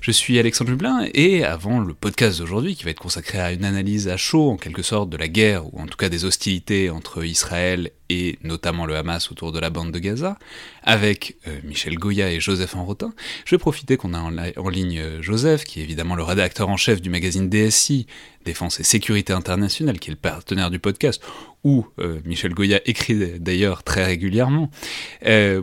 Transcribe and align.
Je 0.00 0.10
suis 0.10 0.38
Alexandre 0.38 0.70
Jublin 0.70 1.06
et 1.14 1.44
avant 1.44 1.80
le 1.80 1.94
podcast 1.94 2.38
d'aujourd'hui 2.38 2.74
qui 2.74 2.84
va 2.84 2.90
être 2.90 2.98
consacré 2.98 3.38
à 3.38 3.52
une 3.52 3.64
analyse 3.64 4.08
à 4.08 4.16
chaud 4.16 4.50
en 4.50 4.56
quelque 4.56 4.82
sorte 4.82 5.10
de 5.10 5.16
la 5.16 5.28
guerre 5.28 5.72
ou 5.72 5.80
en 5.80 5.86
tout 5.86 5.96
cas 5.96 6.08
des 6.08 6.24
hostilités 6.24 6.90
entre 6.90 7.24
Israël 7.24 7.92
et 8.12 8.38
notamment 8.42 8.84
le 8.84 8.96
Hamas 8.96 9.30
autour 9.30 9.52
de 9.52 9.58
la 9.58 9.70
bande 9.70 9.90
de 9.90 9.98
Gaza, 9.98 10.38
avec 10.82 11.36
euh, 11.46 11.58
Michel 11.64 11.94
Goya 11.94 12.30
et 12.30 12.40
Joseph 12.40 12.76
Enrotin, 12.76 13.14
je 13.46 13.54
vais 13.54 13.58
profiter 13.58 13.96
qu'on 13.96 14.12
a 14.12 14.18
en, 14.18 14.68
ligne 14.68 14.98
euh, 14.98 15.22
Joseph, 15.22 15.64
qui 15.64 15.80
est 15.80 15.82
évidemment 15.82 16.14
le 16.14 16.22
rédacteur 16.22 16.68
en 16.68 16.76
chef 16.76 17.00
du 17.00 17.08
magazine 17.08 17.48
DSI, 17.48 18.06
Défense 18.44 18.80
et 18.80 18.82
Sécurité 18.82 19.32
Internationale, 19.32 20.00
qui 20.00 20.10
est 20.10 20.14
le 20.14 20.18
partenaire 20.18 20.70
du 20.70 20.80
podcast, 20.80 21.22
où 21.64 21.86
euh, 22.00 22.18
Michel 22.24 22.52
Goya 22.52 22.80
écrit 22.86 23.38
d'ailleurs 23.38 23.84
très 23.84 24.04
régulièrement, 24.04 24.68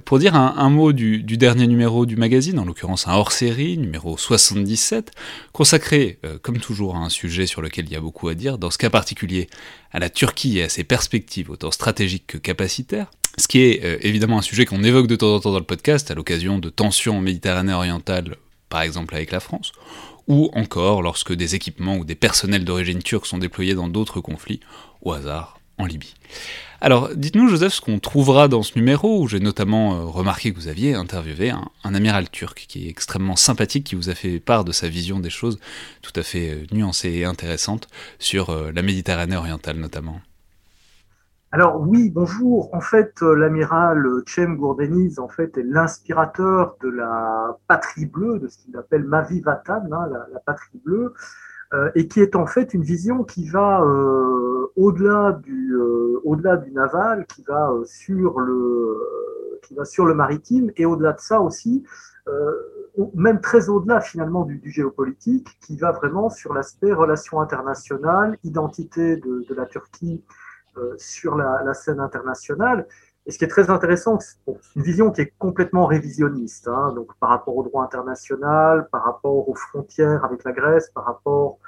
pour 0.05 0.17
dire 0.17 0.35
un, 0.35 0.69
mot 0.69 0.93
du, 0.93 1.21
du, 1.21 1.35
dernier 1.35 1.67
numéro 1.67 2.05
du 2.05 2.15
magazine, 2.15 2.57
en 2.57 2.63
l'occurrence 2.65 3.07
un 3.07 3.13
hors-série, 3.13 3.77
numéro 3.77 4.17
77, 4.17 5.11
consacré, 5.51 6.19
comme 6.41 6.59
toujours, 6.59 6.95
à 6.95 6.99
un 6.99 7.09
sujet 7.09 7.45
sur 7.45 7.61
lequel 7.61 7.85
il 7.85 7.91
y 7.91 7.97
a 7.97 7.99
beaucoup 7.99 8.29
à 8.29 8.33
dire, 8.33 8.57
dans 8.57 8.71
ce 8.71 8.77
cas 8.77 8.89
particulier 8.89 9.49
à 9.91 9.99
la 9.99 10.09
Turquie 10.09 10.59
et 10.59 10.63
à 10.63 10.69
ses 10.69 10.83
perspectives 10.83 11.49
autant 11.49 11.71
stratégiques 11.71 12.27
que 12.27 12.37
capacitaires, 12.37 13.11
ce 13.37 13.47
qui 13.47 13.59
est 13.61 13.83
euh, 13.83 13.97
évidemment 14.01 14.37
un 14.37 14.43
sujet 14.43 14.65
qu'on 14.65 14.83
évoque 14.83 15.07
de 15.07 15.15
temps 15.15 15.35
en 15.35 15.39
temps 15.39 15.51
dans 15.51 15.59
le 15.59 15.65
podcast 15.65 16.11
à 16.11 16.15
l'occasion 16.15 16.59
de 16.59 16.69
tensions 16.69 17.17
en 17.17 17.21
Méditerranée 17.21 17.73
orientale, 17.73 18.37
par 18.69 18.81
exemple 18.81 19.15
avec 19.15 19.31
la 19.31 19.39
France, 19.39 19.71
ou 20.27 20.49
encore 20.53 21.01
lorsque 21.01 21.33
des 21.33 21.55
équipements 21.55 21.97
ou 21.97 22.05
des 22.05 22.15
personnels 22.15 22.65
d'origine 22.65 23.01
turque 23.01 23.25
sont 23.25 23.37
déployés 23.37 23.73
dans 23.73 23.87
d'autres 23.87 24.21
conflits, 24.21 24.59
au 25.01 25.13
hasard 25.13 25.58
en 25.79 25.85
Libye. 25.85 26.13
Alors, 26.81 27.09
dites-nous, 27.13 27.49
Joseph, 27.49 27.73
ce 27.73 27.81
qu'on 27.81 27.99
trouvera 27.99 28.47
dans 28.47 28.63
ce 28.63 28.77
numéro, 28.77 29.21
où 29.21 29.27
j'ai 29.27 29.41
notamment 29.41 29.95
euh, 29.95 30.03
remarqué 30.05 30.53
que 30.53 30.57
vous 30.57 30.69
aviez 30.69 30.93
interviewé 30.93 31.49
un, 31.49 31.93
amiral 31.93 32.29
turc 32.29 32.65
qui 32.69 32.87
est 32.87 32.89
extrêmement 32.89 33.35
sympathique, 33.35 33.83
qui 33.83 33.95
vous 33.95 34.09
a 34.09 34.15
fait 34.15 34.39
part 34.39 34.63
de 34.63 34.71
sa 34.71 34.87
vision 34.87 35.19
des 35.19 35.29
choses 35.29 35.59
tout 36.01 36.13
à 36.15 36.23
fait 36.23 36.51
euh, 36.51 36.65
nuancée 36.71 37.09
et 37.09 37.25
intéressante 37.25 37.87
sur 38.17 38.49
euh, 38.49 38.71
la 38.73 38.81
Méditerranée 38.81 39.35
orientale 39.35 39.75
notamment. 39.75 40.21
Alors 41.51 41.81
oui, 41.81 42.11
bonjour. 42.11 42.73
En 42.73 42.79
fait, 42.79 43.21
l'amiral 43.21 44.05
Cem 44.27 44.55
Gourdeniz 44.55 45.19
en 45.19 45.27
fait, 45.27 45.57
est 45.57 45.63
l'inspirateur 45.63 46.75
de 46.81 46.89
la 46.89 47.57
patrie 47.67 48.05
bleue, 48.05 48.37
de 48.37 48.47
ce 48.47 48.59
qu'il 48.59 48.77
appelle 48.77 49.03
Mavi 49.03 49.41
Vatan, 49.41 49.81
hein, 49.91 50.07
la, 50.31 50.39
patrie 50.45 50.79
bleue. 50.85 51.15
Euh, 51.71 51.91
et 51.93 52.07
qui 52.07 52.19
est 52.19 52.35
en 52.35 52.47
fait 52.47 52.73
une 52.73 52.81
vision 52.81 53.23
qui 53.23 53.47
va 53.47 53.83
euh, 53.83 54.71
au-delà 54.75 55.33
du, 55.33 55.75
euh, 55.75 56.19
au-delà 56.23 56.57
du 56.57 56.71
naval, 56.71 57.27
qui 57.27 57.43
va 57.43 57.71
sur 57.85 58.39
le, 58.39 59.59
qui 59.61 59.75
va 59.75 59.85
sur 59.85 60.05
le 60.05 60.15
maritime, 60.15 60.71
et 60.77 60.85
au-delà 60.87 61.13
de 61.13 61.19
ça 61.19 61.41
aussi, 61.41 61.83
même 63.15 63.41
très 63.41 63.69
au-delà 63.69 64.01
finalement 64.01 64.45
du, 64.45 64.61
géopolitique, 64.65 65.57
qui 65.61 65.77
va 65.77 65.91
vraiment 65.91 66.29
sur 66.29 66.53
l'aspect 66.53 66.93
relations 66.93 67.39
internationales, 67.39 68.37
identité 68.43 69.17
de, 69.17 69.45
la 69.55 69.65
Turquie 69.65 70.23
sur 70.97 71.35
la, 71.35 71.73
scène 71.73 71.99
internationale. 71.99 72.87
Et 73.29 73.31
ce 73.31 73.37
qui 73.37 73.45
est 73.45 73.49
très 73.49 73.69
intéressant, 73.69 74.17
c'est 74.19 74.37
une 74.75 74.81
vision 74.81 75.11
qui 75.11 75.21
est 75.21 75.31
complètement 75.37 75.85
révisionniste, 75.85 76.67
hein, 76.67 76.93
donc 76.93 77.15
par 77.19 77.29
rapport 77.29 77.55
au 77.55 77.61
droit 77.61 77.83
international, 77.83 78.89
par 78.91 79.03
rapport 79.03 79.47
aux 79.47 79.53
frontières 79.53 80.25
avec 80.25 80.43
la 80.43 80.51
Grèce, 80.51 80.89
par 80.89 81.05
rapport 81.05 81.59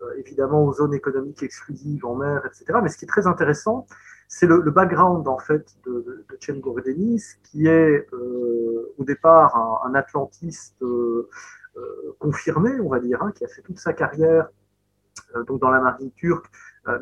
euh, 0.00 0.06
évidemment 0.16 0.64
aux 0.64 0.72
zones 0.72 0.94
économiques 0.94 1.42
exclusives 1.42 2.06
en 2.06 2.14
mer, 2.14 2.40
etc. 2.46 2.78
Mais 2.82 2.88
ce 2.88 2.96
qui 2.96 3.04
est 3.04 3.08
très 3.08 3.26
intéressant, 3.26 3.86
c'est 4.28 4.46
le, 4.46 4.62
background 4.70 5.28
en 5.28 5.36
fait 5.36 5.66
de, 5.84 6.24
de, 6.26 6.38
Cem 6.40 6.62
qui 7.42 7.66
est 7.66 8.06
euh, 8.14 8.94
au 8.96 9.04
départ 9.04 9.82
un, 9.84 9.94
atlantiste 9.94 10.82
euh, 10.82 11.28
confirmé, 12.18 12.80
on 12.80 12.88
va 12.88 12.98
dire, 12.98 13.22
hein, 13.22 13.30
qui 13.32 13.44
a 13.44 13.48
fait 13.48 13.60
toute 13.60 13.78
sa 13.78 13.92
carrière 13.92 14.48
donc 15.46 15.60
dans 15.60 15.70
la 15.70 15.80
marine 15.80 16.10
turque, 16.12 16.50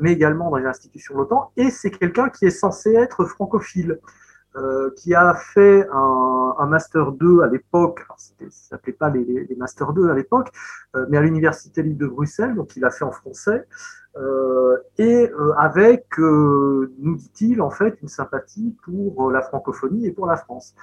mais 0.00 0.12
également 0.12 0.50
dans 0.50 0.56
les 0.56 0.66
institutions 0.66 1.14
de 1.14 1.20
l'OTAN. 1.20 1.52
Et 1.56 1.70
c'est 1.70 1.90
quelqu'un 1.90 2.28
qui 2.28 2.46
est 2.46 2.50
censé 2.50 2.94
être 2.94 3.24
francophile. 3.24 4.00
Euh, 4.56 4.90
qui 4.96 5.14
a 5.14 5.34
fait 5.34 5.86
un, 5.92 6.54
un 6.58 6.66
Master 6.66 7.12
2 7.12 7.42
à 7.42 7.46
l'époque, 7.48 8.00
ça 8.16 8.32
ne 8.40 8.48
s'appelait 8.48 8.94
pas 8.94 9.10
les, 9.10 9.22
les, 9.22 9.56
Master 9.56 9.92
2 9.92 10.08
à 10.08 10.14
l'époque, 10.14 10.48
euh, 10.96 11.04
mais 11.10 11.18
à 11.18 11.20
l'Université 11.20 11.82
libre 11.82 11.98
de 11.98 12.06
Bruxelles, 12.06 12.54
donc 12.54 12.74
il 12.74 12.84
a 12.84 12.90
fait 12.90 13.04
en 13.04 13.12
français, 13.12 13.66
euh, 14.16 14.78
et 14.96 15.30
euh, 15.30 15.52
avec, 15.58 16.18
euh, 16.18 16.92
nous 16.98 17.14
dit-il, 17.14 17.62
en 17.62 17.70
fait, 17.70 17.98
une 18.02 18.08
sympathie 18.08 18.74
pour 18.84 19.30
la 19.30 19.42
francophonie 19.42 20.06
et 20.06 20.12
pour 20.12 20.26
la 20.26 20.36
France. 20.36 20.74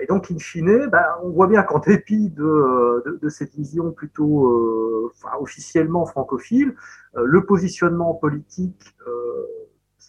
et 0.00 0.06
donc, 0.06 0.30
in 0.30 0.38
fine, 0.38 0.88
ben, 0.88 1.04
on 1.22 1.30
voit 1.30 1.46
bien 1.46 1.62
qu'en 1.62 1.78
dépit 1.78 2.30
de, 2.30 3.02
de, 3.06 3.18
de, 3.22 3.28
cette 3.28 3.54
vision 3.54 3.92
plutôt 3.92 5.10
enfin, 5.14 5.36
officiellement 5.40 6.04
francophile, 6.06 6.74
le 7.14 7.44
positionnement 7.44 8.14
politique 8.14 8.96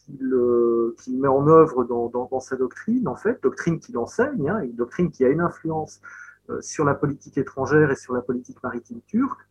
qu'il 0.07 1.19
met 1.19 1.28
en 1.28 1.47
œuvre 1.47 1.84
dans, 1.84 2.40
sa 2.40 2.56
doctrine, 2.56 3.07
en 3.07 3.16
fait, 3.16 3.41
doctrine 3.44 3.79
qu'il 3.79 3.97
enseigne, 3.97 4.50
hein, 4.50 4.62
une 4.62 4.75
doctrine 4.75 5.12
qui 5.12 5.25
a 5.25 5.29
une 5.29 5.41
influence 5.41 6.01
sur 6.62 6.85
la 6.85 6.95
politique 6.95 7.38
étrangère 7.38 7.91
et 7.91 7.95
sur 7.97 8.13
la 8.13 8.22
politique 8.22 8.63
maritime 8.63 9.01
turque, 9.06 9.47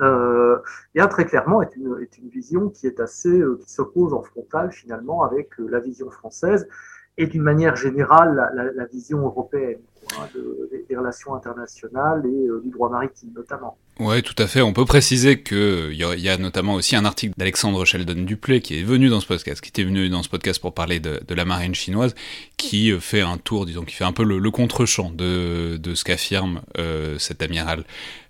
euh, 0.00 0.58
très 1.10 1.24
clairement 1.24 1.62
est 1.62 1.74
une, 1.76 1.98
est 2.00 2.18
une 2.18 2.28
vision 2.28 2.68
qui 2.70 2.86
est 2.86 3.00
assez, 3.00 3.40
euh, 3.40 3.58
qui 3.60 3.70
s'oppose 3.70 4.12
en 4.12 4.22
frontal 4.22 4.72
finalement 4.72 5.22
avec 5.24 5.58
euh, 5.58 5.66
la 5.68 5.80
vision 5.80 6.10
française 6.10 6.68
et 7.18 7.26
d'une 7.26 7.42
manière 7.42 7.76
générale 7.76 8.50
la, 8.74 8.86
vision 8.86 9.18
européenne 9.18 9.80
hein, 10.16 10.28
de, 10.34 10.70
des, 10.88 10.96
relations 10.96 11.34
internationales 11.34 12.22
et 12.24 12.46
euh, 12.48 12.62
du 12.64 12.70
droit 12.70 12.88
maritime 12.88 13.30
notamment. 13.34 13.76
Ouais, 13.98 14.22
tout 14.22 14.34
à 14.38 14.46
fait. 14.46 14.62
On 14.62 14.72
peut 14.72 14.84
préciser 14.84 15.40
que 15.40 15.90
il 15.90 15.98
y, 15.98 16.28
a 16.28 16.38
notamment 16.38 16.74
aussi 16.74 16.94
un 16.94 17.04
article 17.04 17.34
d'Alexandre 17.36 17.84
Sheldon 17.84 18.22
Duplay 18.22 18.60
qui 18.60 18.78
est 18.78 18.84
venu 18.84 19.08
dans 19.08 19.18
ce 19.18 19.26
podcast, 19.26 19.60
qui 19.60 19.70
était 19.70 19.82
venu 19.82 20.08
dans 20.08 20.22
ce 20.22 20.28
podcast 20.28 20.60
pour 20.60 20.72
parler 20.72 21.00
de, 21.00 21.34
la 21.34 21.44
marine 21.44 21.74
chinoise, 21.74 22.14
qui 22.56 22.92
fait 23.00 23.22
un 23.22 23.38
tour, 23.38 23.66
disons, 23.66 23.84
qui 23.84 23.96
fait 23.96 24.04
un 24.04 24.12
peu 24.12 24.22
le, 24.22 24.38
le 24.38 24.50
contre-champ 24.52 25.10
de, 25.10 25.78
de 25.78 25.94
ce 25.96 26.04
qu'affirme 26.04 26.60
euh, 26.78 27.18
cet 27.18 27.42
amiral 27.42 27.84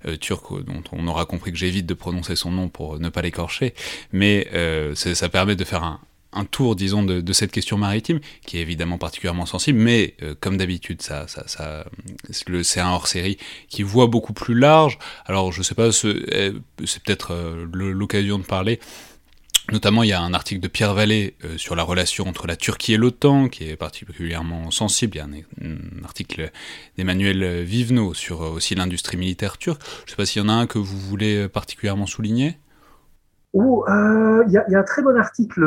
euh, 0.06 0.16
turc, 0.16 0.44
dont 0.64 0.82
on 0.92 1.06
aura 1.06 1.26
compris 1.26 1.52
que 1.52 1.58
j'évite 1.58 1.84
de 1.84 1.94
prononcer 1.94 2.34
son 2.34 2.50
nom 2.50 2.68
pour 2.68 2.98
ne 2.98 3.10
pas 3.10 3.20
l'écorcher, 3.20 3.74
mais 4.12 4.48
euh, 4.54 4.94
ça 4.94 5.28
permet 5.28 5.54
de 5.54 5.64
faire 5.64 5.82
un, 5.82 6.00
un 6.32 6.44
tour, 6.44 6.76
disons, 6.76 7.02
de, 7.02 7.32
cette 7.32 7.52
question 7.52 7.78
maritime, 7.78 8.20
qui 8.44 8.58
est 8.58 8.60
évidemment 8.60 8.98
particulièrement 8.98 9.46
sensible, 9.46 9.78
mais 9.78 10.14
euh, 10.22 10.34
comme 10.38 10.56
d'habitude, 10.56 11.02
ça, 11.02 11.26
ça, 11.28 11.84
c'est 12.62 12.80
un 12.80 12.90
hors-série 12.90 13.38
qui 13.68 13.82
voit 13.82 14.06
beaucoup 14.06 14.32
plus 14.32 14.54
large. 14.54 14.98
Alors, 15.26 15.52
je 15.52 15.62
sais 15.62 15.74
pas, 15.74 15.90
c'est 15.92 16.12
peut-être 17.04 17.32
euh, 17.32 17.66
l'occasion 17.72 18.38
de 18.38 18.44
parler 18.44 18.78
Notamment, 19.70 20.02
il 20.02 20.08
y 20.08 20.14
a 20.14 20.22
un 20.22 20.32
article 20.32 20.62
de 20.62 20.68
Pierre 20.68 20.94
Vallée 20.94 21.34
euh, 21.44 21.58
sur 21.58 21.76
la 21.76 21.82
relation 21.82 22.26
entre 22.26 22.46
la 22.46 22.56
Turquie 22.56 22.94
et 22.94 22.96
l'OTAN, 22.96 23.50
qui 23.50 23.64
est 23.64 23.76
particulièrement 23.76 24.70
sensible. 24.70 25.16
Il 25.16 25.18
y 25.18 25.20
a 25.20 25.68
un, 25.68 26.04
article 26.04 26.50
d'Emmanuel 26.96 27.64
Vivenot 27.64 28.14
sur 28.14 28.40
aussi 28.40 28.74
l'industrie 28.74 29.18
militaire 29.18 29.58
turque. 29.58 29.82
Je 29.82 30.04
ne 30.04 30.10
sais 30.10 30.16
pas 30.16 30.24
s'il 30.24 30.40
y 30.40 30.44
en 30.44 30.48
a 30.48 30.52
un 30.54 30.66
que 30.66 30.78
vous 30.78 30.98
voulez 30.98 31.48
particulièrement 31.48 32.06
souligner. 32.06 32.56
Oh, 33.54 33.84
il 33.88 34.52
y, 34.52 34.58
a 34.58 34.78
un 34.78 34.82
très 34.82 35.02
bon 35.02 35.16
article, 35.16 35.64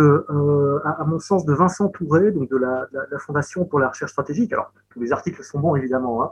à, 0.86 1.04
mon 1.06 1.20
sens, 1.20 1.46
de 1.46 1.54
Vincent 1.54 1.90
Touré, 1.90 2.32
donc 2.32 2.50
de 2.50 2.58
la, 2.58 2.88
Fondation 3.20 3.66
pour 3.66 3.80
la 3.80 3.90
recherche 3.90 4.12
stratégique. 4.12 4.54
Alors, 4.54 4.72
tous 4.90 5.00
les 5.00 5.12
articles 5.12 5.44
sont 5.44 5.60
bons, 5.60 5.76
évidemment, 5.76 6.24
hein. 6.24 6.32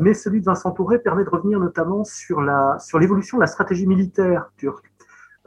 mais 0.00 0.14
celui 0.14 0.40
de 0.40 0.46
Vincent 0.46 0.70
Touré 0.70 0.98
permet 0.98 1.24
de 1.24 1.30
revenir 1.30 1.60
notamment 1.60 2.04
sur 2.04 2.40
l'évolution 2.40 3.36
de 3.36 3.42
la 3.42 3.46
stratégie 3.46 3.86
militaire 3.86 4.50
turque. 4.56 4.90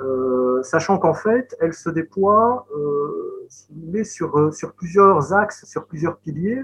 Euh, 0.01 0.63
sachant 0.63 0.97
qu'en 0.97 1.13
fait, 1.13 1.55
elle 1.59 1.73
se 1.73 1.89
déploie 1.89 2.65
euh, 2.75 4.03
sur, 4.03 4.39
euh, 4.39 4.51
sur 4.51 4.73
plusieurs 4.73 5.33
axes, 5.33 5.65
sur 5.65 5.85
plusieurs 5.85 6.17
piliers. 6.17 6.63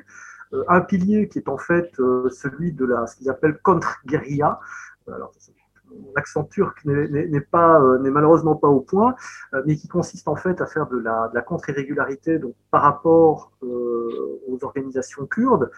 un 0.69 0.81
pilier 0.81 1.27
qui 1.27 1.39
est 1.39 1.50
en 1.50 1.57
fait 1.57 1.91
celui 2.29 2.71
de 2.71 2.85
la, 2.85 3.06
ce 3.06 3.15
qu'ils 3.18 3.29
appellent 3.29 3.59
contre-guérilla. 3.62 4.59
Alors, 5.07 5.31
accent 6.16 6.44
turc 6.44 6.84
n'est 6.86 7.42
pas 7.42 7.81
n'est 8.01 8.12
malheureusement 8.12 8.56
pas 8.56 8.68
au 8.68 8.80
point, 8.80 9.16
mais 9.66 9.75
qui 9.75 9.88
consiste 9.88 10.28
en 10.28 10.36
fait 10.36 10.62
à 10.62 10.66
faire 10.66 10.88
de 10.88 10.98
la, 10.98 11.28
de 11.30 11.36
la 11.36 11.42
contre-irrégularité 11.42 12.39
par 12.72 12.81
rapport 12.81 13.51
aux 13.62 14.57
organisations 14.63 15.25
kurdes, 15.25 15.69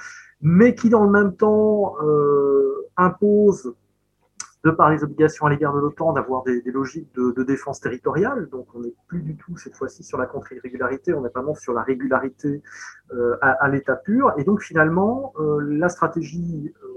mais 0.42 0.76
qui 0.76 0.90
dans 0.90 1.04
le 1.04 1.10
même 1.10 1.36
temps 1.36 1.96
impose 2.98 3.74
de 4.64 4.72
par 4.72 4.90
les 4.90 5.04
obligations 5.04 5.46
à 5.46 5.50
l'égard 5.50 5.74
de 5.74 5.80
l'OTAN, 5.80 6.14
d'avoir 6.14 6.44
des, 6.44 6.62
logiques 6.66 7.14
de, 7.16 7.44
défense 7.44 7.80
territoriale. 7.80 8.50
Donc, 8.50 8.68
on 8.76 8.82
n'est 8.82 8.94
plus 9.08 9.22
du 9.22 9.36
tout 9.38 9.56
cette 9.58 9.76
fois-ci 9.76 10.04
sur 10.04 10.18
la 10.18 10.26
contre-irrégularité, 10.26 11.14
on 11.14 11.26
est 11.26 11.34
vraiment 11.34 11.56
sur 11.56 11.74
la 11.74 11.82
régularité 11.82 12.62
euh, 13.14 13.38
à, 13.42 13.70
l'état 13.70 13.96
pur. 13.96 14.34
Et 14.38 14.44
donc, 14.44 14.62
finalement, 14.62 15.34
euh, 15.40 15.60
la 15.62 15.88
stratégie 15.88 16.74
euh, 16.84 16.88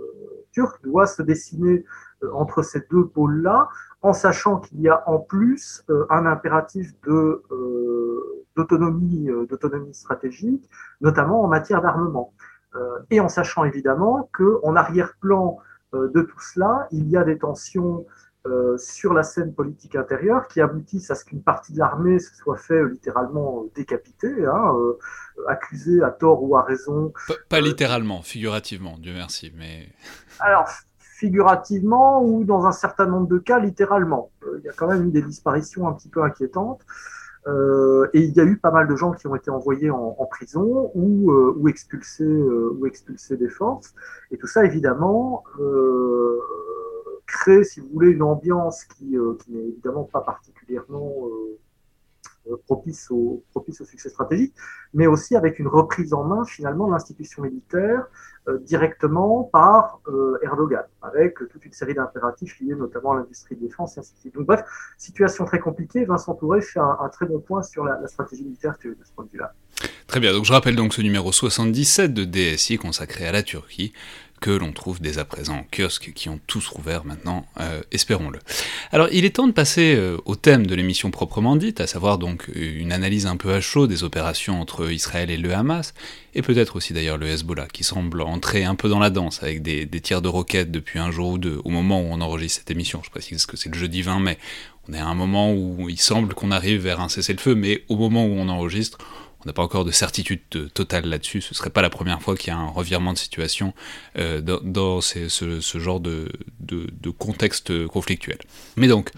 turque 0.53 0.83
doit 0.85 1.07
se 1.07 1.23
dessiner 1.23 1.85
entre 2.33 2.63
ces 2.63 2.87
deux 2.91 3.07
pôles-là, 3.07 3.69
en 4.03 4.13
sachant 4.13 4.61
qu'il 4.61 4.81
y 4.81 4.89
a 4.89 5.03
en 5.09 5.19
plus 5.19 5.85
un 6.11 6.27
impératif 6.27 6.93
de 7.03 7.43
d'autonomie, 8.55 9.29
d'autonomie 9.49 9.95
stratégique, 9.95 10.69
notamment 11.01 11.43
en 11.43 11.49
matière 11.49 11.81
d'armement. 11.81 12.33
et 13.11 13.19
en 13.19 13.29
sachant 13.29 13.65
évidemment 13.65 14.29
qu'en 14.33 14.77
arrière-plan 14.77 15.59
euh, 15.95 16.09
de 16.09 16.23
tout 16.23 16.41
cela, 16.41 16.87
il 16.91 17.09
y 17.09 17.17
a 17.17 17.25
des 17.25 17.39
tensions 17.39 18.07
euh, 18.47 18.77
sur 18.77 19.15
la 19.15 19.23
scène 19.23 19.55
politique 19.55 19.95
intérieure 19.95 20.49
qui 20.49 20.61
aboutissent 20.61 21.11
à 21.11 21.15
ce 21.15 21.25
qu'une 21.25 21.43
partie 21.43 21.73
de 21.73 21.79
l'armée 21.79 22.19
se 22.19 22.35
soit 22.35 22.57
fait 22.57 22.75
euh, 22.75 22.89
littéralement 22.89 23.67
décapiter, 23.75 24.45
hein, 24.47 24.75
accusée 25.49 26.03
à 26.03 26.11
tort 26.11 26.43
ou 26.43 26.57
à 26.57 26.63
raison. 26.63 27.13
Pas, 27.49 27.61
littéralement, 27.61 28.23
figurativement, 28.23 28.97
Dieu 28.99 29.13
merci, 29.13 29.53
mais. 29.57 29.89
Alors, 30.41 30.69
figurativement 30.99 32.25
ou 32.25 32.45
dans 32.45 32.67
un 32.67 32.73
certain 32.73 33.07
nombre 33.07 33.29
de 33.29 33.39
cas, 33.39 33.61
littéralement. 33.61 34.31
il 34.59 34.65
y 34.65 34.69
a 34.69 34.73
quand 34.73 34.89
même 34.89 35.07
eu 35.09 35.11
des 35.11 35.23
disparitions 35.23 35.87
un 35.87 35.93
petit 35.93 36.09
peu 36.09 36.23
inquiétantes. 36.23 36.83
Euh, 37.49 38.09
et 38.13 38.21
il 38.21 38.33
y 38.35 38.41
a 38.41 38.45
eu 38.45 38.57
pas 38.57 38.71
mal 38.71 38.87
de 38.87 38.95
gens 38.95 39.13
qui 39.13 39.27
ont 39.27 39.35
été 39.35 39.51
envoyés 39.51 39.91
en, 39.91 40.15
en 40.17 40.27
prison 40.27 40.93
ou, 40.95 41.33
euh, 41.33 41.55
ou, 41.59 41.69
expulsés, 41.69 42.25
euh, 42.25 42.77
ou 42.79 42.87
expulsés 42.87 43.37
des 43.37 43.49
forces. 43.49 43.95
Et 44.31 44.37
tout 44.37 44.47
ça, 44.47 44.65
évidemment, 44.65 45.43
euh, 45.59 46.41
crée, 47.33 47.65
si 47.65 47.81
vous 47.81 47.89
voulez, 47.93 48.11
une 48.11 48.23
ambiance 48.23 48.85
qui, 48.85 49.17
qui 49.41 49.53
n'est 49.53 49.69
évidemment 49.69 50.05
pas 50.05 50.21
particulièrement 50.21 51.29
euh, 52.51 52.57
propice 52.67 53.09
au, 53.13 53.45
propice 53.53 53.81
au 53.83 53.85
succès 53.85 54.09
stratégique, 54.09 54.53
mais 54.95 55.07
aussi 55.07 55.37
avec 55.37 55.61
une 55.61 55.69
reprise 55.69 56.13
en 56.13 56.25
main 56.25 56.45
finalement 56.45 56.89
de 56.89 56.93
l'institution 56.93 57.45
militaire 57.45 58.07
euh, 58.49 58.59
directement 58.59 59.45
par 59.45 60.01
euh, 60.09 60.39
Erdogan, 60.43 60.85
avec 61.03 61.37
toute 61.37 61.65
une 61.65 61.73
série 61.73 61.95
d'impératifs 61.95 62.59
liés 62.59 62.75
notamment 62.75 63.13
à 63.13 63.17
l'industrie 63.19 63.55
de 63.55 63.61
défense 63.61 63.97
et 63.97 64.01
ainsi 64.01 64.15
de 64.15 64.19
suite. 64.19 64.35
Donc 64.35 64.47
bref, 64.47 64.65
situation 64.99 65.45
très 65.45 65.61
compliquée. 65.61 66.05
Vincent 66.05 66.35
Touré 66.35 66.63
fait 66.63 66.81
un, 66.81 67.09
très 67.13 67.27
bon 67.27 67.39
point 67.39 67.63
sur 67.63 67.85
la, 67.85 68.01
la 68.01 68.09
stratégie 68.09 68.45
militaire 68.45 68.75
de 68.83 68.97
ce 69.05 69.13
point 69.13 69.25
de 69.25 69.31
vue-là. 69.31 69.55
Très 70.07 70.21
bien, 70.21 70.33
donc 70.33 70.45
je 70.45 70.53
rappelle 70.53 70.77
donc 70.77 70.93
ce 70.95 71.03
numéro 71.03 71.33
77 71.33 72.13
de 72.13 72.25
DSI 72.25 72.77
consacré 72.77 73.27
à 73.27 73.33
la 73.33 73.43
Turquie, 73.43 73.93
que 74.43 74.51
l'on 74.51 74.73
trouve 74.73 75.01
dès 75.01 75.19
à 75.19 75.25
présent 75.25 75.55
en 75.55 75.67
kiosque, 75.71 76.13
qui 76.15 76.29
ont 76.29 76.41
tous 76.47 76.67
rouvert 76.69 77.05
maintenant, 77.05 77.47
euh, 77.61 77.81
espérons-le. 77.93 78.41
Alors 78.91 79.09
il 79.13 79.25
est 79.25 79.37
temps 79.37 79.47
de 79.47 79.53
passer 79.53 79.95
euh, 79.95 80.19
au 80.25 80.35
thème 80.35 80.67
de 80.67 80.75
l'émission 80.75 81.13
proprement 81.13 81.55
dite, 81.55 81.81
à 81.81 81.87
savoir 81.87 82.19
donc 82.19 82.51
une 82.53 82.93
analyse 82.93 83.27
un 83.27 83.37
peu 83.37 83.55
à 83.55 83.61
chaud 83.61 83.87
des 83.87 84.03
opérations 84.03 84.61
entre 84.61 84.91
Israël 84.91 85.31
et 85.31 85.37
le 85.37 85.55
Hamas, 85.55 85.95
et 86.35 86.43
peut-être 86.43 86.75
aussi 86.77 86.93
d'ailleurs 86.93 87.19
le 87.19 87.29
Hezbollah, 87.29 87.69
qui 87.73 87.85
semble 87.85 88.21
entrer 88.21 88.65
un 88.65 88.75
peu 88.75 88.89
dans 88.89 88.99
la 88.99 89.11
danse 89.11 89.43
avec 89.45 89.63
des, 89.63 89.87
tirs 90.01 90.21
de 90.23 90.29
roquettes 90.29 90.73
depuis 90.73 90.99
un 90.99 91.13
jour 91.13 91.31
ou 91.31 91.39
deux, 91.39 91.61
au 91.65 91.71
moment 91.71 92.01
où 92.01 92.07
on 92.11 92.21
enregistre 92.21 92.59
cette 92.59 92.71
émission, 92.73 93.01
je 93.05 93.11
précise 93.11 93.47
que 93.47 93.57
c'est 93.57 93.73
le 93.73 93.79
jeudi 93.79 94.03
20 94.03 94.19
mai, 94.19 94.39
on 94.89 94.93
est 94.93 94.99
à 94.99 95.07
un 95.07 95.15
moment 95.15 95.53
où 95.55 95.89
il 95.89 96.01
semble 96.01 96.35
qu'on 96.35 96.51
arrive 96.51 96.81
vers 96.83 97.01
un 97.01 97.09
cessez-le-feu, 97.09 97.55
mais 97.55 97.85
au 97.89 97.97
moment 97.97 98.27
où 98.27 98.33
on 98.33 98.49
enregistre, 98.49 98.99
on 99.45 99.49
n'a 99.49 99.53
pas 99.53 99.63
encore 99.63 99.85
de 99.85 99.91
certitude 99.91 100.41
totale 100.73 101.07
là-dessus. 101.07 101.41
Ce 101.41 101.55
serait 101.55 101.71
pas 101.71 101.83
la 101.83 101.91
première 101.91 102.23
fois 102.23 102.37
qu'il 102.37 102.49
y 102.49 102.51
a 102.51 102.59
un 102.59 102.69
revirement 102.69 103.13
de 103.13 103.19
situation 103.19 103.75
euh, 104.19 104.41
dans, 104.41 105.01
ce, 105.01 105.79
genre 105.79 106.01
de, 106.01 106.29
contexte 107.19 107.87
conflictuel. 107.89 108.39
Mais 108.77 108.89
donc, 108.89 109.11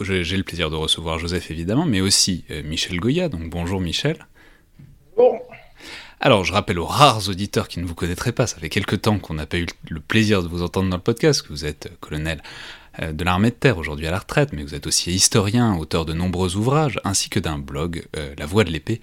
j'ai 0.00 0.36
le 0.36 0.42
plaisir 0.42 0.70
de 0.70 0.76
recevoir 0.76 1.18
Joseph 1.18 1.50
évidemment, 1.50 1.86
mais 1.86 2.00
aussi 2.00 2.44
euh, 2.50 2.62
Michel 2.62 3.00
Goya. 3.00 3.28
Donc 3.28 3.50
bonjour 3.50 3.80
Michel. 3.80 4.26
Bon. 5.16 5.40
Alors, 6.20 6.44
je 6.44 6.52
rappelle 6.52 6.78
aux 6.78 6.86
rares 6.86 7.28
auditeurs 7.28 7.68
qui 7.68 7.78
ne 7.78 7.84
vous 7.84 7.94
connaîtraient 7.94 8.32
pas, 8.32 8.46
ça 8.46 8.56
fait 8.56 8.70
quelques 8.70 9.02
temps 9.02 9.18
qu'on 9.18 9.34
n'a 9.34 9.44
pas 9.44 9.58
eu 9.58 9.66
le 9.90 10.00
plaisir 10.00 10.42
de 10.42 10.48
vous 10.48 10.62
entendre 10.62 10.88
dans 10.88 10.96
le 10.96 11.02
podcast, 11.02 11.42
que 11.42 11.48
vous 11.48 11.66
êtes 11.66 11.92
colonel 12.00 12.42
euh, 13.02 13.12
de 13.12 13.24
l'armée 13.24 13.50
de 13.50 13.54
terre, 13.54 13.76
aujourd'hui 13.78 14.06
à 14.06 14.10
la 14.10 14.18
retraite, 14.18 14.52
mais 14.52 14.62
vous 14.62 14.74
êtes 14.74 14.86
aussi 14.86 15.12
historien, 15.12 15.76
auteur 15.76 16.04
de 16.06 16.12
nombreux 16.12 16.56
ouvrages, 16.56 16.98
ainsi 17.04 17.28
que 17.28 17.38
d'un 17.38 17.58
blog, 17.58 18.06
euh, 18.16 18.34
La 18.38 18.46
Voix 18.46 18.64
de 18.64 18.70
l'épée, 18.70 19.00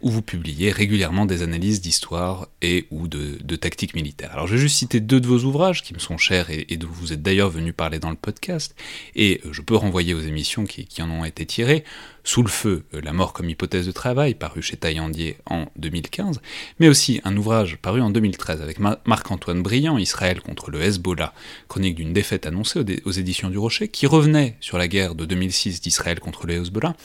où 0.00 0.10
vous 0.10 0.22
publiez 0.22 0.70
régulièrement 0.70 1.26
des 1.26 1.42
analyses 1.42 1.80
d'histoire 1.80 2.48
et 2.62 2.86
ou 2.90 3.08
de, 3.08 3.38
de 3.42 3.56
tactique 3.56 3.94
militaire. 3.94 4.32
Alors 4.32 4.46
je 4.46 4.54
vais 4.54 4.60
juste 4.60 4.76
citer 4.76 5.00
deux 5.00 5.20
de 5.20 5.26
vos 5.26 5.40
ouvrages 5.44 5.82
qui 5.82 5.94
me 5.94 5.98
sont 5.98 6.18
chers 6.18 6.50
et, 6.50 6.76
dont 6.76 6.88
vous 6.90 7.12
êtes 7.12 7.22
d'ailleurs 7.22 7.50
venu 7.50 7.72
parler 7.72 7.98
dans 7.98 8.10
le 8.10 8.16
podcast, 8.16 8.74
et 9.14 9.40
euh, 9.44 9.52
je 9.52 9.62
peux 9.62 9.76
renvoyer 9.76 10.14
aux 10.14 10.20
émissions 10.20 10.64
qui, 10.64 10.86
en 11.02 11.10
ont 11.10 11.24
été 11.24 11.46
tirées. 11.46 11.84
Sous 12.24 12.42
le 12.42 12.48
feu, 12.48 12.84
la 12.92 13.12
mort 13.12 13.32
comme 13.32 13.48
hypothèse 13.48 13.86
de 13.86 13.92
travail, 13.92 14.34
paru 14.34 14.60
chez 14.60 14.76
Taillandier 14.76 15.36
en 15.46 15.66
2015, 15.76 16.40
mais 16.80 16.88
aussi 16.88 17.20
un 17.22 17.36
ouvrage 17.36 17.76
paru 17.76 18.00
en 18.00 18.10
2013 18.10 18.62
avec 18.62 18.80
Marc-Antoine 18.80 19.62
Briand, 19.62 19.96
Israël 19.96 20.40
contre 20.40 20.72
le 20.72 20.82
Hezbollah, 20.82 21.32
chronique 21.68 21.94
d'une 21.94 22.12
défaite 22.12 22.44
annoncée 22.44 22.80
aux 23.04 23.12
éditions 23.12 23.48
du 23.48 23.58
Rocher, 23.58 23.86
qui 23.86 24.08
revenait 24.08 24.56
sur 24.60 24.76
la 24.76 24.88
guerre 24.88 25.14
de 25.14 25.24
2006 25.24 25.80
d'Israël 25.80 26.18
contre 26.18 26.48
les 26.48 26.56
Hezbollah. 26.56 26.96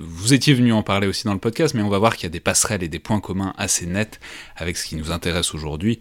Vous 0.00 0.34
étiez 0.34 0.54
venu 0.54 0.72
en 0.72 0.82
parler 0.82 1.06
aussi 1.06 1.24
dans 1.24 1.32
le 1.32 1.38
podcast, 1.38 1.74
mais 1.74 1.82
on 1.82 1.88
va 1.88 1.98
voir 1.98 2.16
qu'il 2.16 2.24
y 2.24 2.26
a 2.26 2.30
des 2.30 2.40
passerelles 2.40 2.82
et 2.82 2.88
des 2.88 2.98
points 2.98 3.20
communs 3.20 3.52
assez 3.56 3.86
nets 3.86 4.20
avec 4.56 4.76
ce 4.76 4.86
qui 4.86 4.96
nous 4.96 5.10
intéresse 5.10 5.54
aujourd'hui. 5.54 5.98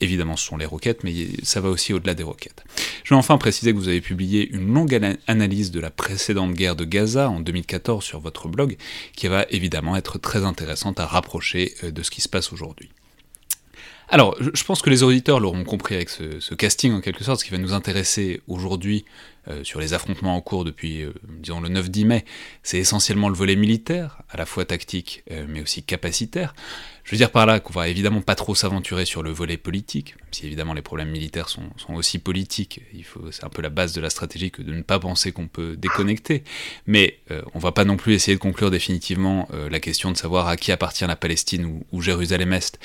Évidemment, 0.00 0.36
ce 0.36 0.46
sont 0.46 0.56
les 0.56 0.66
roquettes, 0.66 1.04
mais 1.04 1.12
ça 1.44 1.60
va 1.60 1.68
aussi 1.68 1.92
au-delà 1.92 2.14
des 2.14 2.24
roquettes. 2.24 2.64
Je 3.04 3.10
vais 3.14 3.18
enfin 3.18 3.38
préciser 3.38 3.72
que 3.72 3.78
vous 3.78 3.88
avez 3.88 4.00
publié 4.00 4.48
une 4.50 4.72
longue 4.72 5.16
analyse 5.26 5.70
de 5.70 5.80
la 5.80 5.90
précédente 5.90 6.52
guerre 6.52 6.76
de 6.76 6.84
Gaza 6.84 7.30
en 7.30 7.40
2014 7.40 8.04
sur 8.04 8.20
votre 8.20 8.48
blog, 8.48 8.76
qui 9.14 9.28
va 9.28 9.46
évidemment 9.50 9.96
être 9.96 10.18
très 10.18 10.44
intéressante 10.44 11.00
à 11.00 11.06
rapprocher 11.06 11.74
euh, 11.84 11.90
de 11.90 12.02
ce 12.02 12.10
qui 12.10 12.20
se 12.20 12.28
passe 12.28 12.52
aujourd'hui. 12.52 12.90
Alors, 14.08 14.36
je 14.40 14.64
pense 14.64 14.82
que 14.82 14.90
les 14.90 15.02
auditeurs 15.02 15.40
l'auront 15.40 15.64
compris 15.64 15.94
avec 15.94 16.10
ce, 16.10 16.54
casting 16.54 16.92
en 16.92 17.00
quelque 17.00 17.24
sorte, 17.24 17.40
ce 17.40 17.44
qui 17.44 17.50
va 17.50 17.58
nous 17.58 17.72
intéresser 17.72 18.42
aujourd'hui 18.46 19.04
sur 19.62 19.80
les 19.80 19.92
affrontements 19.92 20.36
en 20.36 20.40
cours 20.40 20.64
depuis, 20.64 21.02
euh, 21.02 21.12
disons, 21.28 21.60
le 21.60 21.68
9-10 21.68 22.06
mai, 22.06 22.24
c'est 22.62 22.78
essentiellement 22.78 23.28
le 23.28 23.34
volet 23.34 23.56
militaire, 23.56 24.22
à 24.28 24.36
la 24.36 24.46
fois 24.46 24.64
tactique 24.64 25.22
euh, 25.30 25.46
mais 25.48 25.62
aussi 25.62 25.82
capacitaire. 25.82 26.54
Je 27.04 27.10
veux 27.10 27.18
dire 27.18 27.30
par 27.30 27.44
là 27.44 27.60
qu'on 27.60 27.74
va 27.74 27.88
évidemment 27.88 28.22
pas 28.22 28.34
trop 28.34 28.54
s'aventurer 28.54 29.04
sur 29.04 29.22
le 29.22 29.30
volet 29.30 29.58
politique, 29.58 30.16
même 30.16 30.28
si 30.30 30.46
évidemment 30.46 30.72
les 30.72 30.80
problèmes 30.80 31.10
militaires 31.10 31.50
sont, 31.50 31.68
aussi 31.90 32.18
politiques. 32.18 32.80
Il 32.94 33.04
faut, 33.04 33.30
c'est 33.30 33.44
un 33.44 33.50
peu 33.50 33.60
la 33.60 33.68
base 33.68 33.92
de 33.92 34.00
la 34.00 34.08
stratégie 34.08 34.50
que 34.50 34.62
de 34.62 34.72
ne 34.72 34.80
pas 34.80 34.98
penser 34.98 35.30
qu'on 35.30 35.46
peut 35.46 35.76
déconnecter. 35.76 36.44
Mais 36.86 37.18
euh, 37.30 37.42
on 37.52 37.58
va 37.58 37.72
pas 37.72 37.84
non 37.84 37.98
plus 37.98 38.14
essayer 38.14 38.34
de 38.34 38.40
conclure 38.40 38.70
définitivement 38.70 39.46
euh, 39.52 39.68
la 39.68 39.80
question 39.80 40.12
de 40.12 40.16
savoir 40.16 40.48
à 40.48 40.56
qui 40.56 40.72
appartient 40.72 41.04
la 41.04 41.14
Palestine 41.14 41.82
ou, 41.92 42.00
Jérusalem-Est, 42.00 42.78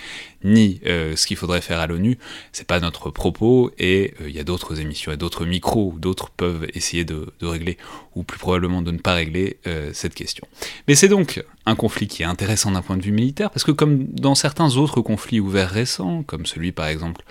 ni 0.43 0.81
euh, 0.85 1.15
ce 1.15 1.25
qu'il 1.25 1.37
faudrait 1.37 1.61
faire 1.61 1.79
à 1.79 1.87
l'ONU. 1.87 2.17
C'est 2.51 2.67
pas 2.67 2.81
notre 2.81 3.11
propos 3.11 3.71
et 3.77 4.13
il 4.19 4.35
y 4.35 4.39
a 4.39 4.43
d'autres 4.43 4.81
émissions, 4.81 5.13
et 5.13 5.17
d'autres 5.17 5.45
micros 5.45 5.93
d'autres 5.97 6.29
peuvent 6.29 6.48
essayer 6.73 7.05
de, 7.05 7.31
régler, 7.41 7.77
ou 8.15 8.23
plus 8.23 8.39
probablement 8.39 8.81
de 8.81 8.91
ne 8.91 8.97
pas 8.97 9.13
régler 9.13 9.57
euh, 9.67 9.91
cette 9.93 10.13
question. 10.13 10.47
Mais 10.87 10.95
c'est 10.95 11.07
donc 11.07 11.43
un 11.65 11.75
conflit 11.75 12.07
qui 12.07 12.23
est 12.23 12.25
intéressant 12.25 12.71
d'un 12.71 12.81
point 12.81 12.97
de 12.97 13.03
vue 13.03 13.11
militaire, 13.11 13.51
parce 13.51 13.63
que 13.63 13.71
comme 13.71 14.05
dans 14.07 14.35
certains 14.35 14.75
autres 14.77 15.01
conflits 15.01 15.39
ouverts 15.39 15.69
récents, 15.69 16.23
comme 16.23 16.45
celui 16.45 16.71
par 16.71 16.87
exemple 16.87 17.23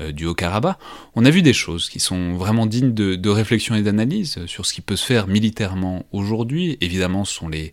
euh, 0.00 0.12
du 0.12 0.26
Haut-Karabakh, 0.26 0.78
on 1.14 1.24
a 1.24 1.30
vu 1.30 1.42
des 1.42 1.52
choses 1.52 1.88
qui 1.88 2.00
sont 2.00 2.34
vraiment 2.34 2.66
dignes 2.66 2.94
de 2.94 3.30
réflexion 3.30 3.74
et 3.74 3.82
d'analyse 3.82 4.44
sur 4.46 4.66
ce 4.66 4.74
qui 4.74 4.80
peut 4.80 4.96
se 4.96 5.06
faire 5.06 5.26
militairement 5.26 6.06
aujourd'hui. 6.12 6.78
Évidemment, 6.80 7.24
ce 7.24 7.34
sont 7.34 7.48
les 7.48 7.72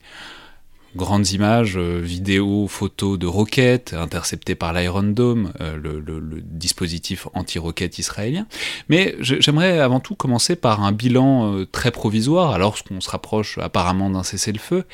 grandes 0.96 1.32
images, 1.32 1.78
euh, 1.78 2.00
vidéos, 2.00 2.68
photos 2.68 3.18
de 3.18 3.26
roquettes 3.26 3.94
interceptées 3.94 4.56
par 4.56 4.74
l'Iron 4.74 5.04
Dome, 5.04 5.54
euh, 5.62 5.78
le, 5.78 6.42
dispositif 6.42 7.28
anti-roquette 7.34 8.00
israélien. 8.00 8.48
Mais 8.90 9.16
j'aimerais 9.20 9.80
avant 9.80 10.00
tout 10.00 10.16
commencer 10.16 10.56
par 10.56 10.84
un 10.84 10.92
bilan 10.92 11.54
euh, 11.54 11.66
très 11.66 11.92
provisoire, 11.92 12.52
alors 12.52 12.82
qu'on 12.84 13.02
se 13.02 13.10
rapproche 13.10 13.58
apparemment 13.58 14.10
d'un 14.10 14.24
cessez-le-feu. 14.24 14.86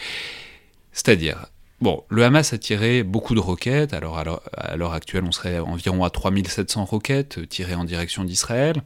C'est-à-dire, 0.92 1.48
bon, 1.82 2.04
le 2.10 2.24
Hamas 2.24 2.54
a 2.54 2.58
tiré 2.58 3.04
beaucoup 3.04 3.36
de 3.36 3.40
roquettes, 3.40 3.94
alors 3.94 4.18
à 4.18 4.76
l'heure 4.76 4.94
actuelle 4.94 5.24
on 5.26 5.32
serait 5.32 5.60
environ 5.60 6.04
à 6.04 6.10
3700 6.10 6.86
roquettes 6.86 7.48
tirées 7.50 7.76
en 7.76 7.84
direction 7.84 8.24
d'Israël. 8.24 8.82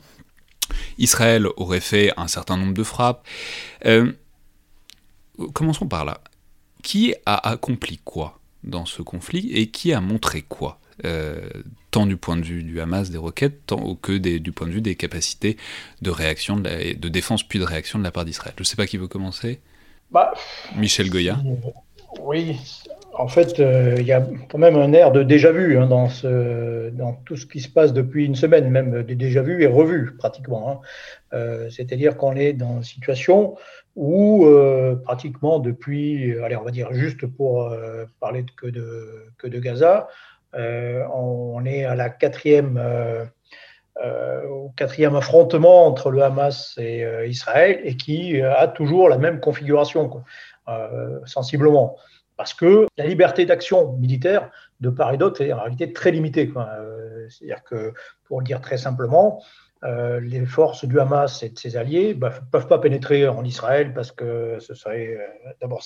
Israël 0.97 1.47
aurait 1.57 1.79
fait 1.79 2.11
un 2.17 2.27
certain 2.27 2.57
nombre 2.57 2.73
de 2.73 2.83
frappes. 2.83 3.25
commençons 5.53 5.87
par 5.87 6.05
là 6.05 6.21
qui 6.83 7.15
a 7.25 7.49
accompli 7.49 7.99
quoi 8.03 8.39
dans 8.63 8.85
ce 8.85 9.01
conflit 9.01 9.51
et 9.51 9.67
qui 9.67 9.93
a 9.93 10.01
montré 10.01 10.41
quoi 10.41 10.79
euh, 11.05 11.49
tant 11.91 12.05
du 12.05 12.17
point 12.17 12.37
de 12.37 12.43
vue 12.43 12.63
du 12.63 12.79
Hamas 12.79 13.09
des 13.09 13.17
roquettes, 13.17 13.65
tant 13.65 13.95
que 13.95 14.13
du 14.17 14.51
point 14.51 14.67
de 14.67 14.73
vue 14.73 14.81
des 14.81 14.95
capacités 14.95 15.57
de 16.01 16.11
réaction, 16.11 16.57
de, 16.57 16.93
de 16.93 17.09
défense 17.09 17.43
puis 17.43 17.59
de 17.59 17.63
réaction 17.63 17.99
de 17.99 18.03
la 18.03 18.11
part 18.11 18.25
d'Israël. 18.25 18.53
Je 18.57 18.61
ne 18.61 18.65
sais 18.65 18.75
pas 18.75 18.85
qui 18.85 18.97
veut 18.97 19.07
commencer. 19.07 19.59
Bah, 20.11 20.33
Michel 20.75 21.09
Goya. 21.09 21.39
Oui, 22.21 22.59
en 23.15 23.27
fait, 23.27 23.59
euh, 23.59 23.95
il 23.99 24.05
y 24.05 24.11
a 24.11 24.25
quand 24.49 24.57
même 24.57 24.75
un 24.75 24.91
air 24.93 25.11
de 25.11 25.23
déjà 25.23 25.51
vu 25.51 25.77
hein, 25.77 25.87
dans, 25.87 26.07
tout 27.25 27.35
ce 27.37 27.45
qui 27.45 27.59
se 27.59 27.69
passe 27.69 27.93
depuis 27.93 28.25
une 28.25 28.35
semaine, 28.35 28.69
même 28.69 29.03
des 29.03 29.15
déjà 29.15 29.41
vus 29.41 29.63
et 29.63 29.67
revus 29.67 30.15
pratiquement. 30.17 30.69
Hein. 30.69 30.79
Euh, 31.33 31.69
c'est-à-dire 31.69 32.17
qu'on 32.17 32.35
est 32.35 32.53
dans 32.53 32.77
une 32.77 32.83
situation 32.83 33.55
où 33.95 34.45
euh, 34.45 34.95
pratiquement 34.95 35.59
depuis, 35.59 36.35
allez, 36.43 36.55
on 36.55 36.63
va 36.63 36.71
dire 36.71 36.91
juste 36.93 37.27
pour 37.27 37.71
parler 38.19 38.45
que 38.57 38.67
de, 38.67 39.59
Gaza, 39.59 40.07
on 40.53 41.63
est 41.65 41.85
à 41.85 41.95
la 41.95 42.09
quatrième, 42.09 42.81
au 44.49 44.71
quatrième 44.75 45.15
affrontement 45.15 45.85
entre 45.85 46.09
le 46.09 46.23
Hamas 46.23 46.75
et 46.79 47.05
Israël 47.27 47.79
et 47.83 47.95
qui 47.95 48.41
a 48.41 48.67
toujours 48.67 49.07
la 49.09 49.19
même 49.19 49.39
configuration, 49.39 50.23
sensiblement. 51.25 51.97
Parce 52.35 52.53
que 52.53 52.87
la 52.97 53.05
liberté 53.05 53.45
d'action 53.45 53.93
militaire 53.93 54.49
de 54.79 54.89
part 54.89 55.13
et 55.13 55.17
d'autre 55.17 55.41
est 55.41 55.53
en 55.53 55.59
réalité 55.59 55.93
très 55.93 56.11
limitée. 56.11 56.51
C'est-à-dire 57.29 57.63
que, 57.63 57.93
pour 58.25 58.39
le 58.39 58.45
dire 58.45 58.59
très 58.59 58.77
simplement, 58.77 59.41
euh, 59.83 60.21
les 60.21 60.45
forces 60.45 60.85
du 60.85 60.99
Hamas 60.99 61.43
et 61.43 61.49
de 61.49 61.59
ses 61.59 61.75
alliés 61.75 62.09
ne 62.09 62.19
bah, 62.19 62.33
peuvent 62.51 62.67
pas 62.67 62.79
pénétrer 62.79 63.27
en 63.27 63.43
Israël 63.43 63.93
parce 63.93 64.13
que 64.13 64.57
ce 64.59 64.73
serait 64.73 65.17
euh, 65.17 65.49
d'abord 65.59 65.83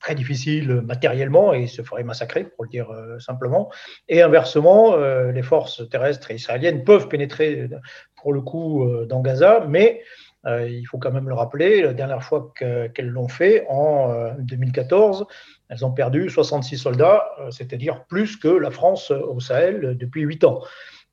très 0.00 0.14
difficile 0.14 0.80
matériellement 0.80 1.52
et 1.52 1.66
se 1.66 1.82
ferait 1.82 2.02
massacrer, 2.02 2.44
pour 2.44 2.64
le 2.64 2.70
dire 2.70 2.90
euh, 2.90 3.18
simplement. 3.18 3.70
Et 4.08 4.22
inversement, 4.22 4.96
les 4.96 5.42
forces 5.42 5.86
terrestres 5.90 6.30
et 6.30 6.36
israéliennes 6.36 6.84
peuvent 6.84 7.08
pénétrer 7.08 7.68
pour 8.16 8.32
le 8.32 8.40
coup 8.40 8.86
dans 9.06 9.20
Gaza, 9.20 9.66
mais 9.68 10.02
il 10.46 10.84
faut 10.84 10.98
quand 10.98 11.12
même 11.12 11.28
le 11.28 11.34
rappeler, 11.34 11.82
la 11.82 11.92
dernière 11.92 12.22
fois 12.22 12.52
qu'elles 12.56 13.08
l'ont 13.08 13.28
fait, 13.28 13.66
en 13.68 14.32
2014, 14.38 15.26
elles 15.68 15.84
ont 15.84 15.92
perdu 15.92 16.30
66 16.30 16.78
soldats, 16.78 17.30
c'est-à-dire 17.50 18.04
plus 18.06 18.36
que 18.36 18.48
la 18.48 18.70
France 18.70 19.10
au 19.10 19.38
Sahel 19.40 19.96
depuis 19.98 20.22
8 20.22 20.44
ans. 20.44 20.62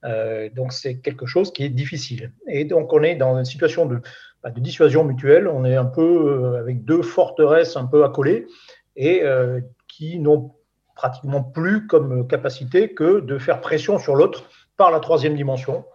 Euh, 0.03 0.49
donc 0.53 0.73
c'est 0.73 0.99
quelque 0.99 1.25
chose 1.25 1.51
qui 1.51 1.63
est 1.63 1.69
difficile. 1.69 2.31
Et 2.47 2.65
donc 2.65 2.93
on 2.93 3.01
est 3.03 3.15
dans 3.15 3.37
une 3.37 3.45
situation 3.45 3.85
de, 3.85 3.99
bah, 4.43 4.51
de 4.51 4.59
dissuasion 4.59 5.03
mutuelle. 5.03 5.47
On 5.47 5.65
est 5.65 5.75
un 5.75 5.85
peu 5.85 6.01
euh, 6.01 6.59
avec 6.59 6.83
deux 6.85 7.01
forteresses 7.01 7.75
un 7.75 7.85
peu 7.85 8.03
accolées 8.03 8.47
et 8.95 9.23
euh, 9.23 9.59
qui 9.87 10.19
n'ont 10.19 10.53
pratiquement 10.95 11.43
plus 11.43 11.87
comme 11.87 12.27
capacité 12.27 12.93
que 12.93 13.19
de 13.19 13.37
faire 13.37 13.61
pression 13.61 13.99
sur 13.99 14.15
l'autre 14.15 14.49
par 14.77 14.91
la 14.91 14.99
troisième 14.99 15.35
dimension, 15.35 15.85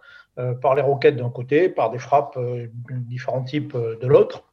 par 0.61 0.75
les 0.75 0.81
roquettes 0.81 1.15
d'un 1.15 1.29
côté, 1.29 1.69
par 1.69 1.91
des 1.91 1.99
frappes 1.99 2.37
de 2.37 2.69
différents 2.89 3.43
types 3.43 3.75
de 3.75 4.07
l'autre. 4.07 4.43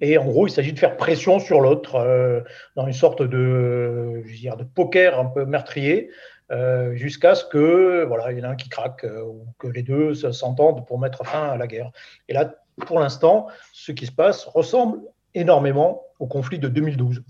Et 0.00 0.18
en 0.18 0.24
gros, 0.24 0.46
il 0.46 0.50
s'agit 0.50 0.72
de 0.72 0.78
faire 0.78 0.96
pression 0.96 1.38
sur 1.38 1.60
l'autre 1.60 2.44
dans 2.76 2.86
une 2.86 2.92
sorte 2.92 3.22
de, 3.22 4.22
je 4.26 4.56
de 4.56 4.64
poker 4.64 5.18
un 5.18 5.26
peu 5.26 5.44
meurtrier 5.44 6.10
euh, 6.52 6.94
jusqu'à 6.96 7.34
ce 7.34 7.44
que 7.46 8.04
voilà, 8.04 8.30
il 8.30 8.38
y 8.38 8.42
en 8.42 8.44
a 8.44 8.48
un 8.48 8.56
qui 8.56 8.68
craque 8.68 9.04
euh, 9.04 9.22
ou 9.22 9.46
que 9.58 9.68
les 9.68 9.82
deux 9.82 10.14
s'entendent 10.14 10.86
pour 10.86 10.98
mettre 10.98 11.24
fin 11.24 11.48
à 11.48 11.56
la 11.56 11.66
guerre. 11.66 11.90
Et 12.28 12.34
là, 12.34 12.54
pour 12.86 13.00
l'instant, 13.00 13.46
ce 13.72 13.90
qui 13.90 14.04
se 14.04 14.12
passe 14.12 14.44
ressemble 14.44 15.00
énormément 15.34 16.02
au 16.18 16.26
conflit 16.26 16.58
de 16.58 16.68
2012 16.68 17.22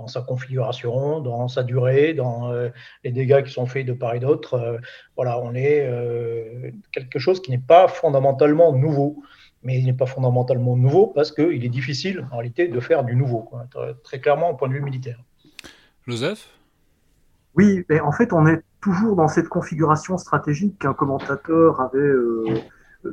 dans 0.00 0.08
sa 0.08 0.22
configuration, 0.22 1.20
dans 1.20 1.48
sa 1.48 1.62
durée, 1.62 2.14
dans 2.14 2.50
euh, 2.52 2.68
les 3.04 3.12
dégâts 3.12 3.44
qui 3.44 3.52
sont 3.52 3.66
faits 3.66 3.86
de 3.86 3.92
part 3.92 4.14
et 4.14 4.20
d'autre. 4.20 4.80
voilà, 5.16 5.38
on 5.40 5.54
est 5.54 5.88
quelque 6.92 7.18
chose 7.18 7.40
qui 7.40 7.50
n'est 7.50 7.58
pas 7.58 7.88
fondamentalement 7.88 8.72
nouveau, 8.72 9.22
mais 9.62 9.78
il 9.78 9.86
n'est 9.86 9.92
pas 9.92 10.06
fondamentalement 10.06 10.76
nouveau 10.76 11.06
parce 11.08 11.32
qu'il 11.32 11.64
est 11.64 11.68
difficile 11.68 12.26
en 12.30 12.38
réalité 12.38 12.68
de 12.68 12.80
faire 12.80 13.04
du 13.04 13.14
nouveau, 13.14 13.50
très 14.02 14.20
clairement 14.20 14.50
au 14.50 14.54
point 14.54 14.68
de 14.68 14.74
vue 14.74 14.82
militaire. 14.82 15.18
Joseph? 16.06 16.48
Oui, 17.54 17.84
mais 17.88 18.00
en 18.00 18.12
fait, 18.12 18.32
on 18.32 18.46
est 18.46 18.62
toujours 18.80 19.16
dans 19.16 19.28
cette 19.28 19.48
configuration 19.48 20.16
stratégique 20.18 20.78
qu'un 20.78 20.94
commentateur 20.94 21.80
avait 21.80 21.98
euh, 21.98 22.44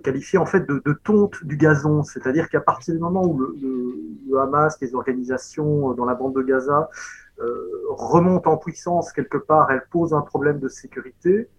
qualifié 0.04 0.38
en 0.38 0.46
fait 0.46 0.68
de, 0.68 0.94
tonte 1.04 1.44
du 1.44 1.58
gazon, 1.58 2.04
c'est-à-dire 2.04 2.50
qu'à 2.50 2.62
partir 2.62 2.94
du 2.94 3.00
moment 3.00 3.24
où 3.26 3.40
le, 3.40 4.40
Hamas, 4.40 4.78
les 4.82 4.94
organisations 4.94 5.94
dans 5.94 6.06
la 6.06 6.14
bande 6.14 6.36
de 6.36 6.42
Gaza 6.42 6.90
euh, 7.40 7.70
remontent 7.90 8.52
en 8.52 8.58
puissance 8.58 9.12
quelque 9.12 9.38
part, 9.38 9.72
elles 9.72 9.86
posent 9.90 10.14
un 10.14 10.22
problème 10.22 10.60
de 10.60 10.68
sécurité 10.68 11.50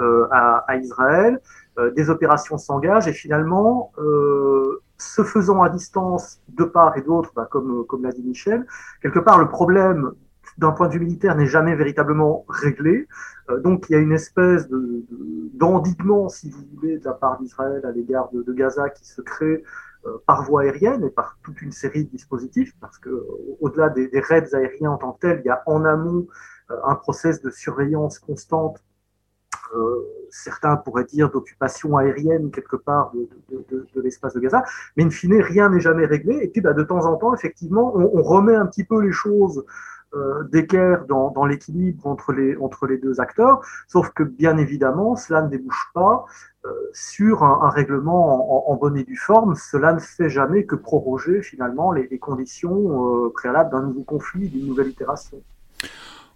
euh, 0.00 0.26
à, 0.32 0.76
Israël, 0.76 1.40
des 1.94 2.10
opérations 2.10 2.58
s'engagent 2.58 3.06
et 3.06 3.12
finalement, 3.12 3.92
se 4.98 5.22
faisant 5.22 5.62
à 5.62 5.68
distance 5.68 6.40
de 6.48 6.64
part 6.64 6.96
et 6.96 7.02
d'autre, 7.02 7.32
bah, 7.34 7.46
comme, 7.50 7.84
comme 7.86 8.02
l'a 8.02 8.12
dit 8.12 8.22
Michel, 8.22 8.66
quelque 9.02 9.18
part 9.18 9.38
le 9.38 9.48
problème 9.48 10.12
d'un 10.58 10.72
point 10.72 10.88
de 10.88 10.94
vue 10.94 11.00
militaire, 11.00 11.36
n'est 11.36 11.46
jamais 11.46 11.74
véritablement 11.74 12.44
réglé. 12.48 13.06
Euh, 13.50 13.60
donc 13.60 13.86
il 13.88 13.92
y 13.92 13.96
a 13.96 13.98
une 13.98 14.12
espèce 14.12 14.68
d'endiguement, 15.54 16.26
de, 16.26 16.30
si 16.30 16.50
vous 16.50 16.64
voulez, 16.74 16.98
de 16.98 17.04
la 17.04 17.12
part 17.12 17.38
d'Israël 17.40 17.84
à 17.84 17.90
l'égard 17.90 18.30
de, 18.32 18.52
Gaza 18.52 18.88
qui 18.90 19.06
se 19.06 19.20
crée 19.20 19.64
euh, 20.06 20.18
par 20.26 20.44
voie 20.44 20.62
aérienne 20.62 21.04
et 21.04 21.10
par 21.10 21.38
toute 21.42 21.60
une 21.62 21.72
série 21.72 22.04
de 22.04 22.10
dispositifs, 22.10 22.74
parce 22.80 22.98
que 22.98 23.26
au-delà 23.60 23.88
des, 23.90 24.08
raids 24.20 24.54
aériens 24.54 24.92
en 24.92 24.98
tant 24.98 25.12
que 25.12 25.20
tels, 25.20 25.40
il 25.44 25.46
y 25.46 25.50
a 25.50 25.62
en 25.66 25.84
amont 25.84 26.26
euh, 26.70 26.76
un 26.84 26.94
process 26.94 27.42
de 27.42 27.50
surveillance 27.50 28.18
constante 28.18 28.82
certains 30.30 30.76
pourraient 30.76 31.04
dire 31.04 31.30
d'occupation 31.30 31.96
aérienne 31.96 32.50
quelque 32.50 32.76
part 32.76 33.12
de, 33.12 34.00
l'espace 34.00 34.34
de 34.34 34.40
Gaza, 34.40 34.64
mais 34.96 35.04
in 35.04 35.10
fine, 35.10 35.40
rien 35.40 35.68
n'est 35.68 35.80
jamais 35.80 36.06
réglé. 36.06 36.38
Et 36.42 36.48
puis, 36.48 36.60
bah, 36.60 36.72
de 36.72 36.82
temps 36.82 37.06
en 37.06 37.16
temps, 37.16 37.34
effectivement, 37.34 37.94
on, 37.96 38.22
remet 38.22 38.54
un 38.54 38.66
petit 38.66 38.84
peu 38.84 39.00
les 39.00 39.12
choses 39.12 39.58
euh, 39.58 40.03
d'équerre 40.50 41.06
dans, 41.06 41.44
l'équilibre 41.44 42.06
entre 42.06 42.32
les, 42.32 42.56
entre 42.56 42.86
les 42.86 42.98
deux 42.98 43.20
acteurs, 43.20 43.60
sauf 43.88 44.10
que 44.10 44.22
bien 44.22 44.56
évidemment, 44.58 45.16
cela 45.16 45.42
ne 45.42 45.48
débouche 45.48 45.90
pas 45.94 46.26
euh, 46.66 46.70
sur 46.92 47.42
un, 47.42 47.68
règlement 47.68 48.70
en, 48.70 48.76
bonne 48.76 48.96
et 48.96 49.04
due 49.04 49.16
forme. 49.16 49.54
Cela 49.54 49.92
ne 49.92 49.98
fait 49.98 50.30
jamais 50.30 50.64
que 50.64 50.76
proroger 50.76 51.42
finalement 51.42 51.92
les, 51.92 52.18
conditions 52.18 53.26
euh, 53.26 53.30
préalables 53.34 53.70
d'un 53.70 53.82
nouveau 53.82 54.02
conflit, 54.02 54.48
d'une 54.48 54.66
nouvelle 54.66 54.88
itération. 54.88 55.42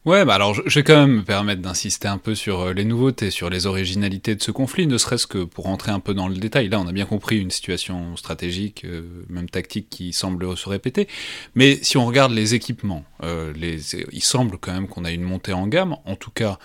Ouais, 0.09 0.25
bah 0.25 0.37
alors 0.37 0.55
je, 0.55 0.63
vais 0.63 0.83
quand 0.83 0.97
même 0.97 1.17
me 1.17 1.23
permettre 1.23 1.61
d'insister 1.61 2.09
un 2.09 2.17
peu 2.17 2.35
sur 2.35 2.61
euh, 2.61 2.73
les 2.73 2.87
nouveautés, 2.87 3.31
sur 3.31 3.51
les 3.51 3.67
originalités 3.67 4.35
de 4.35 4.43
ce 4.43 4.51
conflit, 4.51 4.87
ne 4.87 4.97
serait-ce 4.97 5.27
que 5.27 5.45
pour 5.45 5.67
rentrer 5.67 5.93
un 5.93 6.01
peu 6.01 6.15
dans 6.15 6.29
le 6.29 6.37
détail. 6.37 6.71
Là, 6.71 6.81
on 6.81 6.87
a 6.87 6.93
bien 6.93 7.05
compris 7.05 7.39
une 7.39 7.51
situation 7.51 8.17
stratégique, 8.17 8.87
euh, 8.87 9.03
même 9.29 9.51
tactique, 9.51 9.91
qui 9.91 10.15
semble 10.15 10.57
se 10.57 10.67
répéter. 10.67 11.09
Mais 11.55 11.79
si 11.83 11.99
on 11.99 12.07
regarde 12.07 12.33
les 12.33 12.55
équipements, 12.55 13.05
euh, 13.23 13.53
les, 13.55 13.97
il 14.11 14.23
semble 14.23 14.57
quand 14.57 14.73
même 14.73 14.89
qu'on 14.89 15.05
a 15.05 15.11
une 15.11 15.25
montée 15.25 15.53
en 15.53 15.67
gamme, 15.67 15.95
en 16.07 16.17
tout 16.17 16.31
cas 16.31 16.59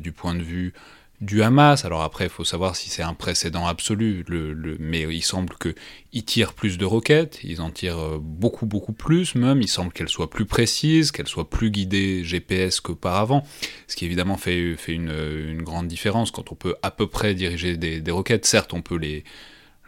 du 0.00 0.10
point 0.10 0.34
de 0.34 0.42
vue 0.42 0.72
du 1.20 1.42
Hamas. 1.42 1.84
Alors 1.84 2.02
après, 2.02 2.24
il 2.24 2.30
faut 2.30 2.44
savoir 2.44 2.76
si 2.76 2.88
c'est 2.90 3.02
un 3.02 3.14
précédent 3.14 3.66
absolu, 3.66 4.24
mais 4.78 5.02
il 5.02 5.22
semble 5.22 5.54
qu'ils 5.58 6.24
tirent 6.24 6.54
plus 6.54 6.78
de 6.78 6.84
roquettes, 6.84 7.40
ils 7.42 7.60
en 7.60 7.70
tirent 7.70 7.98
euh, 7.98 8.18
beaucoup, 8.20 8.66
beaucoup 8.66 8.92
plus 8.92 9.34
même. 9.34 9.60
Il 9.60 9.68
semble 9.68 9.92
qu'elles 9.92 10.08
soient 10.08 10.30
plus 10.30 10.46
précises, 10.46 11.12
qu'elles 11.12 11.28
soient 11.28 11.48
plus 11.48 11.70
guidées 11.70 12.24
GPS 12.24 12.80
qu'auparavant, 12.80 13.44
ce 13.86 13.96
qui 13.96 14.06
évidemment 14.06 14.36
fait, 14.36 14.76
une, 14.88 15.62
grande 15.62 15.88
différence 15.88 16.30
quand 16.30 16.52
on 16.52 16.54
peut 16.54 16.74
à 16.82 16.90
peu 16.90 17.06
près 17.06 17.34
diriger 17.34 17.76
des, 17.76 18.00
des 18.00 18.10
roquettes. 18.10 18.46
Certes, 18.46 18.72
on 18.72 18.82
peut 18.82 18.96
les 18.96 19.24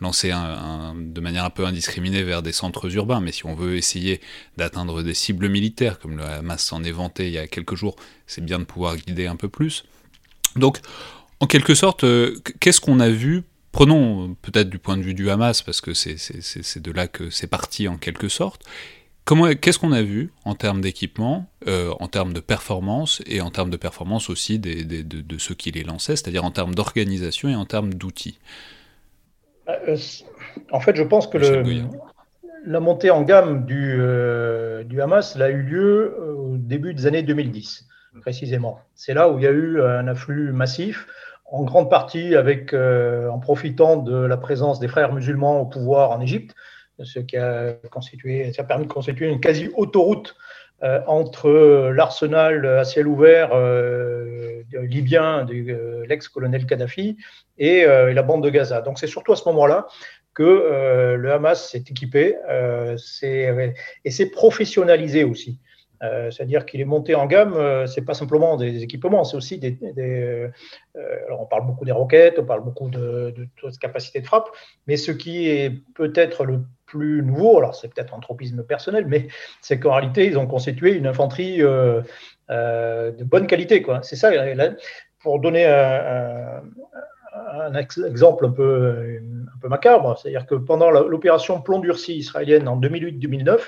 lancer 0.02 0.32
de 0.32 1.20
manière 1.20 1.44
un 1.44 1.50
peu 1.50 1.64
indiscriminée 1.64 2.22
vers 2.22 2.42
des 2.42 2.52
centres 2.52 2.92
urbains, 2.94 3.20
mais 3.20 3.32
si 3.32 3.46
on 3.46 3.54
veut 3.54 3.76
essayer 3.76 4.20
d'atteindre 4.56 5.02
des 5.02 5.14
cibles 5.14 5.48
militaires, 5.48 5.98
comme 5.98 6.16
le 6.16 6.24
Hamas 6.24 6.62
s'en 6.62 6.82
est 6.82 6.90
vanté 6.90 7.28
il 7.28 7.32
y 7.32 7.38
a 7.38 7.46
quelques 7.46 7.76
jours, 7.76 7.96
c'est 8.26 8.44
bien 8.44 8.58
de 8.58 8.64
pouvoir 8.64 8.96
guider 8.96 9.26
un 9.26 9.36
peu 9.36 9.48
plus. 9.48 9.84
Donc, 10.56 10.80
en 11.42 11.46
quelque 11.46 11.74
sorte, 11.74 12.04
euh, 12.04 12.36
qu'est-ce 12.60 12.80
qu'on 12.80 13.00
a 13.00 13.08
vu? 13.08 13.42
Prenons 13.72 14.36
peut-être 14.42 14.70
du 14.70 14.78
point 14.78 14.96
de 14.96 15.02
vue 15.02 15.12
du 15.12 15.28
Hamas, 15.28 15.60
parce 15.62 15.80
que 15.80 15.92
c'est 15.92 16.78
de 16.78 16.92
là 16.92 17.08
que 17.08 17.30
c'est 17.30 17.48
parti 17.48 17.88
en 17.88 17.96
quelque 17.96 18.28
sorte. 18.28 18.62
Qu'est-ce 19.60 19.78
qu'on 19.80 19.90
a 19.90 20.02
vu 20.02 20.30
en 20.44 20.54
termes 20.54 20.80
d'équipement, 20.80 21.46
euh, 21.66 21.90
en 21.98 22.06
termes 22.06 22.32
de 22.32 22.38
performance, 22.38 23.22
et 23.26 23.40
en 23.40 23.50
termes 23.50 23.70
de 23.70 23.76
performance 23.76 24.30
aussi 24.30 24.60
des, 24.60 24.84
de, 24.84 25.38
ceux 25.38 25.56
qui 25.56 25.72
les 25.72 25.82
lançaient, 25.82 26.14
c'est-à-dire 26.14 26.44
en 26.44 26.52
termes 26.52 26.76
d'organisation 26.76 27.48
et 27.48 27.56
en 27.56 27.64
termes 27.64 27.92
d'outils? 27.92 28.38
Euh, 29.68 29.96
En 30.70 30.78
fait, 30.78 30.94
je 30.94 31.02
pense 31.02 31.26
que 31.26 31.38
le, 31.38 31.82
la 32.64 32.78
montée 32.78 33.10
en 33.10 33.22
gamme 33.22 33.66
du, 33.66 33.96
du 34.84 35.02
Hamas 35.02 35.34
a 35.34 35.50
eu 35.50 35.62
lieu 35.62 36.16
au 36.38 36.56
début 36.56 36.94
des 36.94 37.06
années 37.06 37.24
2010, 37.24 37.88
précisément. 38.20 38.78
C'est 38.94 39.14
là 39.14 39.28
où 39.28 39.38
il 39.38 39.44
y 39.44 39.48
a 39.48 39.50
eu 39.50 39.82
un 39.82 40.06
afflux 40.06 40.52
massif 40.52 41.08
en 41.52 41.64
grande 41.64 41.90
partie 41.90 42.34
avec, 42.34 42.72
euh, 42.72 43.28
en 43.28 43.38
profitant 43.38 43.96
de 43.98 44.16
la 44.16 44.38
présence 44.38 44.80
des 44.80 44.88
frères 44.88 45.12
musulmans 45.12 45.60
au 45.60 45.66
pouvoir 45.66 46.10
en 46.10 46.20
Égypte, 46.20 46.54
ce 47.02 47.18
qui 47.18 47.36
a, 47.36 47.74
constitué, 47.90 48.50
a 48.56 48.64
permis 48.64 48.86
de 48.86 48.92
constituer 48.92 49.28
une 49.28 49.38
quasi-autoroute 49.38 50.34
euh, 50.82 51.00
entre 51.06 51.90
l'arsenal 51.94 52.64
à 52.64 52.84
ciel 52.84 53.06
ouvert 53.06 53.50
euh, 53.52 54.62
libyen 54.72 55.44
de 55.44 56.04
l'ex-colonel 56.08 56.64
Kadhafi 56.64 57.18
et, 57.58 57.84
la 57.84 58.22
bande 58.22 58.42
de 58.42 58.48
Gaza. 58.48 58.80
Donc 58.80 58.98
c'est 58.98 59.06
surtout 59.06 59.32
à 59.32 59.36
ce 59.36 59.46
moment-là 59.50 59.86
que 60.32 61.14
le 61.14 61.32
Hamas 61.32 61.70
s'est 61.70 61.84
équipé 61.90 62.36
et 64.04 64.10
s'est 64.10 64.30
professionnalisé 64.30 65.24
aussi. 65.24 65.58
Euh, 66.02 66.30
c'est-à-dire 66.30 66.66
qu'il 66.66 66.80
est 66.80 66.86
monté 66.86 67.14
en 67.14 67.26
gamme, 67.26 67.54
euh, 67.54 67.86
c'est 67.86 68.02
pas 68.02 68.14
simplement 68.14 68.56
des 68.56 68.82
équipements, 68.82 69.22
c'est 69.22 69.36
aussi 69.36 69.58
des. 69.58 69.78
Euh, 69.98 70.48
alors 71.26 71.42
on 71.42 71.46
parle 71.46 71.64
beaucoup 71.66 71.84
des 71.84 71.92
roquettes, 71.92 72.38
on 72.40 72.44
parle 72.44 72.64
beaucoup 72.64 72.90
de, 72.90 73.32
de 73.36 73.48
capacité 73.80 74.20
de 74.20 74.26
frappe, 74.26 74.48
mais 74.88 74.96
ce 74.96 75.12
qui 75.12 75.48
est 75.48 75.70
peut-être 75.94 76.44
le 76.44 76.62
plus 76.86 77.22
nouveau, 77.22 77.58
alors 77.58 77.74
c'est 77.76 77.88
peut-être 77.88 78.14
un 78.14 78.20
tropisme 78.20 78.64
personnel, 78.64 79.06
mais 79.06 79.28
c'est 79.60 79.78
qu'en 79.78 79.92
réalité, 79.92 80.26
ils 80.26 80.38
ont 80.38 80.46
constitué 80.46 80.92
une 80.92 81.06
infanterie 81.06 81.58
de 81.58 82.04
bonne 83.24 83.46
qualité. 83.46 83.84
C'est 84.02 84.16
ça, 84.16 84.30
pour 85.20 85.40
donner 85.40 85.66
un, 85.66 86.62
un, 87.34 87.74
exemple 87.74 88.46
un 88.46 88.50
peu, 88.50 89.20
un 89.54 89.58
peu 89.60 89.68
macabre, 89.68 90.18
c'est-à-dire 90.18 90.46
que 90.46 90.56
pendant 90.56 90.90
l'opération 90.90 91.62
Plomb 91.62 91.78
durci 91.78 92.16
israélienne 92.16 92.68
en 92.68 92.78
2008-2009, 92.78 93.60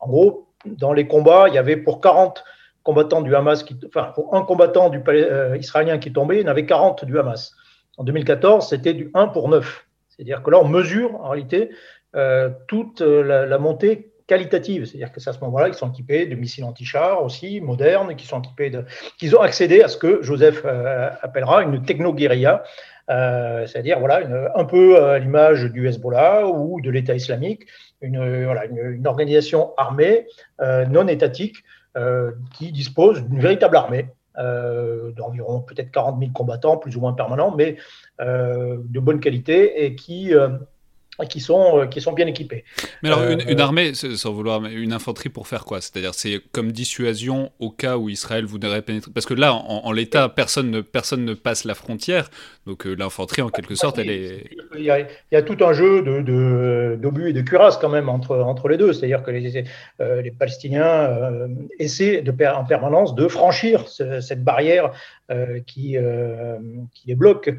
en 0.00 0.08
gros, 0.08 0.49
dans 0.64 0.92
les 0.92 1.06
combats, 1.06 1.46
il 1.48 1.54
y 1.54 1.58
avait 1.58 1.76
pour 1.76 2.00
40 2.00 2.44
combattants 2.82 3.22
du 3.22 3.34
Hamas, 3.34 3.62
qui, 3.62 3.76
enfin 3.86 4.12
pour 4.14 4.34
un 4.34 4.42
combattant 4.42 4.88
du, 4.88 5.02
euh, 5.08 5.56
israélien 5.56 5.98
qui 5.98 6.12
tombait, 6.12 6.38
il 6.38 6.42
y 6.42 6.44
en 6.44 6.50
avait 6.50 6.66
40 6.66 7.04
du 7.04 7.18
Hamas. 7.18 7.54
En 7.96 8.04
2014, 8.04 8.68
c'était 8.68 8.94
du 8.94 9.10
1 9.14 9.28
pour 9.28 9.48
9. 9.48 9.86
C'est-à-dire 10.08 10.42
que 10.42 10.50
là, 10.50 10.58
on 10.60 10.68
mesure 10.68 11.16
en 11.16 11.30
réalité 11.30 11.70
euh, 12.16 12.50
toute 12.68 13.00
la, 13.00 13.58
montée 13.58 14.12
qualitative. 14.30 14.84
C'est-à-dire 14.84 15.12
que 15.12 15.20
c'est 15.20 15.30
à 15.30 15.32
ce 15.32 15.40
moment-là 15.40 15.66
qu'ils 15.66 15.78
sont 15.78 15.90
équipés 15.90 16.26
de 16.26 16.36
missiles 16.36 16.64
anti-chars 16.64 17.22
aussi, 17.22 17.60
modernes, 17.60 18.14
qui 18.14 18.26
sont 18.26 18.40
équipés 18.40 18.70
de, 18.70 18.84
qu'ils 19.18 19.34
ont 19.36 19.40
accédé 19.40 19.82
à 19.82 19.88
ce 19.88 19.96
que 19.96 20.22
Joseph 20.22 20.62
euh, 20.64 21.10
appellera 21.20 21.62
une 21.62 21.82
techno-guérilla, 21.82 22.62
c'est-à-dire 23.66 23.98
voilà, 23.98 24.20
un 24.54 24.64
peu 24.64 25.02
à 25.02 25.18
l'image 25.18 25.64
du 25.64 25.88
Hezbollah 25.88 26.46
ou 26.46 26.80
de 26.80 26.90
l'État 26.90 27.14
islamique, 27.14 27.66
une, 28.00 28.44
voilà, 28.44 28.66
une, 28.66 29.06
organisation 29.06 29.72
armée 29.76 30.26
euh, 30.60 30.86
non 30.86 31.06
étatique 31.08 31.56
euh, 31.96 32.32
qui 32.54 32.72
dispose 32.72 33.22
d'une 33.24 33.40
véritable 33.40 33.76
armée 33.76 34.08
euh, 34.38 35.12
d'environ 35.12 35.60
peut-être 35.60 35.90
40 35.90 36.18
000 36.20 36.32
combattants, 36.32 36.76
plus 36.76 36.96
ou 36.96 37.00
moins 37.00 37.12
permanents, 37.12 37.54
mais 37.54 37.76
de 38.20 39.00
bonne 39.00 39.18
qualité 39.18 39.84
et 39.84 39.94
qui 39.94 40.32
qui 41.26 41.40
sont, 41.40 41.80
euh, 41.80 41.86
qui 41.86 42.00
sont 42.00 42.12
bien 42.12 42.26
équipés. 42.26 42.64
Mais 43.02 43.10
alors, 43.10 43.22
une, 43.24 43.40
euh, 43.40 43.62
armée, 43.62 43.94
sans 43.94 44.32
vouloir, 44.32 44.64
une 44.64 44.92
infanterie 44.92 45.28
pour 45.28 45.46
faire 45.46 45.64
quoi? 45.64 45.80
C'est-à-dire, 45.80 46.14
c'est 46.14 46.40
comme 46.52 46.72
dissuasion 46.72 47.50
au 47.58 47.70
cas 47.70 47.96
où 47.96 48.08
Israël 48.08 48.44
voudrait 48.44 48.82
pénétrer 48.82 49.10
Parce 49.12 49.26
que 49.26 49.34
là, 49.34 49.54
en, 49.54 49.92
l'état, 49.92 50.28
personne 50.28 50.70
ne, 50.70 50.80
personne 50.80 51.24
ne 51.24 51.34
passe 51.34 51.64
la 51.64 51.74
frontière, 51.74 52.30
donc 52.66 52.86
euh, 52.86 52.94
l'infanterie, 52.94 53.42
en 53.42 53.48
quelque 53.48 53.74
sorte, 53.74 53.98
elle 53.98 54.10
est... 54.10 54.44
Il 54.76 54.84
y 54.84 54.90
a, 54.90 55.00
il 55.00 55.06
y 55.32 55.36
a 55.36 55.42
tout 55.42 55.64
un 55.64 55.72
jeu 55.72 56.02
d'obus 56.02 57.22
de, 57.22 57.28
et 57.28 57.32
de 57.32 57.40
cuirasses, 57.42 57.76
quand 57.76 57.88
même, 57.88 58.08
entre, 58.08 58.36
entre 58.36 58.68
les 58.68 58.76
deux. 58.76 58.92
C'est-à-dire 58.92 59.22
que 59.22 59.30
les, 59.30 59.64
les 59.98 60.30
Palestiniens 60.30 61.10
essaient 61.78 62.22
de, 62.22 62.32
en 62.46 62.64
permanence 62.64 63.14
de 63.14 63.28
franchir 63.28 63.88
cette 63.88 64.44
barrière 64.44 64.92
qui, 65.66 65.96
qui 66.94 67.06
les 67.06 67.14
bloque, 67.14 67.54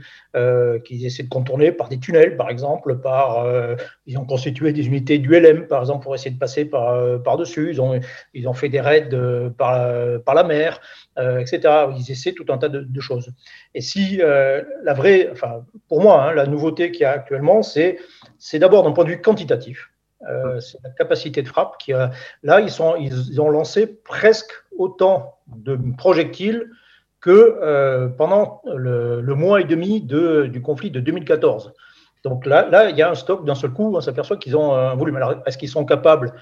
qu'ils 0.85 1.05
essaient 1.05 1.23
de 1.23 1.29
contourner 1.29 1.71
par 1.71 1.89
des 1.89 1.99
tunnels, 1.99 2.37
par 2.37 2.49
exemple, 2.49 2.97
par 2.97 3.45
euh, 3.51 3.75
ils 4.05 4.17
ont 4.17 4.25
constitué 4.25 4.73
des 4.73 4.87
unités 4.87 5.17
du 5.19 5.29
LM, 5.29 5.67
par 5.67 5.81
exemple, 5.81 6.03
pour 6.03 6.15
essayer 6.15 6.31
de 6.31 6.39
passer 6.39 6.65
par, 6.65 6.89
euh, 6.89 7.17
par-dessus. 7.17 7.69
Ils 7.71 7.81
ont, 7.81 7.99
ils 8.33 8.47
ont 8.47 8.53
fait 8.53 8.69
des 8.69 8.81
raids 8.81 9.09
euh, 9.13 9.49
par, 9.49 9.87
par 10.23 10.35
la 10.35 10.43
mer, 10.43 10.79
etc. 11.17 11.61
Ils 11.97 12.11
essaient 12.11 12.33
tout 12.33 12.45
un 12.49 12.57
tas 12.57 12.69
de, 12.69 12.99
choses. 12.99 13.31
Et 13.75 13.81
si 13.81 14.17
la 14.17 14.93
vraie, 14.93 15.29
enfin, 15.31 15.65
pour 15.87 16.01
moi, 16.01 16.23
hein, 16.23 16.33
la 16.33 16.45
nouveauté 16.45 16.91
qu'il 16.91 17.01
y 17.01 17.05
a 17.05 17.11
actuellement, 17.11 17.61
c'est, 17.61 17.99
c'est 18.39 18.59
d'abord 18.59 18.83
d'un 18.83 18.91
point 18.91 19.03
de 19.03 19.09
vue 19.09 19.21
quantitatif. 19.21 19.91
c'est 20.59 20.77
la 20.83 20.89
capacité 20.91 21.41
de 21.41 21.47
frappe 21.47 21.77
qui 21.79 21.93
a, 21.93 22.11
là 22.43 22.61
ils 22.61 22.69
sont 22.69 22.95
ils 22.95 23.41
ont 23.41 23.49
lancé 23.49 23.87
presque 23.87 24.51
autant 24.77 25.39
de 25.47 25.77
projectiles 25.97 26.69
que 27.19 28.07
pendant 28.17 28.61
le, 28.65 29.21
le, 29.21 29.35
mois 29.35 29.61
et 29.61 29.65
demi 29.65 30.01
de, 30.01 30.45
du 30.45 30.61
conflit 30.61 30.91
de 30.91 30.99
2014. 30.99 31.73
Donc 32.23 32.45
là, 32.45 32.89
il 32.89 32.95
y 32.95 33.01
a 33.01 33.09
un 33.09 33.15
stock 33.15 33.45
d'un 33.45 33.55
seul 33.55 33.71
coup, 33.71 33.95
on 33.95 34.01
s'aperçoit 34.01 34.37
qu'ils 34.37 34.55
ont 34.55 34.73
un 34.73 34.95
volume. 34.95 35.15
Alors, 35.15 35.35
est-ce 35.45 35.57
qu'ils 35.57 35.69
sont 35.69 35.85
capables 35.85 36.33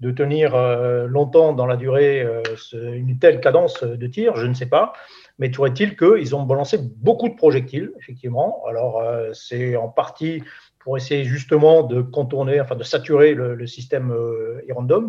de 0.00 0.10
tenir 0.10 0.54
euh, 0.54 1.06
longtemps 1.06 1.52
dans 1.52 1.66
la 1.66 1.76
durée 1.76 2.22
euh, 2.22 2.42
une 2.72 3.18
telle 3.18 3.40
cadence 3.40 3.82
de 3.82 4.06
tir? 4.06 4.36
Je 4.36 4.46
ne 4.46 4.54
sais 4.54 4.66
pas. 4.66 4.92
Mais 5.38 5.50
toujours 5.50 5.68
est-il 5.68 5.96
qu'ils 5.96 6.34
ont 6.34 6.42
balancé 6.42 6.78
beaucoup 6.96 7.28
de 7.28 7.34
projectiles, 7.34 7.92
effectivement? 8.00 8.62
Alors, 8.68 8.98
euh, 8.98 9.30
c'est 9.32 9.76
en 9.76 9.88
partie 9.88 10.42
pour 10.80 10.96
essayer 10.96 11.24
justement 11.24 11.82
de 11.82 12.00
contourner, 12.00 12.60
enfin 12.60 12.76
de 12.76 12.84
saturer 12.84 13.34
le, 13.34 13.66
système 13.66 14.10
euh, 14.10 14.60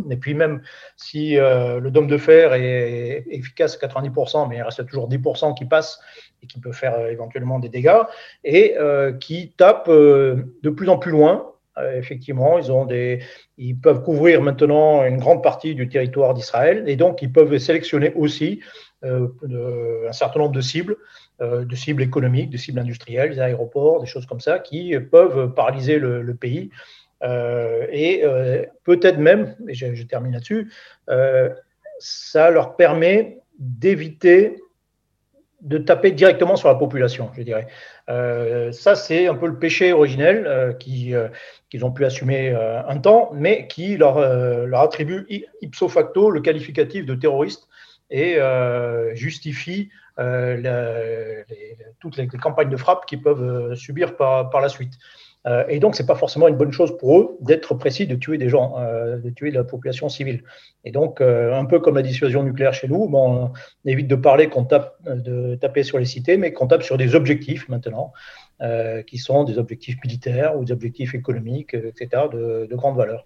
Et 0.10 0.17
puis 0.17 0.34
même 0.34 0.62
si 0.97 1.36
le 1.36 1.89
dôme 1.89 2.08
de 2.08 2.17
fer 2.17 2.53
est 2.53 3.25
efficace 3.29 3.77
à 3.82 3.88
90%, 3.88 4.49
mais 4.49 4.58
il 4.58 4.62
reste 4.62 4.86
toujours 4.86 5.10
10% 5.10 5.55
qui 5.58 5.65
passent 5.65 5.99
et 6.43 6.47
qui 6.47 6.60
peut 6.60 6.71
faire 6.71 6.95
euh, 6.95 7.10
éventuellement 7.10 7.60
des 7.60 7.69
dégâts, 7.69 8.01
et 8.43 8.75
euh, 8.77 9.13
qui 9.13 9.53
euh, 9.88 10.36
de 10.63 10.69
plus 10.69 10.89
en 10.89 10.97
plus 10.97 11.12
loin. 11.12 11.53
effectivement, 11.95 12.58
ils, 12.58 12.71
ont 12.71 12.86
des, 12.86 13.21
ils 13.58 13.77
peuvent 13.79 14.03
couvrir 14.03 14.41
maintenant 14.41 15.05
une 15.05 15.17
grande 15.17 15.41
partie 15.41 15.75
du 15.75 15.88
territoire 15.88 16.34
d'Israël, 16.34 16.84
et 16.88 16.97
donc 16.97 17.21
ils 17.21 17.32
peuvent 17.32 17.58
sélectionner 17.58 18.12
aussi 18.15 18.60
un 19.01 20.12
certain 20.12 20.39
nombre 20.39 20.51
de 20.51 20.60
cibles, 20.60 20.97
de 21.41 21.75
cibles 21.75 22.02
économiques, 22.02 22.49
de 22.49 22.58
cibles 22.58 22.80
industrielles, 22.80 23.32
des 23.32 23.39
aéroports, 23.39 24.02
des 24.02 24.08
choses 24.08 24.25
comme 24.25 24.39
ça, 24.39 24.60
qui 24.60 24.97
peuvent 24.99 25.54
paralyser 25.54 25.99
le, 25.99 26.36
pays. 26.36 26.69
et 27.23 28.23
peut-être 28.84 29.17
même, 29.17 29.56
et 29.67 29.73
je, 29.73 30.04
termine 30.04 30.34
là-dessus, 30.34 30.71
ça 31.99 32.49
leur 32.49 32.75
permet 32.75 33.39
d'éviter 33.58 34.58
de 35.62 35.78
taper 35.78 36.12
directement 36.12 36.56
sur 36.56 36.69
la 36.69 36.75
population, 36.75 37.32
je 37.36 37.41
dirais. 37.41 37.67
Euh, 38.10 38.71
ça, 38.71 38.95
c'est 38.95 39.28
un 39.28 39.36
peu 39.36 39.47
le 39.47 39.60
péché 39.60 39.91
originel 39.91 40.47
euh, 40.47 40.73
euh, 41.13 41.30
qu'ils 41.69 41.86
ont 41.86 41.91
pu 41.91 42.06
assumer 42.06 42.49
un 42.49 42.97
temps, 42.97 43.32
mais 43.34 43.67
qui 43.67 43.97
leur, 43.97 44.19
leur 44.65 44.82
attribue 44.82 45.25
ipso 45.62 45.88
facto 45.88 46.32
le 46.32 46.41
qualificatif 46.41 47.06
de 47.06 47.13
terroriste 47.15 47.67
et 48.10 48.39
justifie 49.13 49.89
toutes 51.99 52.17
les, 52.17 52.27
campagnes 52.27 52.69
de 52.69 52.77
frappe 52.77 53.05
qu'ils 53.05 53.21
peuvent 53.21 53.75
subir 53.75 54.17
par, 54.17 54.49
par 54.49 54.62
la 54.62 54.69
suite. 54.69 54.93
Euh, 55.47 55.63
et 55.69 55.79
donc, 55.79 55.95
ce 55.95 56.01
n'est 56.01 56.08
pas 56.08 56.15
forcément 56.15 56.47
une 56.47 56.58
bonne 56.58 56.71
chose 56.71 56.97
pour 56.97 57.17
eux 57.17 57.38
d'être 57.41 57.73
précis, 57.73 58.08
de 58.08 58.15
tuer 58.15 58.38
des 58.38 58.49
gens, 58.49 58.75
euh, 58.77 59.17
de 59.17 59.29
tuer 59.29 59.51
la 59.51 59.63
population 59.63 60.10
civile. 60.10 60.43
Et 60.84 60.91
donc, 60.91 61.21
euh, 61.21 61.58
un 61.58 61.65
peu 61.65 61.79
comme 61.79 61.95
la 61.95 62.01
dissuasion 62.01 62.43
nucléaire 62.43 62.73
chez 62.73 62.88
nous, 62.88 63.10
on 63.12 63.51
évite 63.86 64.08
de 64.08 64.15
parler 64.15 64.49
qu'on 64.49 64.65
tape, 64.65 64.97
de 65.05 65.55
taper 65.55 65.84
sur 65.84 65.97
les 65.97 66.05
cités, 66.05 66.38
mais 66.38 66.51
qu'on 66.51 66.67
tape 66.67 66.84
sur 66.84 66.97
des 66.97 67.15
objectifs 67.15 67.69
maintenant, 67.69 68.13
qui 69.08 69.17
sont 69.17 69.45
des 69.45 69.58
objectifs 69.58 69.97
militaires 70.03 70.58
ou 70.58 70.65
des 70.65 70.73
objectifs 70.73 71.15
économiques, 71.15 71.73
etc., 71.73 72.23
de, 72.32 72.67
grande 72.75 72.97
valeur. 72.97 73.25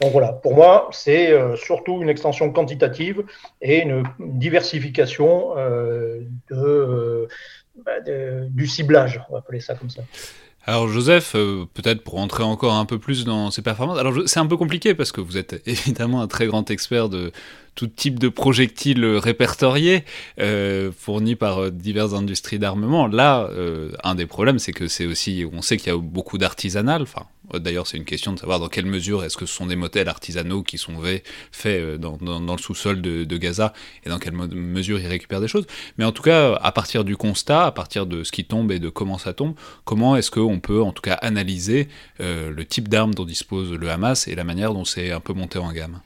Donc 0.00 0.12
voilà, 0.12 0.32
pour 0.32 0.54
moi, 0.54 0.88
c'est 0.92 1.32
surtout 1.56 2.02
une 2.02 2.08
extension 2.08 2.50
quantitative 2.50 3.24
et 3.62 3.82
une 3.82 4.02
diversification 4.18 5.54
bah, 7.84 8.00
de, 8.00 8.46
du 8.50 8.66
ciblage, 8.68 9.20
on 9.28 9.32
va 9.32 9.40
appeler 9.40 9.60
ça 9.60 9.74
comme 9.74 9.90
ça. 9.90 10.02
Alors 10.66 10.88
Joseph, 10.88 11.34
euh, 11.34 11.66
peut-être 11.74 12.02
pour 12.02 12.18
entrer 12.18 12.42
encore 12.42 12.74
un 12.74 12.86
peu 12.86 12.98
plus 12.98 13.24
dans 13.24 13.50
ses 13.50 13.60
performances, 13.60 13.98
alors 13.98 14.14
c'est 14.26 14.40
un 14.40 14.46
peu 14.46 14.56
compliqué 14.56 14.94
parce 14.94 15.12
que 15.12 15.20
vous 15.20 15.36
êtes 15.36 15.60
évidemment 15.66 16.22
un 16.22 16.28
très 16.28 16.46
grand 16.46 16.70
expert 16.70 17.08
de 17.08 17.32
tout 17.74 17.88
type 17.88 18.18
de 18.18 18.28
projectiles 18.28 19.04
répertoriés 19.04 20.04
euh, 20.38 20.90
fournis 20.96 21.34
par 21.34 21.64
euh, 21.64 21.70
diverses 21.70 22.14
industries 22.14 22.58
d'armement. 22.58 23.08
Là, 23.08 23.50
un 24.04 24.14
des 24.14 24.26
problèmes, 24.26 24.58
c'est 24.58 24.72
que 24.72 24.86
c'est 24.86 25.06
aussi, 25.06 25.44
on 25.52 25.60
sait 25.60 25.76
qu'il 25.76 25.92
y 25.92 25.94
a 25.94 25.98
beaucoup 25.98 26.38
d'artisanal, 26.38 27.02
enfin 27.02 27.26
euh, 27.26 27.33
d'ailleurs, 27.52 27.86
c'est 27.86 27.96
une 27.96 28.04
question 28.04 28.32
de 28.32 28.38
savoir 28.38 28.58
dans 28.58 28.68
quelle 28.68 28.86
mesure 28.86 29.22
est-ce 29.22 29.36
que 29.36 29.46
ce 29.46 29.54
sont 29.54 29.66
des 29.66 29.76
motels 29.76 30.08
artisanaux 30.08 30.62
qui 30.62 30.78
sont 30.78 30.94
faits 31.52 31.80
euh, 31.80 31.98
dans, 31.98 32.18
le 32.54 32.58
sous-sol 32.58 33.02
de, 33.02 33.36
Gaza 33.36 33.72
et 34.04 34.08
dans 34.08 34.18
quelle 34.18 34.32
mesure 34.34 34.98
ils 34.98 35.06
récupèrent 35.06 35.40
des 35.40 35.48
choses. 35.48 35.66
Mais 35.98 36.04
en 36.04 36.12
tout 36.12 36.22
cas, 36.22 36.54
à 36.54 36.72
partir 36.72 37.04
du 37.04 37.16
constat, 37.16 37.66
à 37.66 37.72
partir 37.72 38.06
de 38.06 38.24
ce 38.24 38.32
qui 38.32 38.44
tombe 38.44 38.70
et 38.72 38.78
de 38.78 38.88
comment 38.88 39.18
ça 39.18 39.34
tombe, 39.34 39.54
comment 39.84 40.16
est-ce 40.16 40.30
qu'on 40.30 40.60
peut 40.60 40.80
en 40.80 40.92
tout 40.92 41.02
cas 41.02 41.14
analyser 41.14 41.88
euh, 42.20 42.50
le 42.50 42.64
type 42.64 42.88
d'armes 42.88 43.14
dont 43.14 43.24
dispose 43.24 43.72
le 43.72 43.90
Hamas 43.90 44.28
et 44.28 44.34
la 44.34 44.44
manière 44.44 44.72
dont 44.72 44.84
c'est 44.84 45.10
un 45.10 45.20
peu 45.20 45.32
monté 45.32 45.58
en 45.58 45.72
gamme? 45.72 46.00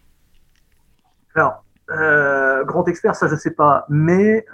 Alors, 1.35 1.63
grand 2.67 2.89
expert, 2.89 3.15
ça 3.15 3.29
je 3.29 3.35
ne 3.35 3.39
sais 3.39 3.53
pas, 3.53 3.87
mais 3.89 4.45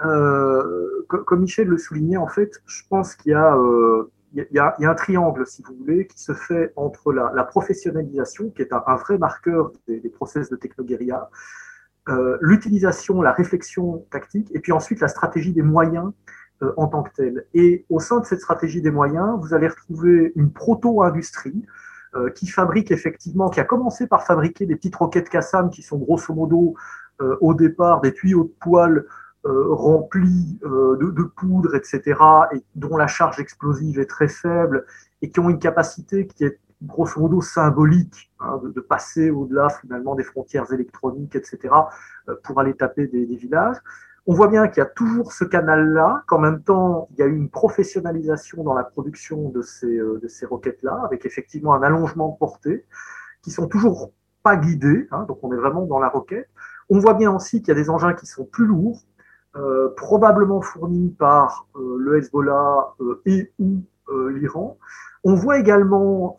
comme 1.07 1.41
Michel 1.41 1.67
le 1.67 1.77
soulignait, 1.77 2.17
en 2.17 2.27
fait, 2.27 2.61
je 2.67 2.81
pense 2.89 3.15
qu'il 3.15 3.31
y 3.31 3.35
a 3.35 3.55
il 4.35 4.45
y, 4.51 4.59
a, 4.59 4.75
un 4.79 4.95
triangle, 4.95 5.47
si 5.47 5.63
vous 5.63 5.75
voulez, 5.75 6.07
qui 6.07 6.19
se 6.19 6.33
fait 6.33 6.73
entre 6.75 7.13
la, 7.13 7.43
professionnalisation, 7.45 8.49
qui 8.49 8.61
est 8.61 8.73
un, 8.73 8.95
vrai 8.95 9.17
marqueur 9.17 9.71
des, 9.87 10.09
process 10.09 10.49
de 10.49 10.57
technoguérilla, 10.57 11.29
euh, 12.09 12.37
l'utilisation, 12.41 13.21
la 13.21 13.31
réflexion 13.31 14.05
tactique, 14.11 14.51
et 14.53 14.59
puis 14.59 14.73
ensuite 14.73 14.99
la 14.99 15.07
stratégie 15.07 15.53
des 15.53 15.61
moyens 15.61 16.11
euh, 16.61 16.73
en 16.75 16.87
tant 16.87 17.03
que 17.03 17.13
telle. 17.13 17.45
Et 17.53 17.85
au 17.89 17.99
sein 17.99 18.19
de 18.19 18.25
cette 18.25 18.41
stratégie 18.41 18.81
des 18.81 18.91
moyens, 18.91 19.39
vous 19.39 19.53
allez 19.53 19.69
retrouver 19.69 20.33
une 20.35 20.51
proto-industrie 20.51 21.65
euh, 22.15 22.29
qui 22.29 22.47
fabrique 22.47 22.91
effectivement, 22.91 23.49
qui 23.49 23.61
a 23.61 23.63
commencé 23.65 24.05
par 24.05 24.25
fabriquer 24.25 24.65
des 24.65 24.75
petites 24.75 24.95
roquettes 24.95 25.29
Kassam 25.29 25.69
qui 25.69 25.81
sont 25.81 25.97
grosso 25.97 26.33
modo 26.33 26.75
au 27.39 27.53
départ 27.53 28.01
des 28.01 28.13
tuyaux 28.13 28.43
de 28.43 28.53
poêle 28.59 28.97
euh, 28.97 29.05
remplis 29.45 30.59
euh, 30.63 30.97
de, 30.97 31.23
poudre, 31.23 31.75
etc., 31.75 32.19
et 32.53 32.63
dont 32.75 32.97
la 32.97 33.07
charge 33.07 33.39
explosive 33.39 33.99
est 33.99 34.09
très 34.09 34.27
faible, 34.27 34.85
et 35.21 35.29
qui 35.29 35.39
ont 35.39 35.49
une 35.49 35.59
capacité 35.59 36.27
qui 36.27 36.45
est 36.45 36.59
grosso 36.83 37.19
modo 37.19 37.41
symbolique, 37.41 38.31
hein, 38.39 38.59
de, 38.63 38.81
passer 38.81 39.29
au-delà 39.29 39.69
finalement 39.69 40.15
des 40.15 40.23
frontières 40.23 40.71
électroniques, 40.73 41.35
etc., 41.35 41.73
euh, 42.29 42.35
pour 42.43 42.59
aller 42.59 42.73
taper 42.73 43.07
des, 43.07 43.25
villages. 43.25 43.77
On 44.27 44.33
voit 44.33 44.47
bien 44.47 44.67
qu'il 44.67 44.79
y 44.79 44.85
a 44.85 44.89
toujours 44.89 45.31
ce 45.31 45.45
canal-là, 45.45 46.23
qu'en 46.27 46.39
même 46.39 46.63
temps, 46.63 47.07
il 47.11 47.19
y 47.19 47.21
a 47.21 47.27
eu 47.27 47.35
une 47.35 47.49
professionnalisation 47.49 48.63
dans 48.63 48.73
la 48.73 48.83
production 48.83 49.49
de 49.49 49.61
ces, 49.61 49.97
de 49.97 50.27
ces 50.27 50.47
roquettes-là, 50.47 51.01
avec 51.05 51.27
effectivement 51.27 51.75
un 51.75 51.83
allongement 51.83 52.29
de 52.29 52.37
portée, 52.37 52.85
qui 53.43 53.51
sont 53.51 53.67
toujours 53.67 54.11
pas 54.41 54.57
guidés, 54.57 55.07
hein, 55.11 55.25
donc 55.27 55.39
on 55.43 55.53
est 55.53 55.57
vraiment 55.57 55.85
dans 55.85 55.99
la 55.99 56.09
roquette. 56.09 56.49
On 56.89 56.97
voit 56.97 57.13
bien 57.13 57.31
aussi 57.35 57.61
qu'il 57.61 57.69
y 57.69 57.71
a 57.71 57.75
des 57.75 57.91
engins 57.91 58.13
qui 58.13 58.25
sont 58.25 58.45
plus 58.45 58.65
lourds, 58.65 59.03
euh, 59.57 59.89
probablement 59.95 60.61
fournis 60.61 61.15
par 61.17 61.65
euh, 61.77 61.95
le 61.97 62.17
Hezbollah 62.17 62.93
euh, 62.99 63.21
et 63.25 63.53
ou 63.59 63.81
l'Iran. 64.29 64.77
On 65.23 65.33
voit 65.33 65.57
également, 65.57 66.37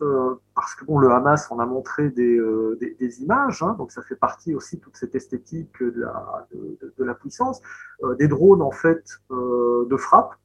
parce 0.54 0.76
que 0.76 0.84
bon, 0.84 0.98
le 0.98 1.10
Hamas 1.10 1.50
en 1.50 1.58
a 1.58 1.66
montré 1.66 2.10
des, 2.10 2.40
des, 2.80 3.22
images, 3.24 3.60
hein, 3.64 3.74
donc 3.76 3.90
ça 3.90 4.02
fait 4.02 4.14
partie 4.14 4.54
aussi 4.54 4.76
de 4.76 4.82
toute 4.82 4.96
cette 4.96 5.16
esthétique 5.16 5.82
de 5.82 6.02
la, 6.02 6.46
de, 6.52 7.04
la 7.04 7.14
puissance, 7.14 7.60
des 8.20 8.28
drones 8.28 8.62
en 8.62 8.70
fait 8.70 9.02
de 9.30 9.96
frappe, 9.96 10.36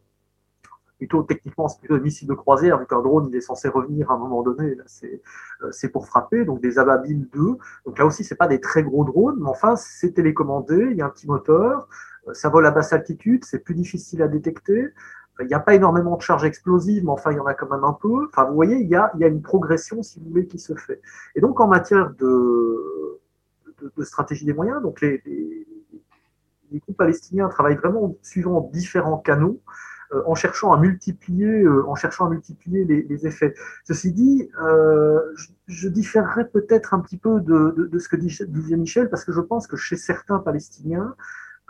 plutôt 0.98 1.22
techniquement 1.22 1.68
c'est 1.68 1.78
plutôt 1.78 1.98
des 1.98 2.04
missiles 2.04 2.28
de 2.28 2.34
croisière, 2.34 2.80
vu 2.80 2.88
qu'un 2.88 3.02
drone 3.02 3.28
il 3.30 3.36
est 3.36 3.42
censé 3.42 3.68
revenir 3.68 4.10
à 4.10 4.16
un 4.16 4.18
moment 4.18 4.42
donné, 4.42 4.76
c'est 5.72 5.90
pour 5.90 6.08
frapper, 6.08 6.44
donc 6.44 6.62
des 6.62 6.80
Ababil 6.80 7.28
2. 7.32 7.40
Donc 7.86 8.00
là 8.00 8.08
aussi 8.08 8.24
c'est 8.24 8.36
pas 8.36 8.48
des 8.48 8.60
très 8.60 8.82
gros 8.82 9.04
drones, 9.04 9.38
mais 9.40 9.50
enfin 9.50 9.76
c'est 9.76 10.14
télécommandé, 10.14 10.88
il 10.90 10.98
y 10.98 11.02
a 11.02 11.06
un 11.06 11.10
petit 11.10 11.28
moteur, 11.28 11.88
ça 12.34 12.50
vole 12.50 12.66
à 12.66 12.72
basse 12.72 12.94
altitude, 12.94 13.46
c'est 13.46 13.60
plus 13.60 13.76
difficile 13.76 14.22
à 14.22 14.28
détecter. 14.28 14.94
Il 15.40 15.48
n'y 15.48 15.54
a 15.54 15.60
pas 15.60 15.74
énormément 15.74 16.18
de 16.18 16.22
charges 16.22 16.44
explosives, 16.44 17.04
mais 17.04 17.12
enfin, 17.12 17.32
il 17.32 17.38
y 17.38 17.40
en 17.40 17.46
a 17.46 17.54
quand 17.54 17.70
même 17.70 17.84
un 17.84 17.94
peu. 17.94 18.28
Enfin, 18.28 18.46
vous 18.46 18.54
voyez, 18.54 18.78
il 18.78 18.88
y 18.88 18.96
a, 18.96 19.12
une 19.20 19.42
progression, 19.42 20.04
si 20.04 20.20
vous 20.20 20.30
voulez, 20.30 20.46
qui 20.46 20.60
se 20.60 20.76
fait. 20.76 21.02
Et 21.36 21.42
donc, 21.42 21.60
en 21.60 21.68
matière 21.68 22.12
de, 22.12 23.20
stratégie 24.04 24.46
des 24.46 24.54
moyens, 24.54 24.82
donc 24.82 25.02
les, 25.02 25.22
groupes 26.74 26.98
palestiniens 26.98 27.50
travaillent 27.50 27.76
vraiment 27.76 28.16
suivant 28.22 28.70
différents 28.72 29.18
canaux, 29.18 29.60
euh, 30.14 30.22
en 30.26 30.36
cherchant 30.36 30.74
à 30.74 30.78
multiplier, 30.78 31.64
euh, 31.64 31.88
en 31.88 31.96
cherchant 31.96 32.26
à 32.26 32.30
multiplier 32.30 32.86
les, 32.86 33.28
effets. 33.28 33.54
Ceci 33.86 34.12
dit, 34.12 34.50
euh, 34.62 35.20
je, 35.36 35.48
je, 35.68 35.90
différerais 35.90 36.48
peut-être 36.48 36.94
un 36.94 37.00
petit 37.00 37.18
peu 37.18 37.40
de 37.40 38.00
ce 38.00 38.10
que 38.10 38.16
disait 38.16 38.78
Michel, 38.78 39.10
parce 39.10 39.26
que 39.26 39.32
je 39.32 39.42
pense 39.42 39.68
que 39.68 39.78
chez 39.78 39.96
certains 39.96 40.40
Palestiniens, 40.40 41.16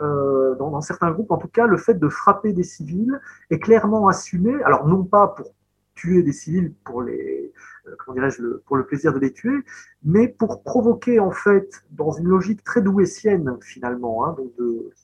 euh, 0.02 0.54
dans, 0.56 0.80
certains 0.80 1.10
groupes 1.12 1.30
en 1.30 1.38
tout 1.38 1.48
cas, 1.48 1.66
le 1.66 1.76
fait 1.76 1.94
de 1.94 2.08
frapper 2.08 2.52
des 2.52 2.64
civils 2.64 3.20
est 3.50 3.60
clairement 3.60 4.08
assumé. 4.08 4.60
Alors 4.64 4.86
non 4.88 5.04
pas 5.04 5.28
pour 5.28 5.54
tuer 5.94 6.22
des 6.22 6.32
civils 6.32 6.72
pour 6.84 7.02
les, 7.02 7.52
euh, 7.86 7.90
comment 7.98 8.14
dirais-je, 8.16 8.42
le, 8.42 8.62
pour 8.66 8.76
le 8.76 8.84
plaisir 8.84 9.12
de 9.12 9.18
les 9.18 9.32
tuer, 9.32 9.56
mais 10.02 10.26
pour 10.26 10.62
provoquer 10.62 11.20
en 11.20 11.30
fait, 11.30 11.84
dans 11.90 12.10
une 12.12 12.26
logique 12.26 12.64
très 12.64 12.80
douétienne 12.82 13.56
finalement, 13.60 14.26
hein, 14.26 14.34
donc 14.36 14.52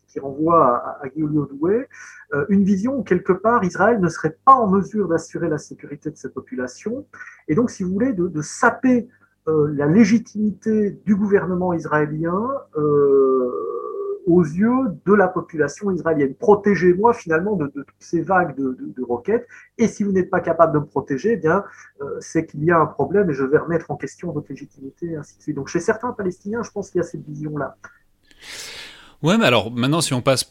qui 0.08 0.18
renvoie 0.18 0.78
à, 0.78 1.04
à 1.04 1.08
Doué, 1.14 1.86
euh, 2.32 2.46
une 2.48 2.64
vision 2.64 2.96
où 2.98 3.02
quelque 3.02 3.34
part 3.34 3.62
Israël 3.62 4.00
ne 4.00 4.08
serait 4.08 4.36
pas 4.44 4.54
en 4.54 4.66
mesure 4.66 5.06
d'assurer 5.06 5.48
la 5.48 5.58
sécurité 5.58 6.10
de 6.10 6.16
cette 6.16 6.34
population, 6.34 7.06
et 7.46 7.54
donc 7.54 7.70
si 7.70 7.84
vous 7.84 7.92
voulez, 7.92 8.12
de 8.14 8.42
saper 8.42 9.08
la 9.46 9.86
légitimité 9.86 10.90
du 11.06 11.16
gouvernement 11.16 11.72
israélien. 11.72 12.50
Aux 14.28 14.42
yeux 14.42 15.00
de 15.06 15.14
la 15.14 15.26
population 15.26 15.90
israélienne. 15.90 16.34
Protégez-moi 16.34 17.14
finalement 17.14 17.56
de, 17.56 17.66
toutes 17.68 17.86
ces 17.98 18.20
vagues 18.20 18.54
de, 18.56 19.02
roquettes. 19.02 19.46
Et 19.78 19.88
si 19.88 20.04
vous 20.04 20.12
n'êtes 20.12 20.28
pas 20.28 20.40
capable 20.40 20.74
de 20.74 20.80
me 20.80 20.84
protéger, 20.84 21.32
eh 21.32 21.36
bien, 21.36 21.64
euh, 22.02 22.18
c'est 22.20 22.46
qu'il 22.46 22.62
y 22.62 22.70
a 22.70 22.78
un 22.78 22.86
problème 22.86 23.30
et 23.30 23.32
je 23.32 23.44
vais 23.44 23.58
remettre 23.58 23.90
en 23.90 23.96
question 23.96 24.30
votre 24.30 24.50
légitimité, 24.50 25.16
ainsi. 25.16 25.54
Donc 25.54 25.68
chez 25.68 25.80
certains 25.80 26.12
Palestiniens, 26.12 26.62
je 26.62 26.70
pense 26.70 26.90
qu'il 26.90 26.98
y 26.98 27.02
a 27.02 27.06
cette 27.06 27.24
vision-là. 27.26 27.76
Ouais, 29.20 29.36
mais 29.36 29.46
alors 29.46 29.72
maintenant, 29.72 30.00
si 30.00 30.14
on 30.14 30.22
passe 30.22 30.48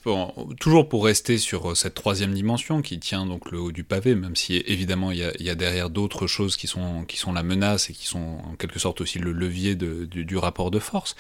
toujours 0.60 0.90
pour 0.90 1.06
rester 1.06 1.38
sur 1.38 1.72
euh, 1.72 1.76
cette 1.76 1.94
troisième 1.94 2.34
dimension 2.34 2.82
qui 2.82 3.00
tient 3.00 3.26
donc 3.26 3.50
le 3.52 3.60
haut 3.60 3.72
du 3.72 3.86
pavé, 3.86 4.14
même 4.14 4.36
si 4.36 4.58
évidemment 4.58 5.12
il 5.12 5.20
y 5.20 5.50
a, 5.50 5.56
derrière 5.56 5.90
d'autres 5.90 6.28
choses 6.28 6.58
qui 6.58 6.68
sont, 6.68 7.06
qui 7.06 7.18
sont 7.18 7.32
la 7.32 7.44
menace 7.44 7.90
et 7.90 7.94
qui 7.94 8.08
sont 8.08 8.40
en 8.44 8.56
quelque 8.56 8.80
sorte 8.80 9.00
aussi 9.00 9.20
le 9.20 9.32
levier 9.32 9.76
du 9.76 10.38
rapport 10.38 10.70
de 10.70 10.80
force. 10.80 11.16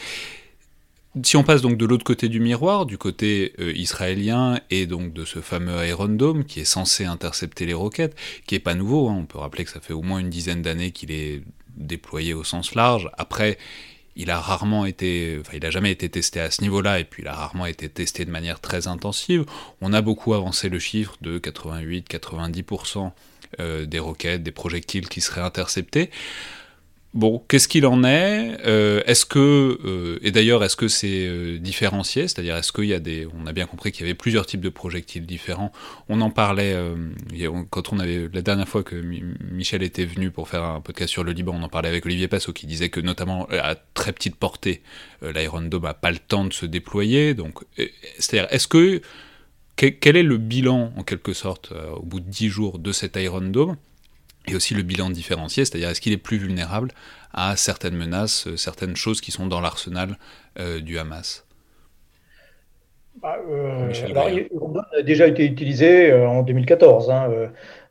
Si 1.23 1.38
on 1.38 1.43
passe 1.43 1.62
donc 1.62 1.77
de 1.77 1.86
l'autre 1.86 2.03
côté 2.03 2.30
du 2.30 2.39
miroir, 2.39 2.86
du 2.86 2.97
côté 2.97 3.53
euh, 3.60 3.73
israélien 3.75 4.60
et 4.69 4.86
donc 4.86 5.13
de 5.13 5.25
ce 5.25 5.39
fameux 5.39 5.86
Iron 5.88 6.10
Dome 6.10 6.43
qui 6.43 6.60
est 6.60 6.65
censé 6.65 7.06
intercepter 7.06 7.65
les 7.65 7.73
roquettes, 7.73 8.15
qui 8.45 8.56
est 8.56 8.60
pas 8.60 8.73
nouveau, 8.73 9.10
hein, 9.10 9.15
on 9.19 9.25
peut 9.25 9.39
rappeler 9.39 9.63
que 9.63 9.71
ça 9.71 9.80
fait 9.80 9.93
au 9.93 10.01
moins 10.01 10.19
une 10.19 10.30
dizaine 10.30 10.62
d'années 10.62 10.91
qu'il 10.91 11.12
est 11.12 11.43
déployé 11.75 12.34
au 12.34 12.43
sens 12.43 12.75
large. 12.75 13.10
Après, 13.17 13.58
il 14.17 14.32
a 14.32 14.39
rarement 14.39 14.86
été, 14.86 15.39
il 15.53 15.65
a 15.65 15.69
jamais 15.69 15.91
été 15.91 16.10
testé 16.10 16.39
à 16.39 16.49
ce 16.49 16.62
niveau-là, 16.62 16.99
et 16.99 17.03
puis 17.03 17.21
il 17.21 17.27
a 17.27 17.34
rarement 17.34 17.67
été 17.67 17.88
testé 17.88 18.25
de 18.25 18.32
manière 18.32 18.60
très 18.60 18.88
intensive. 18.88 19.45
On 19.80 19.93
a 19.93 20.01
beaucoup 20.01 20.34
avancé 20.34 20.69
le 20.69 20.80
chiffre 20.80 21.15
de 21.21 21.38
88-90% 21.38 23.12
euh, 23.60 23.86
des 23.86 23.99
roquettes, 23.99 24.43
des 24.43 24.51
projectiles 24.51 25.08
qui 25.08 25.21
seraient 25.21 25.41
interceptés. 25.41 26.10
Bon, 27.13 27.41
qu'est-ce 27.47 27.67
qu'il 27.67 27.85
en 27.85 28.03
est 28.03 28.57
euh, 28.65 29.01
Est-ce 29.05 29.25
que, 29.25 29.79
euh, 29.85 30.19
et 30.21 30.31
d'ailleurs, 30.31 30.63
est-ce 30.63 30.75
que 30.75 30.87
c'est 30.87 31.25
euh, 31.25 31.57
différencié? 31.57 32.27
C'est-à-dire, 32.27 32.55
est-ce 32.57 32.71
qu'il 32.71 32.85
y 32.85 32.93
a 32.93 32.99
des. 32.99 33.27
On 33.33 33.47
a 33.47 33.53
bien 33.53 33.65
compris 33.65 33.91
qu'il 33.91 34.01
y 34.01 34.09
avait 34.09 34.13
plusieurs 34.13 34.45
types 34.45 34.61
de 34.61 34.69
projectiles 34.69 35.25
différents. 35.25 35.71
On 36.09 36.19
en 36.21 36.29
parlait 36.29 36.75
quand 37.69 37.93
on 37.93 37.99
avait. 37.99 38.29
La 38.33 38.41
dernière 38.41 38.67
fois 38.67 38.83
que 38.83 38.95
Michel 38.95 39.83
était 39.83 40.05
venu 40.05 40.31
pour 40.31 40.49
faire 40.49 40.63
un 40.63 40.81
podcast 40.81 41.11
sur 41.11 41.23
le 41.23 41.31
Liban, 41.31 41.55
on 41.55 41.63
en 41.63 41.69
parlait 41.69 41.89
avec 41.89 42.05
Olivier 42.05 42.27
Passot 42.27 42.53
qui 42.53 42.67
disait 42.67 42.89
que, 42.89 42.99
notamment, 42.99 43.47
à 43.51 43.75
très 43.75 44.11
petite 44.11 44.35
portée, 44.35 44.81
l'Iron 45.21 45.61
Dome 45.61 45.83
n'a 45.83 45.93
pas 45.93 46.11
le 46.11 46.19
temps 46.19 46.45
de 46.45 46.53
se 46.53 46.65
déployer. 46.65 47.33
Donc, 47.33 47.63
c'est-à-dire, 48.19 48.47
est-ce 48.51 48.67
que. 48.67 49.01
Quel 49.75 50.17
est 50.17 50.23
le 50.23 50.37
bilan, 50.37 50.91
en 50.97 51.03
quelque 51.03 51.33
sorte, 51.33 51.71
au 51.95 52.01
bout 52.01 52.19
de 52.19 52.27
10 52.27 52.49
jours 52.49 52.79
de 52.79 52.91
cet 52.91 53.15
Iron 53.15 53.41
Dome? 53.41 53.77
Et 54.47 54.55
aussi 54.55 54.73
le 54.73 54.83
bilan 54.83 55.10
différencié, 55.10 55.65
c'est-à-dire 55.65 55.89
est-ce 55.89 56.01
qu'il 56.01 56.13
est 56.13 56.17
plus 56.17 56.38
vulnérable 56.38 56.91
à 57.33 57.55
certaines 57.55 57.95
menaces, 57.95 58.47
euh, 58.47 58.57
certaines 58.57 58.95
choses 58.95 59.21
qui 59.21 59.31
sont 59.31 59.47
dans 59.47 59.62
l'arsenal 59.62 60.17
euh, 60.60 60.79
du 60.79 60.97
Hamas? 60.97 61.45
Bah, 63.21 63.38
euh, 63.49 63.91
a 64.97 65.01
déjà 65.01 65.27
été 65.27 65.45
utilisé 65.45 66.12
euh, 66.12 66.27
en 66.27 66.43
2014, 66.43 67.10
hein, 67.10 67.49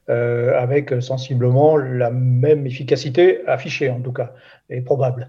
avec 0.08 0.94
sensiblement 1.00 1.76
la 1.76 2.10
même 2.10 2.64
efficacité 2.66 3.46
affichée 3.48 3.90
en 3.90 4.00
tout 4.00 4.12
cas, 4.12 4.32
et 4.70 4.80
probable. 4.80 5.28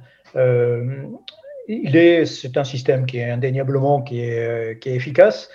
il 1.67 1.95
est, 1.95 2.25
c'est 2.27 2.57
un 2.57 2.63
système 2.63 3.07
qui 3.07 3.17
est 3.17 3.31
indéniablement 3.31 4.03
qui 4.03 4.21
est, 4.21 4.79
qui 4.79 4.89
est 4.89 4.95
efficace. 4.95 5.49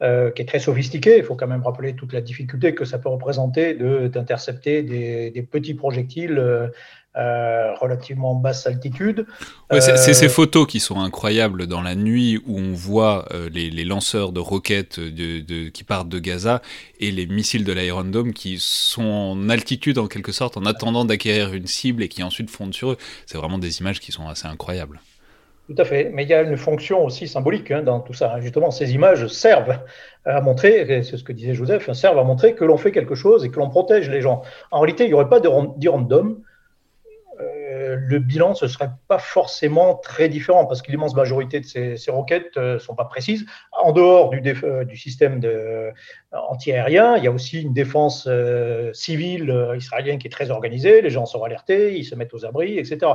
Euh, 0.00 0.30
qui 0.30 0.42
est 0.42 0.44
très 0.44 0.60
sophistiqué. 0.60 1.18
Il 1.18 1.24
faut 1.24 1.34
quand 1.34 1.48
même 1.48 1.62
rappeler 1.62 1.94
toute 1.94 2.12
la 2.12 2.20
difficulté 2.20 2.72
que 2.74 2.84
ça 2.84 2.98
peut 2.98 3.08
représenter 3.08 3.74
d'intercepter 3.74 4.84
des, 4.84 5.30
des, 5.30 5.42
petits 5.42 5.74
projectiles 5.74 6.38
euh, 6.38 7.74
relativement 7.80 8.36
basse 8.36 8.66
altitude. 8.68 9.26
c'est 9.80 10.14
ces 10.14 10.28
photos 10.28 10.68
qui 10.68 10.78
sont 10.78 11.00
incroyables 11.00 11.66
dans 11.66 11.82
la 11.82 11.96
nuit 11.96 12.40
où 12.46 12.58
on 12.58 12.72
voit 12.74 13.26
les, 13.52 13.70
les, 13.70 13.84
lanceurs 13.84 14.30
de 14.30 14.38
roquettes 14.38 15.00
de, 15.00 15.40
de, 15.40 15.68
qui 15.68 15.82
partent 15.82 16.08
de 16.08 16.20
Gaza 16.20 16.62
et 17.00 17.10
les 17.10 17.26
missiles 17.26 17.64
de 17.64 17.72
l'Iron 17.72 18.04
Dome 18.04 18.32
qui 18.32 18.58
sont 18.60 19.02
en 19.02 19.48
altitude 19.48 19.98
en 19.98 20.06
quelque 20.06 20.30
sorte 20.30 20.56
en 20.56 20.64
attendant 20.64 21.04
d'acquérir 21.04 21.54
une 21.54 21.66
cible 21.66 22.04
et 22.04 22.08
qui 22.08 22.22
ensuite 22.22 22.50
fondent 22.50 22.74
sur 22.74 22.92
eux. 22.92 22.98
C'est 23.26 23.38
vraiment 23.38 23.58
des 23.58 23.80
images 23.80 23.98
qui 23.98 24.12
sont 24.12 24.28
assez 24.28 24.46
incroyables. 24.46 25.00
Tout 25.68 25.74
à 25.76 25.84
fait. 25.84 26.10
Mais 26.14 26.22
il 26.22 26.30
y 26.30 26.34
a 26.34 26.40
une 26.40 26.56
fonction 26.56 27.04
aussi 27.04 27.28
symbolique 27.28 27.70
hein, 27.70 27.82
dans 27.82 28.00
tout 28.00 28.14
ça. 28.14 28.40
Justement, 28.40 28.70
ces 28.70 28.94
images 28.94 29.26
servent 29.26 29.78
à 30.24 30.40
montrer, 30.40 31.02
c'est 31.02 31.18
ce 31.18 31.22
que 31.22 31.32
disait 31.32 31.52
Joseph, 31.52 31.92
servent 31.92 32.18
à 32.18 32.24
montrer 32.24 32.54
que 32.54 32.64
l'on 32.64 32.78
fait 32.78 32.90
quelque 32.90 33.14
chose 33.14 33.44
et 33.44 33.50
que 33.50 33.58
l'on 33.58 33.68
protège 33.68 34.08
les 34.08 34.22
gens. 34.22 34.42
En 34.70 34.80
réalité, 34.80 35.04
il 35.04 35.08
n'y 35.08 35.14
aurait 35.14 35.28
pas 35.28 35.40
d'irondome. 35.40 36.42
Euh, 37.40 37.96
le 38.00 38.18
bilan, 38.18 38.54
ne 38.60 38.66
serait 38.66 38.90
pas 39.06 39.18
forcément 39.18 39.94
très 39.94 40.28
différent 40.28 40.66
parce 40.66 40.82
que 40.82 40.90
l'immense 40.90 41.14
majorité 41.14 41.60
de 41.60 41.64
ces, 41.64 41.96
ces 41.96 42.10
roquettes 42.10 42.56
ne 42.56 42.62
euh, 42.62 42.78
sont 42.78 42.94
pas 42.94 43.04
précises. 43.04 43.44
En 43.72 43.92
dehors 43.92 44.30
du, 44.30 44.40
euh, 44.64 44.84
système 44.94 45.38
de, 45.38 45.92
anti-aérien, 46.32 47.16
il 47.16 47.24
y 47.24 47.26
a 47.26 47.30
aussi 47.30 47.62
une 47.62 47.74
défense 47.74 48.28
civile 48.92 49.74
israélienne 49.76 50.18
qui 50.18 50.26
est 50.26 50.30
très 50.30 50.50
organisée. 50.50 51.02
Les 51.02 51.10
gens 51.10 51.26
sont 51.26 51.42
alertés, 51.42 51.96
ils 51.96 52.04
se 52.04 52.14
mettent 52.14 52.34
aux 52.34 52.44
abris, 52.44 52.78
etc. 52.78 53.12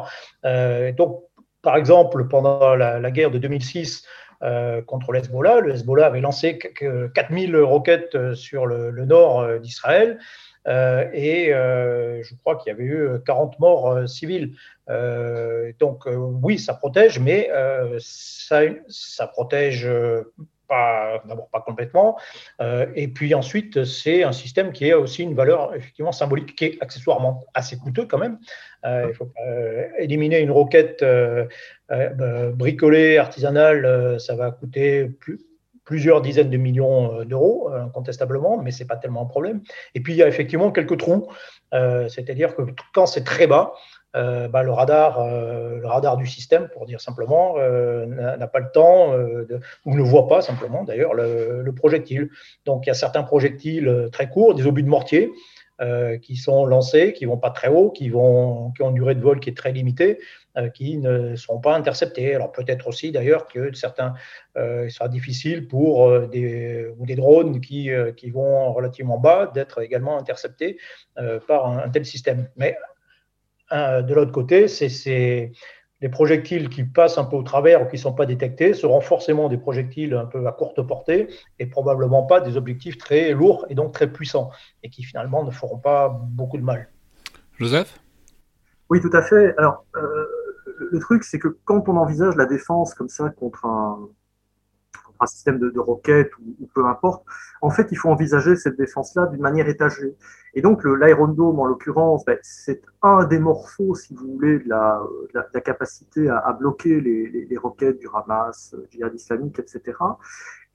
donc, 0.95 1.23
par 1.63 1.77
exemple, 1.77 2.27
pendant 2.27 2.75
la, 2.75 3.11
guerre 3.11 3.31
de 3.31 3.39
2006 3.39 4.05
euh, 4.43 4.81
contre 4.81 5.13
l'Hezbollah, 5.13 5.61
le 5.61 5.73
Hezbollah 5.73 6.05
avait 6.05 6.19
lancé 6.19 6.59
4000 6.59 7.55
roquettes 7.57 8.15
euh, 8.15 8.35
sur 8.35 8.65
le, 8.65 8.91
nord 9.05 9.39
euh, 9.39 9.59
d'Israël. 9.59 10.19
et 10.67 11.51
je 11.53 12.35
crois 12.41 12.57
qu'il 12.57 12.71
y 12.71 12.75
avait 12.75 12.83
eu 12.83 13.07
40 13.25 13.59
morts 13.59 14.07
civils. 14.07 14.55
donc 15.79 16.05
oui, 16.05 16.59
ça 16.59 16.73
protège, 16.73 17.19
mais 17.19 17.49
ça, 17.99 18.61
ça 18.87 19.27
protège 19.27 19.87
d'abord 21.25 21.49
pas 21.49 21.61
complètement, 21.61 22.17
euh, 22.61 22.85
et 22.95 23.07
puis 23.07 23.33
ensuite 23.33 23.83
c'est 23.85 24.23
un 24.23 24.31
système 24.31 24.71
qui 24.71 24.91
a 24.91 24.99
aussi 24.99 25.23
une 25.23 25.35
valeur 25.35 25.75
effectivement 25.75 26.11
symbolique 26.11 26.55
qui 26.55 26.65
est 26.65 26.77
accessoirement 26.81 27.43
assez 27.53 27.77
coûteux 27.77 28.05
quand 28.05 28.17
même. 28.17 28.39
Euh, 28.85 29.07
il 29.09 29.15
faut 29.15 29.31
euh, 29.45 29.87
éliminer 29.99 30.39
une 30.39 30.51
roquette 30.51 31.05
bricolée 32.53 33.17
artisanale, 33.17 34.19
ça 34.19 34.35
va 34.35 34.51
coûter 34.51 35.11
plusieurs 35.85 36.21
dizaines 36.21 36.49
de 36.49 36.57
millions 36.57 37.23
d'euros, 37.23 37.69
incontestablement, 37.73 38.57
mais 38.57 38.71
c'est 38.71 38.85
pas 38.85 38.95
tellement 38.95 39.23
un 39.23 39.25
problème. 39.25 39.61
Et 39.95 39.99
puis 39.99 40.13
il 40.13 40.17
y 40.17 40.23
a 40.23 40.27
effectivement 40.27 40.71
quelques 40.71 40.97
trous, 40.97 41.27
c'est-à-dire 41.71 42.55
que 42.55 42.63
quand 42.93 43.05
c'est 43.05 43.23
très 43.23 43.47
bas, 43.47 43.73
euh, 44.15 44.47
bah, 44.47 44.61
le, 44.61 44.71
radar, 44.71 45.19
euh, 45.19 45.79
le 45.79 45.87
radar 45.87 46.17
du 46.17 46.27
système, 46.27 46.67
pour 46.69 46.85
dire 46.85 47.01
simplement, 47.01 47.55
euh, 47.57 48.05
n'a 48.05 48.47
pas 48.47 48.59
le 48.59 48.69
temps, 48.71 49.13
ou 49.85 49.95
ne 49.95 50.01
voit 50.01 50.27
pas 50.27 50.41
simplement 50.41 50.83
d'ailleurs 50.83 51.13
le, 51.13 51.71
projectile. 51.75 52.29
Donc 52.65 52.85
il 52.85 52.89
y 52.89 52.91
a 52.91 52.95
certains 52.95 53.23
projectiles 53.23 54.09
très 54.11 54.29
courts, 54.29 54.53
des 54.53 54.67
obus 54.67 54.83
de 54.83 54.89
mortier, 54.89 55.31
qui 56.21 56.37
sont 56.37 56.65
lancés, 56.65 57.11
qui 57.11 57.25
vont 57.25 57.37
pas 57.37 57.49
très 57.49 57.67
haut, 57.67 57.89
qui 57.89 58.11
ont 58.13 58.71
une 58.79 58.93
durée 58.93 59.15
de 59.15 59.21
vol 59.21 59.39
qui 59.39 59.49
est 59.49 59.57
très 59.57 59.73
limitée, 59.73 60.19
qui 60.73 60.97
ne 60.97 61.35
sont 61.35 61.59
pas 61.59 61.75
interceptés. 61.75 62.35
Alors 62.35 62.51
peut-être 62.51 62.87
aussi 62.87 63.11
d'ailleurs 63.11 63.47
que 63.47 63.73
certains, 63.73 64.13
il 64.55 64.91
sera 64.91 65.09
difficile 65.09 65.67
pour 65.67 66.27
des, 66.29 66.87
ou 66.97 67.05
des 67.05 67.15
drones 67.15 67.59
qui, 67.59 67.89
qui 68.15 68.29
vont 68.29 68.71
relativement 68.71 69.17
bas 69.17 69.51
d'être 69.53 69.81
également 69.81 70.17
interceptés 70.17 70.77
par 71.47 71.65
un, 71.65 71.79
un, 71.79 71.89
tel 71.89 72.05
système. 72.05 72.47
Mais 72.55 72.77
de 73.73 74.13
l'autre 74.13 74.31
côté, 74.31 74.67
c'est 74.67 75.51
les 76.03 76.09
projectiles 76.09 76.67
qui 76.67 76.83
passent 76.83 77.17
un 77.17 77.23
peu 77.23 77.37
au 77.37 77.43
travers 77.43 77.81
ou 77.81 77.85
qui 77.85 77.95
ne 77.95 78.01
sont 78.01 78.13
pas 78.13 78.25
détectés 78.25 78.73
seront 78.73 78.99
forcément 78.99 79.47
des 79.47 79.57
projectiles 79.57 80.13
un 80.13 80.25
peu 80.25 80.45
à 80.45 80.51
courte 80.51 80.85
portée 80.85 81.29
et 81.59 81.65
probablement 81.65 82.23
pas 82.23 82.41
des 82.41 82.57
objectifs 82.57 82.97
très 82.97 83.31
lourds 83.31 83.65
et 83.69 83.75
donc 83.75 83.93
très 83.93 84.11
puissants 84.11 84.51
et 84.83 84.89
qui 84.89 85.03
finalement 85.03 85.45
ne 85.45 85.51
feront 85.51 85.77
pas 85.77 86.09
beaucoup 86.09 86.57
de 86.57 86.63
mal. 86.63 86.89
Joseph? 87.57 88.01
Oui, 88.89 88.99
tout 88.99 89.11
à 89.13 89.21
fait. 89.21 89.55
Alors, 89.57 89.85
euh, 89.95 90.25
le 90.91 90.99
truc, 90.99 91.23
c'est 91.23 91.39
que 91.39 91.57
quand 91.63 91.87
on 91.87 91.95
envisage 91.95 92.35
la 92.35 92.45
défense 92.45 92.93
comme 92.93 93.07
ça 93.09 93.29
contre 93.29 93.65
un, 93.65 94.09
un 95.23 95.27
système 95.27 95.59
de, 95.59 95.79
roquettes 95.79 96.31
ou, 96.39 96.69
peu 96.73 96.85
importe, 96.85 97.25
en 97.61 97.69
fait, 97.69 97.87
il 97.91 97.95
faut 97.95 98.09
envisager 98.09 98.55
cette 98.55 98.77
défense-là 98.77 99.27
d'une 99.27 99.41
manière 99.41 99.67
étagée. 99.67 100.15
Et 100.53 100.61
donc, 100.61 100.83
l'Aérondome, 100.83 101.59
en 101.59 101.65
l'occurrence, 101.65 102.23
ben, 102.25 102.37
c'est 102.41 102.81
un 103.01 103.25
des 103.25 103.39
morceaux, 103.39 103.95
si 103.95 104.13
vous 104.13 104.33
voulez, 104.33 104.59
de 104.59 104.69
la, 104.69 105.01
capacité 105.61 106.29
à, 106.29 106.55
bloquer 106.59 107.01
les, 107.01 107.57
roquettes 107.57 107.99
du 107.99 108.07
Hamas, 108.13 108.75
du 108.91 108.97
djihad 108.97 109.15
islamique, 109.15 109.59
etc. 109.59 109.97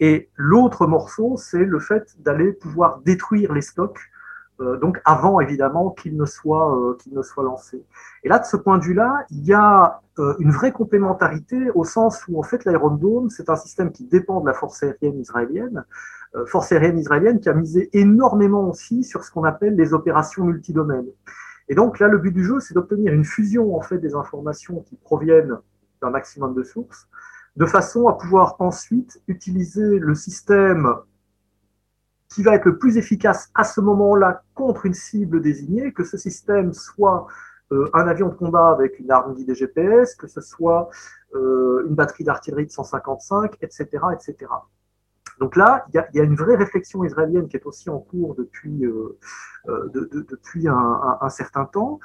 Et 0.01 0.31
l'autre 0.37 0.87
morceau, 0.87 1.37
c'est 1.37 1.65
le 1.65 1.79
fait 1.79 2.15
d'aller 2.21 2.53
pouvoir 2.53 3.01
détruire 3.01 3.53
les 3.53 3.63
stocks 3.63 3.99
euh, 3.99 4.18
donc 4.61 5.01
avant 5.05 5.41
évidemment 5.41 5.91
qu'il 5.91 6.17
ne 6.17 6.25
soit 6.25 6.77
euh, 6.77 6.95
qu'il 6.95 7.15
ne 7.15 7.23
soit 7.23 7.45
lancé. 7.45 7.85
Et 8.25 8.29
là, 8.29 8.39
de 8.39 8.45
ce 8.45 8.57
point 8.57 8.79
de 8.79 8.85
vue-là, 8.85 9.25
il 9.31 9.45
y 9.45 9.53
a 9.53 10.01
euh, 10.19 10.35
une 10.39 10.51
vraie 10.51 10.73
complémentarité 10.73 11.71
au 11.75 11.85
sens 11.85 12.25
où 12.29 12.39
en 12.39 12.43
fait 12.43 12.65
l'aérodrome, 12.65 13.31
c'est 13.31 13.51
un 13.51 13.57
système 13.57 13.93
qui 13.93 14.05
dépend 14.05 14.41
de 14.41 14.47
la 14.47 14.55
force 14.55 14.83
aérienne 14.83 15.21
israélienne, 15.21 15.85
force 16.47 16.73
aérienne 16.73 16.99
israélienne 16.99 17.41
qui 17.41 17.49
a 17.49 17.55
misé 17.55 17.89
énormément 17.93 18.69
aussi 18.69 19.03
sur 19.03 19.25
ce 19.25 19.31
qu'on 19.31 19.45
appelle 19.45 19.77
les 19.77 19.95
opérations 19.95 20.45
multidomaines. 20.45 21.09
Et 21.69 21.75
donc 21.75 21.99
là, 21.99 22.09
le 22.09 22.19
but 22.19 22.33
du 22.33 22.45
jeu, 22.45 22.61
c'est 22.61 22.75
d'obtenir 22.75 23.13
une 23.13 23.25
fusion 23.25 23.77
en 23.77 23.81
fait 23.81 23.99
des 23.99 24.15
informations 24.15 24.81
qui 24.81 24.97
proviennent 24.97 25.59
d'un 26.03 26.11
maximum 26.11 26.55
de 26.55 26.63
sources, 26.63 27.09
de 27.57 27.67
façon 27.67 28.09
à 28.09 28.15
pouvoir 28.15 28.57
ensuite 28.61 29.21
utiliser 29.27 29.99
le 29.99 30.15
système 30.15 30.95
qui 32.31 32.43
va 32.43 32.55
être 32.55 32.67
le 32.67 32.79
plus 32.79 32.97
efficace 32.97 33.51
à 33.55 33.65
ce 33.65 33.81
moment-là 33.81 34.43
contre 34.55 34.87
une 34.87 34.95
cible 34.95 35.41
désignée, 35.41 35.93
que 35.93 36.05
ce 36.05 36.17
système 36.17 36.73
soit 36.73 37.27
euh, 37.73 37.89
un 37.93 38.07
avion 38.09 38.29
de 38.29 38.35
combat 38.35 38.71
avec 38.71 38.99
une 38.99 39.11
arme 39.11 39.35
guidée 39.35 39.55
GPS, 39.55 40.15
que 40.15 40.27
ce 40.27 40.41
soit 40.41 40.89
euh, 41.35 41.85
une 41.87 41.95
batterie 41.95 42.25
d'artillerie 42.25 42.67
de 42.67 42.71
155, 42.71 43.57
etc., 43.61 43.87
etc. 44.13 44.51
Donc 45.39 45.55
là, 45.55 45.85
il 45.93 46.05
y, 46.15 46.21
a, 46.21 46.25
une 46.25 46.35
vraie 46.35 46.57
réflexion 46.57 47.05
israélienne 47.05 47.47
qui 47.47 47.57
est 47.57 47.65
aussi 47.65 47.91
en 47.91 47.99
cours 47.99 48.35
depuis, 48.35 48.85
euh, 48.85 49.17
depuis 49.93 50.67
un, 50.67 51.29
certain 51.29 51.65
temps, 51.65 52.01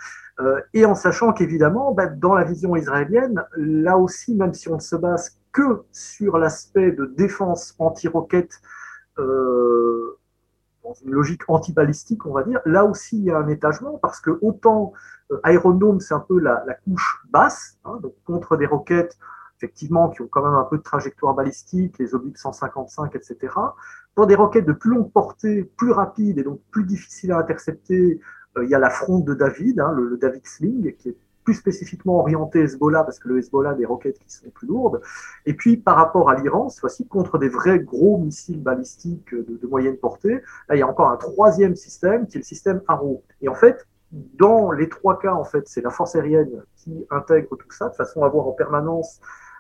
et 0.76 0.86
en 0.86 0.94
sachant 0.94 1.34
qu'évidemment, 1.34 1.94
bah, 1.94 2.06
dans 2.06 2.36
la 2.36 2.44
vision 2.44 2.76
israélienne, 2.76 3.44
là 3.58 3.98
aussi, 3.98 4.36
même 4.36 4.54
si 4.54 4.70
on 4.70 4.76
ne 4.76 4.80
se 4.80 4.96
base 4.96 5.40
que 5.52 5.84
sur 5.92 6.38
l'aspect 6.38 6.92
de 6.92 7.06
défense 7.06 7.74
anti-roquette 7.80 8.62
euh, 9.20 10.18
dans 10.84 10.94
une 10.94 11.12
logique 11.12 11.42
anti-balistique, 11.48 12.26
on 12.26 12.34
va 12.34 12.44
dire. 12.44 12.62
Là 12.66 12.86
aussi, 12.86 13.18
il 13.18 13.24
y 13.24 13.32
a 13.32 13.38
un 13.38 13.48
étagement 13.48 13.98
parce 14.02 14.20
que 14.20 14.38
autant 14.42 14.94
euh, 15.32 15.40
c'est 16.00 16.14
un 16.14 16.20
peu 16.20 16.40
la, 16.40 16.64
couche 16.84 17.24
basse, 17.30 17.78
hein, 17.86 18.00
donc 18.02 18.14
contre 18.26 18.58
des 18.58 18.66
roquettes 18.66 19.18
effectivement 19.58 20.10
qui 20.10 20.22
ont 20.22 20.28
quand 20.28 20.44
même 20.44 20.56
un 20.56 20.66
peu 20.66 20.78
de 20.78 20.84
trajectoire 20.84 21.34
balistique, 21.34 21.98
les 21.98 22.14
obus 22.14 22.34
155, 22.36 23.16
etc. 23.16 23.54
Pour 24.14 24.28
des 24.28 24.36
roquettes 24.36 24.66
de 24.66 24.74
plus 24.74 24.90
longue 24.90 25.12
portée, 25.12 25.64
plus 25.64 25.92
rapides 25.92 26.38
et 26.38 26.44
donc 26.44 26.60
plus 26.70 26.84
difficiles 26.84 27.32
à 27.32 27.38
intercepter, 27.38 28.20
euh, 28.58 28.66
il 28.66 28.70
y 28.70 28.76
a 28.76 28.80
la 28.80 28.90
fronde 28.90 29.26
de 29.26 29.34
David, 29.34 29.80
hein, 29.80 29.94
le, 29.94 30.18
David 30.18 30.46
Sling, 30.46 30.94
qui 30.98 31.10
est 31.10 31.18
plus 31.44 31.56
spécifiquement 31.56 32.20
orienté 32.20 32.60
Hezbollah, 32.60 33.04
parce 33.04 33.20
que 33.20 33.28
le 33.28 33.40
Hezbollah 33.40 33.72
a 33.72 33.74
des 33.74 33.86
roquettes 33.86 34.20
qui 34.20 34.32
sont 34.32 34.50
plus 34.50 34.68
lourdes. 34.68 35.02
Et 35.46 35.54
puis, 35.54 35.78
par 35.78 35.96
rapport 35.96 36.30
à 36.30 36.36
l'Iran, 36.36 36.70
cette 36.70 36.82
fois-ci, 36.82 37.08
contre 37.08 37.38
des 37.38 37.50
vrais 37.50 37.80
gros 37.80 38.18
missiles 38.18 38.62
balistiques 38.62 39.34
de, 39.34 39.68
moyenne 39.68 39.98
portée, 39.98 40.42
il 40.72 40.78
y 40.78 40.82
a 40.82 40.88
encore 40.88 41.10
un 41.10 41.18
troisième 41.18 41.76
système, 41.76 42.28
qui 42.28 42.38
est 42.38 42.42
le 42.42 42.46
système 42.46 42.82
Arrow. 42.88 43.24
Et 43.42 43.50
en 43.50 43.56
fait, 43.56 43.88
dans 44.12 44.72
les 44.72 44.90
trois 44.90 45.18
cas, 45.18 45.34
en 45.34 45.44
fait, 45.44 45.68
c'est 45.68 45.82
la 45.82 45.90
force 45.90 46.16
aérienne 46.16 46.64
qui 46.76 47.06
intègre 47.10 47.56
tout 47.58 47.72
ça, 47.72 47.90
de 47.90 47.96
façon 47.96 48.24
à 48.24 48.28
avoir 48.28 48.48
en 48.48 48.52
permanence 48.52 49.20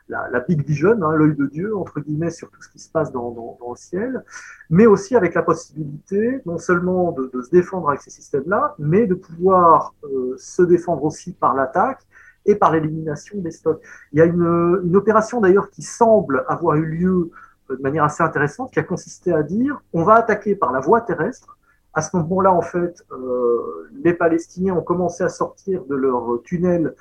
la, 0.09 0.39
big 0.41 0.65
vision, 0.65 0.91
hein, 1.01 1.15
l'œil 1.15 1.35
de 1.35 1.45
Dieu, 1.47 1.75
entre 1.75 1.99
guillemets, 1.99 2.29
sur 2.29 2.49
tout 2.49 2.61
ce 2.61 2.69
qui 2.69 2.79
se 2.79 2.89
passe 2.89 3.11
dans, 3.11 3.57
le 3.59 3.75
ciel, 3.75 4.23
mais 4.69 4.85
aussi 4.85 5.15
avec 5.15 5.33
la 5.33 5.43
possibilité 5.43 6.41
non 6.45 6.57
seulement 6.57 7.11
de, 7.11 7.41
se 7.41 7.49
défendre 7.49 7.89
avec 7.89 8.01
ces 8.01 8.09
systèmes-là, 8.09 8.75
mais 8.79 9.07
de 9.07 9.15
pouvoir 9.15 9.93
euh, 10.03 10.35
se 10.37 10.61
défendre 10.61 11.03
aussi 11.03 11.33
par 11.33 11.55
l'attaque 11.55 12.01
et 12.45 12.55
par 12.55 12.71
l'élimination 12.71 13.39
des 13.39 13.51
stocks. 13.51 13.81
Il 14.11 14.19
y 14.19 14.21
a 14.21 14.25
une, 14.25 14.95
opération 14.95 15.39
d'ailleurs 15.39 15.69
qui 15.69 15.81
semble 15.81 16.43
avoir 16.47 16.75
eu 16.75 16.85
lieu 16.85 17.31
euh, 17.71 17.77
de 17.77 17.81
manière 17.81 18.03
assez 18.03 18.23
intéressante, 18.23 18.71
qui 18.71 18.79
a 18.79 18.83
consisté 18.83 19.31
à 19.33 19.43
dire 19.43 19.81
on 19.93 20.03
va 20.03 20.15
attaquer 20.15 20.55
par 20.55 20.71
la 20.71 20.79
voie 20.79 21.01
terrestre. 21.01 21.57
À 21.95 22.01
ce 22.01 22.15
moment-là, 22.17 22.51
en 22.51 22.61
fait, 22.61 23.05
euh, 23.11 23.89
les 24.03 24.13
Palestiniens 24.13 24.73
ont 24.73 24.81
commencé 24.81 25.23
à 25.23 25.29
sortir 25.29 25.85
de 25.85 25.95
leur 25.95 26.41
tunnel 26.43 26.95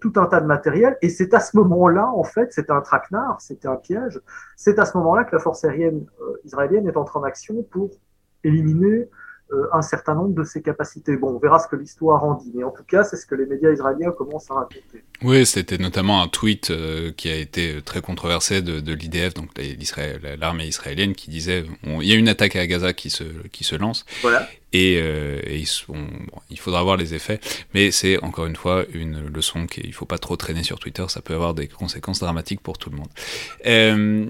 tout 0.00 0.12
un 0.16 0.26
tas 0.26 0.40
de 0.40 0.46
matériel. 0.46 0.96
Et 1.02 1.08
c'est 1.08 1.34
à 1.34 1.40
ce 1.40 1.56
moment-là, 1.56 2.10
en 2.10 2.24
fait, 2.24 2.52
c'était 2.52 2.72
un 2.72 2.80
traquenard, 2.80 3.40
c'était 3.40 3.68
un 3.68 3.76
piège. 3.76 4.20
C'est 4.56 4.78
à 4.78 4.84
ce 4.84 4.96
moment-là 4.98 5.24
que 5.24 5.36
la 5.36 5.40
force 5.40 5.64
aérienne 5.64 6.06
israélienne 6.44 6.88
est 6.88 6.96
entrée 6.96 7.18
en 7.18 7.22
action 7.22 7.62
pour 7.70 7.90
éliminer 8.44 9.08
euh, 9.50 9.66
un 9.72 9.80
certain 9.80 10.14
nombre 10.14 10.34
de 10.34 10.44
ses 10.44 10.60
capacités. 10.60 11.16
Bon, 11.16 11.28
on 11.28 11.38
verra 11.38 11.58
ce 11.58 11.68
que 11.68 11.76
l'histoire 11.76 12.22
en 12.22 12.34
dit, 12.34 12.52
mais 12.54 12.64
en 12.64 12.70
tout 12.70 12.84
cas, 12.84 13.02
c'est 13.02 13.16
ce 13.16 13.24
que 13.24 13.34
les 13.34 13.46
médias 13.46 13.70
israéliens 13.70 14.10
commencent 14.10 14.50
à 14.50 14.54
raconter. 14.56 15.04
Oui, 15.22 15.46
c'était 15.46 15.78
notamment 15.78 16.20
un 16.20 16.28
tweet 16.28 16.70
euh, 16.70 17.12
qui 17.12 17.30
a 17.30 17.34
été 17.34 17.80
très 17.80 18.02
controversé 18.02 18.60
de, 18.60 18.80
de 18.80 18.92
l'IDF, 18.92 19.32
donc 19.32 19.48
l'armée 20.38 20.66
israélienne, 20.66 21.14
qui 21.14 21.30
disait 21.30 21.64
il 21.84 22.04
y 22.04 22.12
a 22.12 22.16
une 22.16 22.28
attaque 22.28 22.56
à 22.56 22.66
Gaza 22.66 22.92
qui 22.92 23.08
se, 23.08 23.24
qui 23.50 23.64
se 23.64 23.74
lance. 23.74 24.04
Voilà. 24.20 24.46
Et, 24.72 24.98
euh, 25.00 25.40
il 26.50 26.58
faudra 26.58 26.82
voir 26.82 26.96
les 26.96 27.14
effets, 27.14 27.40
mais 27.74 27.90
c'est 27.90 28.22
encore 28.22 28.46
une 28.46 28.56
fois 28.56 28.84
une 28.92 29.26
leçon 29.26 29.66
qu'il 29.66 29.88
ne 29.88 29.92
faut 29.92 30.04
pas 30.04 30.18
trop 30.18 30.36
traîner 30.36 30.62
sur 30.62 30.78
Twitter, 30.78 31.04
ça 31.08 31.22
peut 31.22 31.34
avoir 31.34 31.54
des 31.54 31.68
conséquences 31.68 32.20
dramatiques 32.20 32.60
pour 32.60 32.76
tout 32.76 32.90
le 32.90 32.96
monde. 32.96 33.08
Euh, 33.66 34.26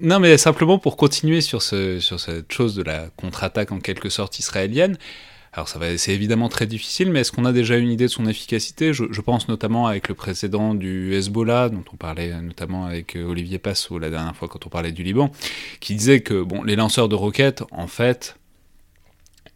non, 0.00 0.20
mais 0.20 0.38
simplement 0.38 0.78
pour 0.78 0.96
continuer 0.96 1.40
sur, 1.40 1.62
ce, 1.62 1.98
sur 1.98 2.20
cette 2.20 2.52
chose 2.52 2.74
de 2.76 2.82
la 2.82 3.08
contre-attaque 3.16 3.72
en 3.72 3.80
quelque 3.80 4.10
sorte 4.10 4.38
israélienne, 4.38 4.96
alors 5.52 5.68
c'est 5.68 6.12
évidemment 6.12 6.48
très 6.48 6.66
difficile, 6.66 7.10
mais 7.10 7.20
est-ce 7.20 7.32
qu'on 7.32 7.44
a 7.44 7.52
déjà 7.52 7.76
une 7.76 7.90
idée 7.90 8.04
de 8.04 8.10
son 8.10 8.26
efficacité? 8.26 8.92
Je, 8.92 9.04
je, 9.10 9.20
pense 9.20 9.48
notamment 9.48 9.88
avec 9.88 10.08
le 10.08 10.14
précédent 10.14 10.74
du 10.74 11.12
Hezbollah, 11.12 11.70
dont 11.70 11.82
on 11.92 11.96
parlait 11.96 12.32
notamment 12.40 12.84
avec 12.84 13.16
euh, 13.16 13.24
Olivier 13.24 13.58
Passot 13.58 13.98
la 13.98 14.10
dernière 14.10 14.36
fois 14.36 14.46
quand 14.46 14.64
on 14.66 14.68
parlait 14.68 14.92
du 14.92 15.02
Liban, 15.02 15.32
qui 15.80 15.96
disait 15.96 16.20
que 16.20 16.40
bon, 16.40 16.62
les 16.62 16.76
lanceurs 16.76 17.08
de 17.08 17.16
roquettes, 17.16 17.64
en 17.72 17.88
fait, 17.88 18.36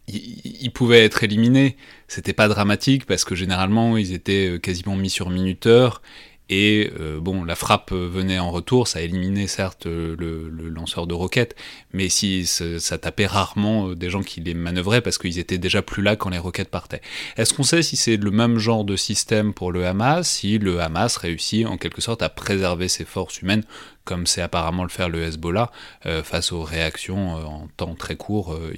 ils 0.07 0.71
pouvaient 0.71 1.03
être 1.03 1.23
éliminés. 1.23 1.77
C'était 2.07 2.33
pas 2.33 2.47
dramatique 2.47 3.05
parce 3.05 3.23
que 3.25 3.35
généralement 3.35 3.97
ils 3.97 4.13
étaient 4.13 4.51
euh, 4.51 4.59
quasiment 4.59 4.95
mis 4.95 5.09
sur 5.09 5.29
minuteur 5.29 6.01
et 6.47 6.91
euh, 6.99 7.19
bon, 7.19 7.43
la 7.43 7.55
frappe 7.55 7.91
venait 7.91 8.37
en 8.37 8.51
retour, 8.51 8.87
ça 8.87 9.01
éliminait 9.01 9.47
certes 9.47 9.87
le, 9.87 10.51
lanceur 10.69 11.07
de 11.07 11.15
roquettes, 11.15 11.55
mais 11.91 12.07
si 12.07 12.45
ça 12.45 12.97
tapait 12.99 13.25
rarement 13.25 13.89
euh, 13.89 13.95
des 13.95 14.11
gens 14.11 14.21
qui 14.21 14.41
les 14.41 14.53
manœuvraient 14.53 15.01
parce 15.01 15.17
qu'ils 15.17 15.39
étaient 15.39 15.57
déjà 15.57 15.81
plus 15.81 16.03
là 16.03 16.15
quand 16.15 16.29
les 16.29 16.37
roquettes 16.37 16.69
partaient. 16.69 17.01
Est-ce 17.37 17.55
qu'on 17.55 17.63
sait 17.63 17.81
si 17.81 17.95
c'est 17.95 18.17
le 18.17 18.29
même 18.29 18.59
genre 18.59 18.83
de 18.83 18.95
système 18.95 19.53
pour 19.53 19.71
le 19.71 19.87
Hamas, 19.87 20.29
si 20.29 20.59
le 20.59 20.79
Hamas 20.81 21.17
réussit 21.17 21.65
en 21.65 21.77
quelque 21.77 22.01
sorte 22.01 22.21
à 22.21 22.29
préserver 22.29 22.89
ses 22.89 23.05
forces 23.05 23.41
humaines, 23.41 23.63
comme 24.05 24.27
c'est 24.27 24.41
apparemment 24.41 24.83
le 24.83 24.89
faire 24.89 25.09
le 25.09 25.23
Hezbollah, 25.23 25.71
euh, 26.05 26.23
face 26.23 26.51
aux 26.51 26.63
réactions 26.63 27.37
euh, 27.37 27.43
en 27.43 27.67
temps 27.75 27.95
très 27.95 28.15
court 28.15 28.53
euh, 28.53 28.71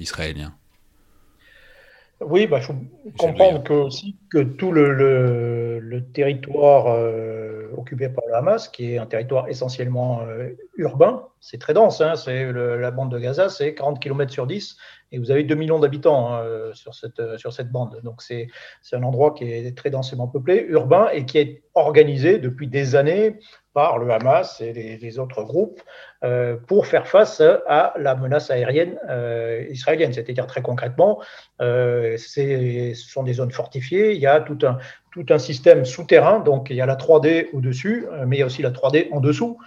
oui, 2.20 2.46
bah, 2.48 2.58
il 2.58 2.64
faut 2.64 2.74
comprendre 3.16 3.62
que, 3.62 3.72
aussi 3.72 4.16
que 4.30 4.38
tout 4.38 4.72
le, 4.72 4.92
le, 4.92 5.78
le 5.78 6.04
territoire 6.04 6.88
euh, 6.88 7.70
occupé 7.76 8.08
par 8.08 8.24
le 8.26 8.34
Hamas, 8.34 8.68
qui 8.68 8.92
est 8.92 8.98
un 8.98 9.06
territoire 9.06 9.48
essentiellement 9.48 10.22
euh, 10.22 10.50
urbain, 10.76 11.28
c'est 11.40 11.58
très 11.58 11.74
dense, 11.74 12.00
hein, 12.00 12.16
c'est 12.16 12.52
la 12.52 12.90
bande 12.90 13.12
de 13.12 13.18
Gaza, 13.20 13.48
c'est 13.48 13.74
40 13.74 14.00
km 14.00 14.32
sur 14.32 14.48
10, 14.48 14.76
et 15.12 15.18
vous 15.18 15.30
avez 15.30 15.44
2 15.44 15.54
millions 15.54 15.78
d'habitants 15.78 16.34
hein, 16.34 16.42
sur, 16.72 16.94
cette, 16.94 17.22
sur 17.36 17.52
cette 17.52 17.70
bande. 17.70 18.00
Donc 18.02 18.20
c'est 18.20 18.48
un 18.92 19.02
endroit 19.04 19.32
qui 19.32 19.44
est 19.44 19.76
très 19.76 19.90
densément 19.90 20.26
peuplé, 20.26 20.66
urbain, 20.68 21.08
et 21.12 21.24
qui 21.24 21.38
est 21.38 21.62
organisé 21.78 22.38
depuis 22.38 22.66
des 22.66 22.96
années 22.96 23.38
par 23.78 23.98
le 23.98 24.10
Hamas 24.10 24.60
et 24.60 24.72
les, 24.72 25.18
autres 25.20 25.44
groupes 25.44 25.80
euh, 26.24 26.56
pour 26.66 26.88
faire 26.88 27.06
face 27.06 27.40
à 27.68 27.94
la 27.96 28.16
menace 28.16 28.50
aérienne 28.50 28.98
euh, 29.08 29.64
israélienne. 29.70 30.12
C'est-à-dire 30.12 30.48
très 30.48 30.62
concrètement, 30.62 31.20
euh, 31.60 32.16
ce 32.16 32.92
sont 32.94 33.22
des 33.22 33.34
zones 33.34 33.52
fortifiées, 33.52 34.14
il 34.14 34.20
y 34.20 34.26
a 34.26 34.40
tout 34.40 34.58
un, 34.62 34.78
tout 35.12 35.26
un 35.30 35.38
système 35.38 35.84
souterrain, 35.84 36.40
donc 36.40 36.70
il 36.70 36.76
y 36.76 36.80
a 36.80 36.86
la 36.86 36.96
3D 36.96 37.50
au-dessus, 37.52 38.06
mais 38.26 38.36
il 38.36 38.40
y 38.40 38.42
a 38.42 38.46
aussi 38.46 38.62
la 38.62 38.70
3D 38.70 39.08
en 39.12 39.20
dessous, 39.20 39.58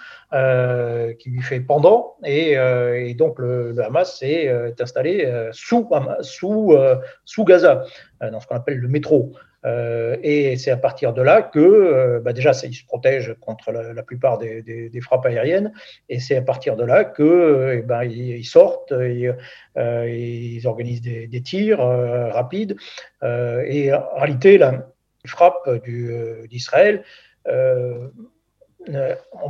qui 1.20 1.30
lui 1.30 1.42
fait 1.42 1.62
pendant, 1.62 2.16
et, 2.26 2.58
donc 3.18 3.40
le, 3.40 3.72
le 3.72 3.82
Hamas 3.82 4.22
est, 4.24 4.46
est 4.46 4.82
installé 4.82 5.32
sous, 5.54 5.90
sous, 6.22 6.76
sous 7.24 7.46
Gaza, 7.46 7.86
dans 8.20 8.40
ce 8.42 8.48
qu'on 8.48 8.56
appelle 8.56 8.78
le 8.78 8.90
métro. 8.90 9.34
Euh, 9.66 10.18
et 10.24 10.58
c'est 10.58 10.72
à 10.72 10.78
partir 10.78 11.14
de 11.14 11.22
là 11.22 11.42
que, 11.42 11.60
euh, 11.60 12.20
bah 12.20 12.34
déjà, 12.34 12.52
ils 12.64 12.74
se 12.74 12.86
protègent 12.86 13.36
contre 13.40 13.72
la, 13.72 14.04
plupart 14.04 14.38
des, 14.38 14.92
frappes 15.02 15.26
aériennes. 15.26 15.72
Et 16.10 16.20
c'est 16.20 16.36
à 16.38 16.42
partir 16.42 16.76
de 16.76 16.84
là 16.84 17.04
que, 17.04 17.24
euh, 17.24 17.78
eh 17.78 17.82
ben, 17.82 18.04
ils, 18.04 18.44
sortent, 18.46 18.94
ils, 18.94 20.62
organisent 20.66 21.02
des, 21.02 21.42
tirs 21.42 21.80
rapides. 21.80 22.76
et 23.24 23.94
en 23.94 24.16
réalité, 24.16 24.58
la 24.58 24.88
frappe 25.26 25.70
d'Israël 26.50 27.04
ont 27.48 28.10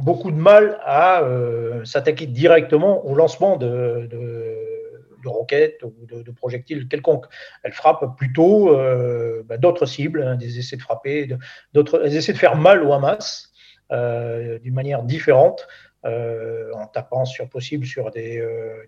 beaucoup 0.02 0.32
de 0.32 0.38
mal 0.38 0.80
à 0.84 1.24
s'attaquer 1.86 2.28
directement 2.28 3.06
au 3.06 3.16
lancement 3.16 3.58
de 3.58 4.71
de 5.22 5.30
roquettes 5.30 5.84
ou 5.84 6.06
de, 6.06 6.32
projectiles 6.32 6.88
quelconques. 6.88 7.26
Elle 7.64 7.74
frappe 7.74 8.18
plutôt 8.18 8.76
euh, 8.76 9.44
bah, 9.46 9.58
d'autres 9.58 9.86
cibles, 9.86 10.24
hein, 10.24 10.36
des 10.36 10.60
essais 10.60 10.78
de 10.78 10.82
frapper, 10.82 11.30
d'autres, 11.74 12.02
elles 12.06 12.16
essaient 12.16 12.34
de 12.34 12.38
faire 12.38 12.56
mal 12.56 12.84
au 12.84 12.94
Hamas 12.94 13.52
euh, 13.92 14.60
d'une 14.60 14.74
manière 14.74 15.04
différente. 15.04 15.68
Euh, 16.04 16.72
en 16.74 16.88
tapant 16.88 17.26
sur 17.26 17.48
possible 17.48 17.86
sur 17.86 18.10
des, 18.10 18.44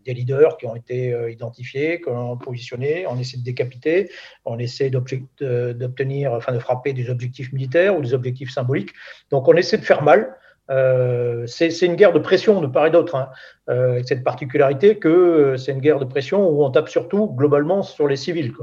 leaders 0.08 0.58
qui 0.58 0.66
ont 0.66 0.76
été 0.76 1.16
identifiés, 1.30 2.02
qu'on 2.02 2.34
a 2.34 2.38
positionnés, 2.38 3.06
on 3.06 3.20
essaie 3.20 3.38
de 3.38 3.44
décapiter, 3.44 4.10
on 4.46 4.58
essaie 4.58 4.90
d'obtenir, 4.90 6.34
enfin 6.34 6.54
de 6.54 6.58
frapper 6.58 6.94
des 6.94 7.12
objectifs 7.12 7.54
militaires 7.54 7.96
ou 7.96 8.02
des 8.02 8.16
objectifs 8.16 8.50
symboliques. 8.50 8.94
Donc 9.30 9.48
on 9.48 9.54
essaie 9.54 9.78
de 9.78 9.86
faire 9.86 10.02
mal. 10.02 10.36
Euh, 10.70 11.46
c'est 11.46 11.70
une 11.82 11.96
guerre 11.96 12.14
de 12.14 12.20
pression 12.20 12.62
de 12.62 12.68
part 12.68 12.86
et 12.86 12.92
d'autre, 12.92 13.16
hein, 13.16 13.30
euh, 13.70 13.94
avec 13.94 14.08
cette 14.08 14.24
particularité 14.24 14.98
que 14.98 15.10
euh, 15.10 15.58
c'est 15.58 15.74
une 15.74 15.82
guerre 15.82 16.00
de 16.00 16.06
pression 16.06 16.48
où 16.50 16.64
on 16.64 16.72
tape 16.72 16.88
surtout 16.88 17.28
globalement 17.36 17.84
sur 17.84 18.08
les 18.08 18.16
civils, 18.16 18.54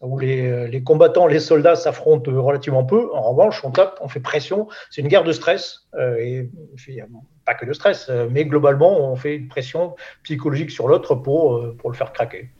où 0.00 0.18
les, 0.18 0.82
combattants, 0.84 1.26
les 1.26 1.40
soldats 1.40 1.74
s'affrontent 1.74 2.30
relativement 2.30 2.84
peu. 2.84 3.12
En 3.12 3.32
revanche, 3.32 3.64
on 3.64 3.70
tape, 3.70 3.98
on 4.00 4.08
fait 4.08 4.20
pression. 4.20 4.68
C'est 4.90 5.02
une 5.02 5.08
guerre 5.08 5.24
de 5.24 5.32
stress, 5.32 5.88
et 6.18 6.48
pas 7.44 7.54
que 7.54 7.66
de 7.66 7.72
stress, 7.72 8.10
mais 8.30 8.44
globalement, 8.44 9.10
on 9.10 9.16
fait 9.16 9.36
une 9.36 9.48
pression 9.48 9.96
psychologique 10.22 10.70
sur 10.70 10.88
l'autre 10.88 11.16
pour 11.16 11.60
le 11.60 11.94
faire 11.94 12.12
craquer. 12.12 12.50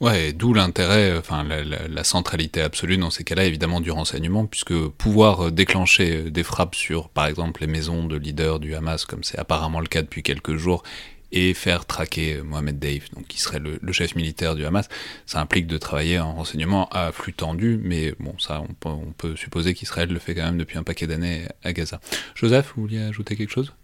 Ouais, 0.00 0.32
d'où 0.32 0.54
l'intérêt, 0.54 1.18
enfin 1.18 1.42
la, 1.42 1.64
la, 1.64 1.88
la, 1.88 2.04
centralité 2.04 2.62
absolue 2.62 2.98
dans 2.98 3.10
ces 3.10 3.24
cas-là, 3.24 3.44
évidemment, 3.44 3.80
du 3.80 3.90
renseignement, 3.90 4.46
puisque 4.46 4.88
pouvoir 4.90 5.50
déclencher 5.50 6.30
des 6.30 6.44
frappes 6.44 6.76
sur, 6.76 7.08
par 7.08 7.26
exemple, 7.26 7.62
les 7.62 7.66
maisons 7.66 8.04
de 8.04 8.16
leaders 8.16 8.60
du 8.60 8.76
Hamas, 8.76 9.06
comme 9.06 9.24
c'est 9.24 9.38
apparemment 9.40 9.80
le 9.80 9.88
cas 9.88 10.02
depuis 10.02 10.22
quelques 10.22 10.54
jours, 10.54 10.84
et 11.32 11.52
faire 11.52 11.84
traquer 11.84 12.40
Mohamed 12.42 12.78
Deif, 12.78 13.12
donc 13.12 13.26
qui 13.26 13.40
serait 13.40 13.58
le, 13.58 13.92
chef 13.92 14.14
militaire 14.14 14.54
du 14.54 14.64
Hamas, 14.64 14.88
ça 15.26 15.40
implique 15.40 15.66
de 15.66 15.78
travailler 15.78 16.20
en 16.20 16.32
renseignement 16.32 16.88
à 16.90 17.10
flux 17.10 17.32
tendu, 17.32 17.80
mais 17.82 18.14
bon, 18.20 18.38
ça, 18.38 18.60
on 18.60 18.72
peut, 18.74 18.88
on 18.88 19.12
peut 19.12 19.34
supposer 19.34 19.74
qu'Israël 19.74 20.10
le 20.12 20.20
fait 20.20 20.36
quand 20.36 20.44
même 20.44 20.58
depuis 20.58 20.78
un 20.78 20.84
paquet 20.84 21.08
d'années 21.08 21.48
à 21.64 21.72
Gaza. 21.72 22.00
Joseph, 22.36 22.72
vous 22.76 22.82
vouliez 22.82 23.02
ajouter 23.02 23.34
quelque 23.34 23.52
chose? 23.52 23.74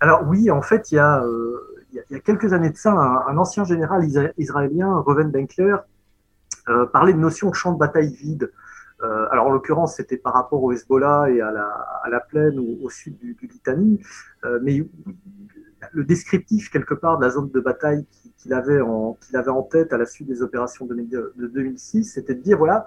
Alors 0.00 0.22
oui, 0.26 0.50
en 0.50 0.62
fait, 0.62 0.90
il 0.92 0.94
y 0.94 0.98
a... 0.98 1.22
Euh 1.22 1.77
il 1.92 2.02
y 2.10 2.14
a 2.14 2.20
quelques 2.20 2.52
années 2.52 2.70
de 2.70 2.76
ça, 2.76 2.92
un, 2.92 3.36
ancien 3.36 3.64
général 3.64 4.06
israélien, 4.36 4.98
Reuven 4.98 5.30
Benkler, 5.30 5.76
euh, 6.68 6.86
parlait 6.86 7.12
de 7.12 7.18
notion 7.18 7.50
de 7.50 7.54
champ 7.54 7.72
de 7.72 7.78
bataille 7.78 8.14
vide. 8.14 8.52
Euh, 9.02 9.26
alors 9.30 9.46
en 9.46 9.50
l'occurrence, 9.50 9.96
c'était 9.96 10.16
par 10.16 10.34
rapport 10.34 10.62
au 10.62 10.72
Hezbollah 10.72 11.30
et 11.30 11.40
à 11.40 11.50
la, 11.50 12.20
plaine 12.20 12.58
au 12.58 12.90
sud 12.90 13.16
du, 13.18 13.34
du 13.34 13.46
Litanie, 13.46 14.02
euh, 14.44 14.58
mais 14.62 14.86
le 15.92 16.04
descriptif 16.04 16.70
quelque 16.70 16.94
part 16.94 17.18
de 17.18 17.24
la 17.24 17.30
zone 17.30 17.50
de 17.50 17.60
bataille 17.60 18.04
qu'il 18.36 18.52
avait, 18.52 18.80
en, 18.80 19.16
tête 19.70 19.92
à 19.92 19.98
la 19.98 20.04
suite 20.04 20.28
des 20.28 20.42
opérations 20.42 20.84
de, 20.84 20.94
de 20.94 21.46
2006, 21.46 22.04
c'était 22.04 22.34
de 22.34 22.42
dire 22.42 22.58
voilà, 22.58 22.86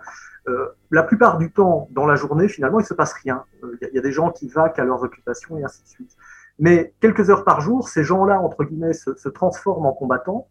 la 0.92 1.04
plupart 1.04 1.38
du 1.38 1.52
temps 1.52 1.88
dans 1.92 2.06
la 2.06 2.16
journée, 2.16 2.48
finalement, 2.48 2.80
il 2.80 2.86
se 2.86 2.94
passe 2.94 3.14
rien. 3.14 3.44
Il 3.82 3.90
y, 3.94 3.98
a 3.98 4.02
des 4.02 4.12
gens 4.12 4.32
qui 4.32 4.48
vaquent 4.48 4.80
à 4.80 4.86
leurs 4.86 5.04
occupations 5.04 5.58
et 5.58 5.64
ainsi 5.64 5.84
de 5.84 5.88
suite. 5.88 6.18
Mais 6.62 6.93
quelques 7.02 7.32
heures 7.32 7.43
par 7.43 7.60
jour, 7.60 7.89
ces 7.89 8.04
gens-là, 8.04 8.39
entre 8.39 8.63
guillemets, 8.63 8.93
se, 8.93 9.30
transforment 9.30 9.88
en 9.88 9.93
combattants. 9.93 10.47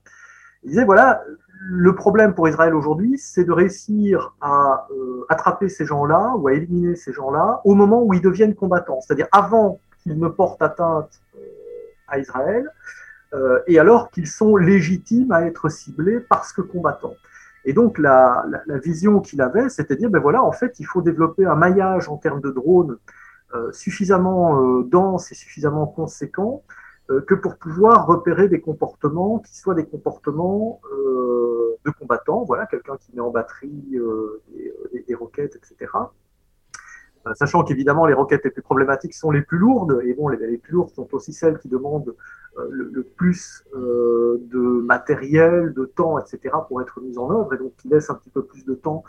Ils 0.65 0.71
disaient, 0.71 0.85
voilà, 0.85 1.23
le 1.61 1.95
problème 1.95 2.35
pour 2.35 2.49
Israël 2.49 2.75
aujourd'hui, 2.75 3.17
c'est 3.17 3.45
de 3.45 3.53
réussir 3.53 4.35
à 4.41 4.89
euh, 4.91 5.25
attraper 5.29 5.69
ces 5.69 5.87
gens-là 5.87 6.35
ou 6.37 6.49
à 6.49 6.53
éliminer 6.53 6.97
ces 6.97 7.13
gens-là 7.13 7.61
au 7.65 7.77
moment 7.77 8.03
où 8.03 8.13
ils 8.13 8.21
deviennent 8.21 8.57
combattants, 8.57 9.01
c'est-à-dire 9.01 9.29
avant 9.31 9.79
qu'ils 10.03 10.19
ne 10.19 10.27
portent 10.27 10.63
atteinte 10.63 11.23
euh, 11.37 11.41
à 12.09 12.19
Israël 12.19 12.69
euh, 13.33 13.61
et 13.69 13.79
alors 13.79 14.11
qu'ils 14.11 14.27
sont 14.27 14.57
légitimes 14.57 15.31
à 15.31 15.43
être 15.43 15.69
ciblés 15.69 16.19
parce 16.19 16.53
que 16.53 16.61
combattants. 16.61 17.15
Et 17.65 17.73
donc 17.73 17.99
la, 17.99 18.45
vision 18.83 19.21
qu'il 19.21 19.41
avait, 19.43 19.69
c'était 19.69 19.95
de 19.95 20.01
dire, 20.01 20.11
ben 20.11 20.19
voilà, 20.19 20.43
en 20.43 20.53
fait, 20.53 20.81
il 20.81 20.87
faut 20.87 21.03
développer 21.03 21.45
un 21.45 21.55
maillage 21.55 22.09
en 22.09 22.17
termes 22.17 22.41
de 22.41 22.51
drones 22.51 22.97
suffisamment 23.73 24.61
euh, 24.63 24.83
dense 24.85 25.33
et 25.33 25.35
suffisamment 25.35 25.87
conséquent 25.87 26.63
euh, 27.11 27.21
que 27.23 27.35
pour 27.35 27.57
pouvoir 27.57 28.07
repérer 28.07 28.49
des 28.49 28.61
comportements 28.61 29.39
qui 29.41 29.57
soient 29.57 29.75
des 29.75 29.87
comportements 29.87 30.81
de 31.85 31.91
combattants, 31.99 32.45
voilà, 32.45 32.67
quelqu'un 32.67 32.97
qui 32.99 33.15
met 33.15 33.21
en 33.21 33.31
batterie 33.31 33.99
des, 35.09 35.15
roquettes, 35.15 35.57
etc. 35.57 35.91
sachant 37.35 37.65
qu'évidemment 37.65 38.05
les 38.05 38.13
roquettes 38.13 38.45
les 38.45 38.51
plus 38.51 38.61
problématiques 38.61 39.15
sont 39.15 39.31
les 39.31 39.41
plus 39.41 39.57
lourdes, 39.57 39.99
et 40.05 40.13
bon, 40.13 40.29
les, 40.29 40.59
plus 40.59 40.75
lourdes 40.75 40.91
sont 40.91 41.09
aussi 41.15 41.33
celles 41.33 41.59
qui 41.59 41.69
demandent 41.69 42.15
le, 42.69 43.03
plus 43.03 43.65
de 43.75 44.83
matériel, 44.83 45.73
de 45.73 45.87
temps, 45.87 46.19
etc., 46.19 46.55
pour 46.69 46.83
être 46.83 47.01
mises 47.01 47.17
en 47.17 47.31
œuvre, 47.31 47.55
et 47.55 47.59
donc 47.59 47.73
qui 47.79 47.89
laissent 47.89 48.11
un 48.11 48.15
petit 48.15 48.31
peu 48.31 48.45
plus 48.45 48.67
de 48.67 48.75
temps 48.75 49.05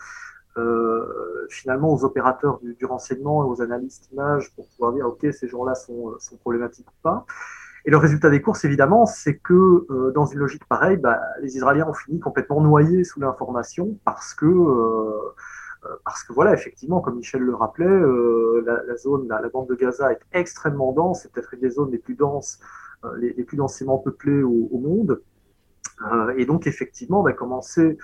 finalement 1.49 1.93
aux 1.93 2.04
opérateurs 2.04 2.60
du, 2.62 2.86
renseignement 2.86 3.43
et 3.43 3.47
aux 3.47 3.62
analystes 3.62 4.12
images 4.12 4.54
pour 4.56 4.68
pouvoir 4.70 4.93
dire, 4.93 5.08
OK, 5.08 5.26
ces 5.32 5.47
gens-là 5.47 5.76
sont, 5.76 6.14
sont 6.20 6.38
problématiques 6.38 6.89
ou 6.89 7.02
pas. 7.02 7.26
Et 7.86 7.89
le 7.89 7.97
résultat 7.97 8.30
des 8.30 8.41
courses, 8.41 8.64
évidemment, 8.64 9.06
c'est 9.06 9.38
que 9.38 9.86
euh, 9.89 10.12
dans 10.12 10.26
une 10.26 10.39
logique 10.39 10.66
pareille, 10.66 10.97
bah, 10.97 11.20
les 11.41 11.56
Israéliens 11.56 11.88
ont 11.88 11.93
fini 11.93 12.20
complètement 12.20 12.62
noyés 12.62 13.04
sous 13.04 13.20
l'information 13.20 13.97
parce 14.06 14.36
que, 14.36 14.45
euh, 14.45 15.34
euh, 15.86 15.95
parce 16.06 16.24
que 16.24 16.32
voilà, 16.32 16.54
effectivement, 16.54 17.02
comme 17.02 17.16
Michel 17.16 17.41
le 17.41 17.56
rappelait, 17.56 17.88
la, 17.88 18.97
zone, 18.97 19.28
la, 19.28 19.49
bande 19.49 19.68
de 19.68 19.76
Gaza 19.76 20.12
est 20.12 20.20
extrêmement 20.32 20.93
dense, 20.93 21.24
c'est 21.24 21.32
peut-être 21.32 21.56
une 21.56 21.62
des 21.62 21.72
zones 21.72 21.91
les 21.91 21.97
plus 21.97 22.16
denses, 22.16 22.60
les, 23.18 23.43
plus 23.43 23.58
densément 23.58 23.97
peuplées 23.97 24.43
au, 24.43 24.78
monde. 24.78 25.24
et 26.38 26.45
donc, 26.45 26.68
effectivement, 26.68 27.22
on 27.22 27.26
a 27.26 27.34
commencé 27.34 27.97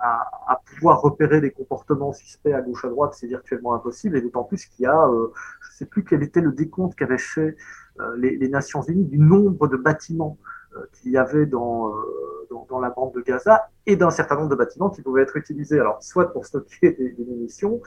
à, 0.00 0.62
pouvoir 0.64 1.00
repérer 1.00 1.40
des 1.40 1.50
comportements 1.50 2.12
suspects 2.12 2.52
à 2.52 2.60
gauche 2.60 2.84
à 2.84 2.88
droite, 2.88 3.14
c'est 3.14 3.26
virtuellement 3.26 3.74
impossible, 3.74 4.16
et 4.16 4.20
d'autant 4.20 4.44
plus 4.44 4.66
qu'il 4.66 4.84
y 4.84 4.86
a, 4.86 5.08
je 5.08 5.68
ne 5.68 5.74
sais 5.76 5.86
plus 5.86 6.04
quel 6.04 6.22
était 6.22 6.40
le 6.40 6.52
décompte 6.52 6.94
qu'avait 6.94 7.18
fait 7.18 7.56
euh, 8.00 8.16
les, 8.16 8.48
Nations 8.48 8.82
Unies 8.82 9.04
du 9.04 9.18
nombre 9.18 9.66
de 9.66 9.76
bâtiments 9.76 10.38
euh, 10.76 10.80
qu'il 10.92 11.10
y 11.12 11.16
avait 11.16 11.46
dans, 11.46 11.88
euh, 11.88 12.64
dans, 12.68 12.80
la 12.80 12.90
bande 12.90 13.12
de 13.12 13.20
Gaza 13.20 13.68
et 13.86 13.96
d'un 13.96 14.10
certain 14.10 14.36
nombre 14.36 14.50
de 14.50 14.54
bâtiments 14.54 14.90
qui 14.90 15.02
pouvaient 15.02 15.22
être 15.22 15.36
utilisés, 15.36 15.80
alors 15.80 16.02
soit 16.02 16.32
pour 16.32 16.46
stocker 16.46 16.92
des, 16.92 17.14
munitions, 17.18 17.82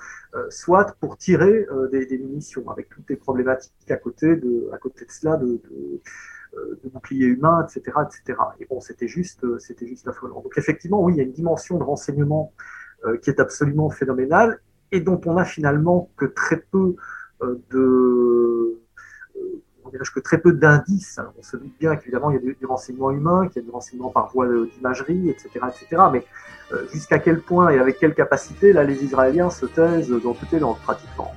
soit 0.49 0.95
pour 0.99 1.17
tirer 1.17 1.65
des, 1.91 2.17
munitions, 2.17 2.69
avec 2.69 2.89
toutes 2.89 3.09
les 3.09 3.15
problématiques 3.15 3.89
à 3.89 3.97
côté 3.97 4.35
de, 4.35 4.69
à 4.73 4.77
côté 4.77 5.05
de 5.05 5.11
cela, 5.11 5.39
de 6.53 6.89
boucliers 6.89 7.25
humains, 7.25 7.65
etc., 7.65 7.97
etc. 8.05 8.39
Et 8.59 8.65
bon, 8.65 8.81
c'était 8.81 9.07
juste, 9.07 9.45
c'était 9.59 9.87
juste 9.87 10.07
affolant. 10.07 10.41
Donc 10.41 10.53
effectivement, 10.57 11.01
oui, 11.01 11.13
il 11.13 11.17
y 11.17 11.19
a 11.21 11.23
une 11.23 11.31
dimension 11.31 11.77
de 11.77 11.83
renseignement 11.83 12.53
qui 13.21 13.29
est 13.29 13.39
absolument 13.39 13.89
phénoménale 13.89 14.59
et 14.91 14.99
dont 14.99 15.19
on 15.25 15.37
a 15.37 15.45
finalement 15.45 16.11
que 16.17 16.25
très 16.25 16.57
peu 16.57 16.95
de 17.41 18.81
que 20.13 20.19
très 20.19 20.39
peu 20.39 20.53
d'indices. 20.53 21.19
On 21.37 21.43
se 21.43 21.57
doute 21.57 21.73
bien 21.79 21.95
qu'évidemment, 21.95 22.31
il 22.31 22.35
y 22.35 22.49
a 22.49 22.53
du, 22.53 22.65
renseignement 22.65 23.11
humain, 23.11 23.47
qu'il 23.47 23.61
y 23.61 23.65
a 23.65 23.67
du 23.67 23.71
renseignement 23.71 24.09
par 24.09 24.31
voie 24.31 24.47
d'imagerie, 24.47 25.29
etc., 25.29 25.49
etc. 25.67 26.03
Mais 26.11 26.25
euh, 26.71 26.87
jusqu'à 26.91 27.19
quel 27.19 27.41
point 27.41 27.69
et 27.69 27.79
avec 27.79 27.99
quelle 27.99 28.15
capacité, 28.15 28.73
là, 28.73 28.83
les 28.83 29.03
Israéliens 29.03 29.49
se 29.49 29.65
taisent 29.65 30.09
dans 30.09 30.33
toutes 30.33 30.51
les 30.51 30.59
langues, 30.59 30.79
pratiquement. 30.83 31.31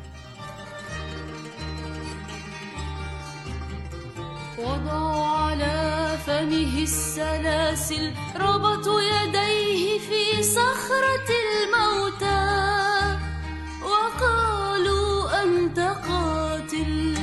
فمه 6.35 6.83
السلاسل 6.83 8.13
ربط 8.37 8.87
يديه 8.89 9.99
في 9.99 10.43
صخرة 10.43 11.29
الموتى 11.45 12.45
وقالوا 13.83 15.43
أنت 15.43 15.79
قاتل. 16.09 17.15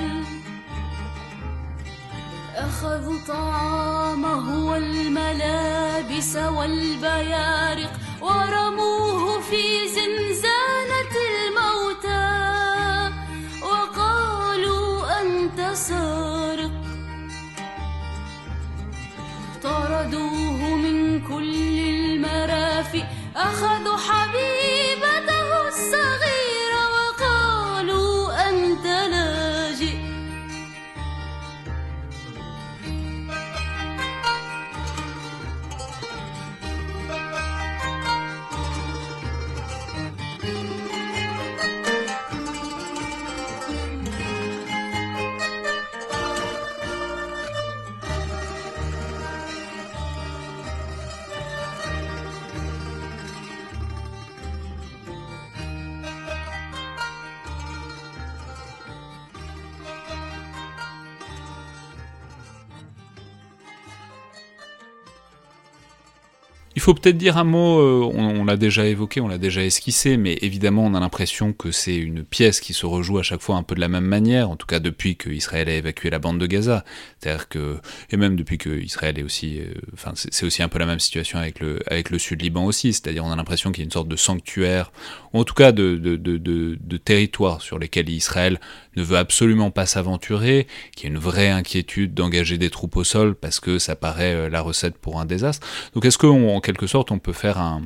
أخذوا 2.55 3.19
طعامه 3.27 4.65
والملابس 4.69 6.35
والبيارق 6.35 7.93
ورموه 8.21 9.41
في 9.41 9.87
زنزانة 9.87 11.13
الموتى 11.31 12.31
وقالوا 13.61 15.21
أنت 15.21 15.75
صاتل 15.75 16.20
طردوه 19.63 20.75
من 20.75 21.21
كل 21.27 21.79
المرافق 21.79 23.05
أخذوا 23.35 23.97
حبيبته 23.97 24.70
Il 66.81 66.83
faut 66.83 66.95
peut-être 66.95 67.17
dire 67.19 67.37
un 67.37 67.43
mot, 67.43 67.79
euh, 67.79 68.11
on, 68.11 68.43
l'a 68.43 68.57
déjà 68.57 68.87
évoqué, 68.87 69.21
on 69.21 69.27
l'a 69.27 69.37
déjà 69.37 69.63
esquissé, 69.63 70.17
mais 70.17 70.39
évidemment 70.41 70.83
on 70.83 70.95
a 70.95 70.99
l'impression 70.99 71.53
que 71.53 71.69
c'est 71.69 71.95
une 71.95 72.23
pièce 72.23 72.59
qui 72.59 72.73
se 72.73 72.87
rejoue 72.87 73.19
à 73.19 73.21
chaque 73.21 73.41
fois 73.41 73.55
un 73.57 73.61
peu 73.61 73.75
de 73.75 73.79
la 73.79 73.87
même 73.87 74.03
manière, 74.03 74.49
en 74.49 74.55
tout 74.55 74.65
cas 74.65 74.79
depuis 74.79 75.15
que 75.15 75.29
Israël 75.29 75.69
a 75.69 75.75
évacué 75.75 76.09
la 76.09 76.17
bande 76.17 76.39
de 76.39 76.47
Gaza. 76.47 76.83
C'est-à-dire 77.19 77.49
que, 77.49 77.77
et 78.09 78.17
même 78.17 78.35
depuis 78.35 78.57
que 78.57 78.71
Israël 78.81 79.19
est 79.19 79.21
aussi, 79.21 79.59
euh, 79.59 79.75
enfin 79.93 80.13
c'est 80.15 80.43
aussi 80.43 80.63
un 80.63 80.69
peu 80.69 80.79
la 80.79 80.87
même 80.87 80.99
situation 80.99 81.37
avec 81.37 81.59
le, 81.59 81.81
avec 81.85 82.09
le 82.09 82.17
sud 82.17 82.41
Liban 82.41 82.65
aussi, 82.65 82.93
c'est-à-dire 82.93 83.23
on 83.25 83.31
a 83.31 83.35
l'impression 83.35 83.71
qu'il 83.71 83.81
y 83.81 83.83
a 83.83 83.85
une 83.85 83.91
sorte 83.91 84.07
de 84.07 84.15
sanctuaire, 84.15 84.91
en 85.33 85.43
tout 85.43 85.53
cas 85.53 85.71
de, 85.71 85.97
de, 85.97 86.15
de, 86.15 86.37
de 86.39 86.97
territoire 86.97 87.61
sur 87.61 87.77
lesquels 87.77 88.09
Israël 88.09 88.59
ne 88.95 89.03
veut 89.03 89.17
absolument 89.17 89.71
pas 89.71 89.85
s'aventurer, 89.85 90.67
qu'il 90.95 91.09
y 91.09 91.11
a 91.11 91.15
une 91.15 91.21
vraie 91.21 91.49
inquiétude 91.49 92.13
d'engager 92.13 92.57
des 92.57 92.69
troupes 92.69 92.95
au 92.97 93.03
sol 93.03 93.35
parce 93.35 93.59
que 93.59 93.79
ça 93.79 93.95
paraît 93.95 94.33
euh, 94.33 94.49
la 94.49 94.61
recette 94.61 94.97
pour 94.97 95.19
un 95.19 95.25
désastre. 95.25 95.65
Donc 95.93 96.05
est-ce 96.05 96.17
qu'en 96.17 96.59
quelque 96.61 96.87
sorte 96.87 97.11
on 97.11 97.19
peut 97.19 97.33
faire 97.33 97.57
un, 97.57 97.83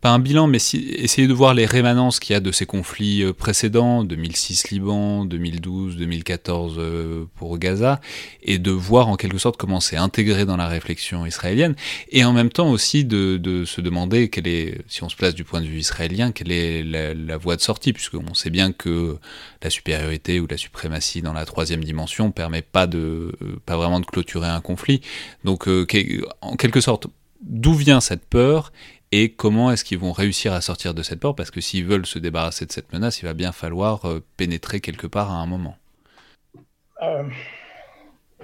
pas 0.00 0.10
un 0.10 0.20
bilan, 0.20 0.46
mais 0.46 0.58
essayer 0.58 1.26
de 1.26 1.32
voir 1.32 1.54
les 1.54 1.66
rémanences 1.66 2.20
qu'il 2.20 2.32
y 2.32 2.36
a 2.36 2.40
de 2.40 2.52
ces 2.52 2.66
conflits 2.66 3.24
euh, 3.24 3.32
précédents, 3.32 4.04
2006 4.04 4.70
Liban, 4.70 5.24
2012, 5.24 5.96
2014 5.96 6.76
euh, 6.78 7.24
pour 7.34 7.58
Gaza, 7.58 8.00
et 8.42 8.58
de 8.58 8.70
voir 8.70 9.08
en 9.08 9.16
quelque 9.16 9.38
sorte 9.38 9.56
comment 9.56 9.80
c'est 9.80 9.96
intégré 9.96 10.44
dans 10.44 10.56
la 10.56 10.68
réflexion 10.68 11.26
israélienne, 11.26 11.74
et 12.10 12.24
en 12.24 12.32
même 12.32 12.50
temps 12.50 12.70
aussi 12.70 13.04
de, 13.04 13.64
se 13.66 13.80
demander 13.80 14.28
quelle 14.28 14.46
est, 14.46 14.82
si 14.86 15.02
on 15.02 15.08
se 15.08 15.16
place 15.16 15.34
du 15.34 15.42
point 15.42 15.60
de 15.60 15.66
vue 15.66 15.80
israélien, 15.80 16.30
quelle 16.30 16.52
est 16.52 16.84
la, 16.84 17.36
voie 17.36 17.56
de 17.56 17.60
sortie, 17.60 17.92
puisqu'on 17.92 18.34
sait 18.34 18.50
bien 18.50 18.72
que 18.72 19.16
la 19.62 19.70
supériorité 19.70 20.38
ou 20.38 20.46
la 20.48 20.56
suprématie 20.56 21.22
dans 21.22 21.32
la 21.32 21.44
troisième 21.44 21.82
dimension 21.82 22.30
permet 22.30 22.62
pas 22.62 22.86
de, 22.86 23.32
euh, 23.42 23.56
pas 23.66 23.76
vraiment 23.76 23.98
de 23.98 24.06
clôturer 24.06 24.48
un 24.48 24.60
conflit. 24.60 25.00
Donc, 25.44 25.66
en 26.40 26.56
quelque 26.56 26.80
sorte, 26.80 27.08
d'où 27.42 27.74
vient 27.74 28.00
cette 28.00 28.24
peur 28.24 28.72
et 29.10 29.30
comment 29.30 29.70
est-ce 29.70 29.84
qu'ils 29.84 29.98
vont 29.98 30.12
réussir 30.12 30.52
à 30.52 30.60
sortir 30.60 30.92
de 30.92 31.02
cette 31.02 31.20
porte? 31.20 31.36
Parce 31.36 31.50
que 31.50 31.60
s'ils 31.60 31.86
veulent 31.86 32.06
se 32.06 32.18
débarrasser 32.18 32.66
de 32.66 32.72
cette 32.72 32.92
menace, 32.92 33.22
il 33.22 33.26
va 33.26 33.34
bien 33.34 33.52
falloir 33.52 34.04
euh, 34.04 34.22
pénétrer 34.36 34.80
quelque 34.80 35.06
part 35.06 35.30
à 35.30 35.36
un 35.36 35.46
moment. 35.46 35.76
Euh, 37.02 37.22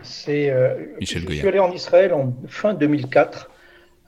c'est, 0.03 0.51
euh, 0.51 0.87
je 1.01 1.19
suis 1.19 1.49
allé 1.49 1.59
en 1.59 1.71
Israël 1.71 2.15
en 2.15 2.35
fin 2.49 2.73
2004 2.75 3.51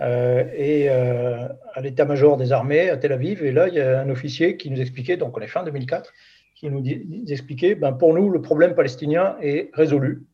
et 0.01 0.91
à 0.91 1.81
l'état-major 1.81 2.37
des 2.37 2.53
armées 2.53 2.91
à 2.91 2.99
Tel 2.99 3.13
Aviv. 3.13 3.43
Et 3.43 3.53
là, 3.53 3.69
il 3.69 3.75
y 3.75 3.81
a 3.81 4.01
un 4.01 4.11
officier 4.11 4.59
qui 4.59 4.71
nous 4.71 4.81
expliquait, 4.81 5.17
donc 5.17 5.37
on 5.37 5.41
est 5.41 5.47
fin 5.47 5.65
2004, 5.65 6.13
qui 6.55 6.69
nous 6.69 6.83
expliquait, 7.29 7.75
ben, 7.75 7.93
pour 7.93 8.13
nous, 8.13 8.29
le 8.29 8.43
problème 8.43 8.75
palestinien 8.75 9.37
est 9.41 9.71
résolu. 9.73 10.27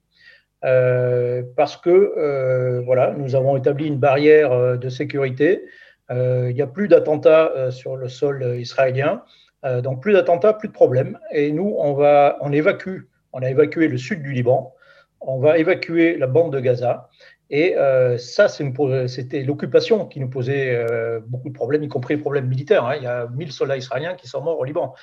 parce 0.63 1.77
que 1.77 2.83
voilà, 2.85 3.15
nous 3.17 3.37
avons 3.37 3.57
établi 3.57 3.87
une 3.87 3.99
barrière 3.99 4.77
de 4.77 4.89
sécurité 4.89 5.63
il 6.13 6.55
n'y 6.55 6.63
a 6.63 6.67
plus 6.67 6.89
d'attentats 6.89 7.53
euh, 7.57 7.71
sur 7.71 7.97
le 7.97 8.09
sol 8.09 8.43
euh, 8.43 8.59
israélien. 8.59 9.23
donc 9.85 10.03
plus 10.03 10.13
d'attentats, 10.13 10.55
plus 10.55 10.69
de 10.69 10.73
problèmes. 10.73 11.19
Et 11.31 11.53
nous, 11.53 11.75
on, 11.79 11.93
va, 11.93 12.37
on 12.41 12.51
évacue, 12.53 13.03
on 13.33 13.43
a 13.43 13.49
évacué 13.49 13.87
le 13.87 13.97
sud 13.97 14.23
du 14.23 14.33
Liban, 14.33 14.75
on 15.21 15.39
va 15.39 15.57
évacuer 15.59 16.19
la 16.19 16.27
bande 16.27 16.53
de 16.53 16.61
Gaza. 16.61 17.09
Et 17.49 17.77
ça, 18.19 18.49
c'était 18.49 19.43
l'occupation 19.45 20.07
qui 20.07 20.19
nous 20.19 20.29
posait 20.29 20.85
beaucoup 21.29 21.51
de 21.51 21.55
problèmes, 21.55 21.85
y 21.85 21.89
compris 21.89 22.17
les 22.17 22.21
problèmes 22.21 22.49
militaires. 22.49 22.87
Hein. 22.87 22.97
Il 22.97 23.05
y 23.05 23.07
a 23.07 23.29
1000 23.29 23.53
soldats 23.53 23.77
israéliens 23.77 24.15
qui 24.15 24.27
sont 24.27 24.41
morts 24.41 24.59
au 24.59 24.65
Liban. 24.65 24.95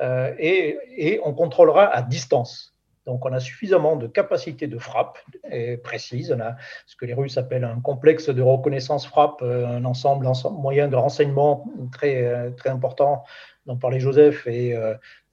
et, 0.00 1.20
on 1.22 1.32
contrôlera 1.32 1.86
à 1.86 2.02
distance. 2.02 2.74
Donc, 3.10 3.26
on 3.26 3.32
a 3.32 3.40
suffisamment 3.40 3.96
de 3.96 4.06
capacité 4.06 4.68
de 4.68 4.78
frappe 4.78 5.18
et 5.50 5.76
précise. 5.76 6.32
On 6.32 6.40
a 6.40 6.54
ce 6.86 6.94
que 6.94 7.06
les 7.06 7.12
Russes 7.12 7.38
appellent 7.38 7.64
un 7.64 7.80
complexe 7.80 8.30
de 8.30 8.40
reconnaissance 8.40 9.04
frappe, 9.04 9.42
euh, 9.42 9.66
un 9.66 9.84
ensemble, 9.84 10.28
ensemble 10.28 10.60
moyen 10.60 10.86
de 10.86 10.94
renseignement 10.94 11.64
très, 11.90 12.24
euh, 12.24 12.50
très 12.50 12.70
important 12.70 13.24
dont 13.66 13.76
parlait 13.76 13.98
Joseph 13.98 14.46
et, 14.46 14.76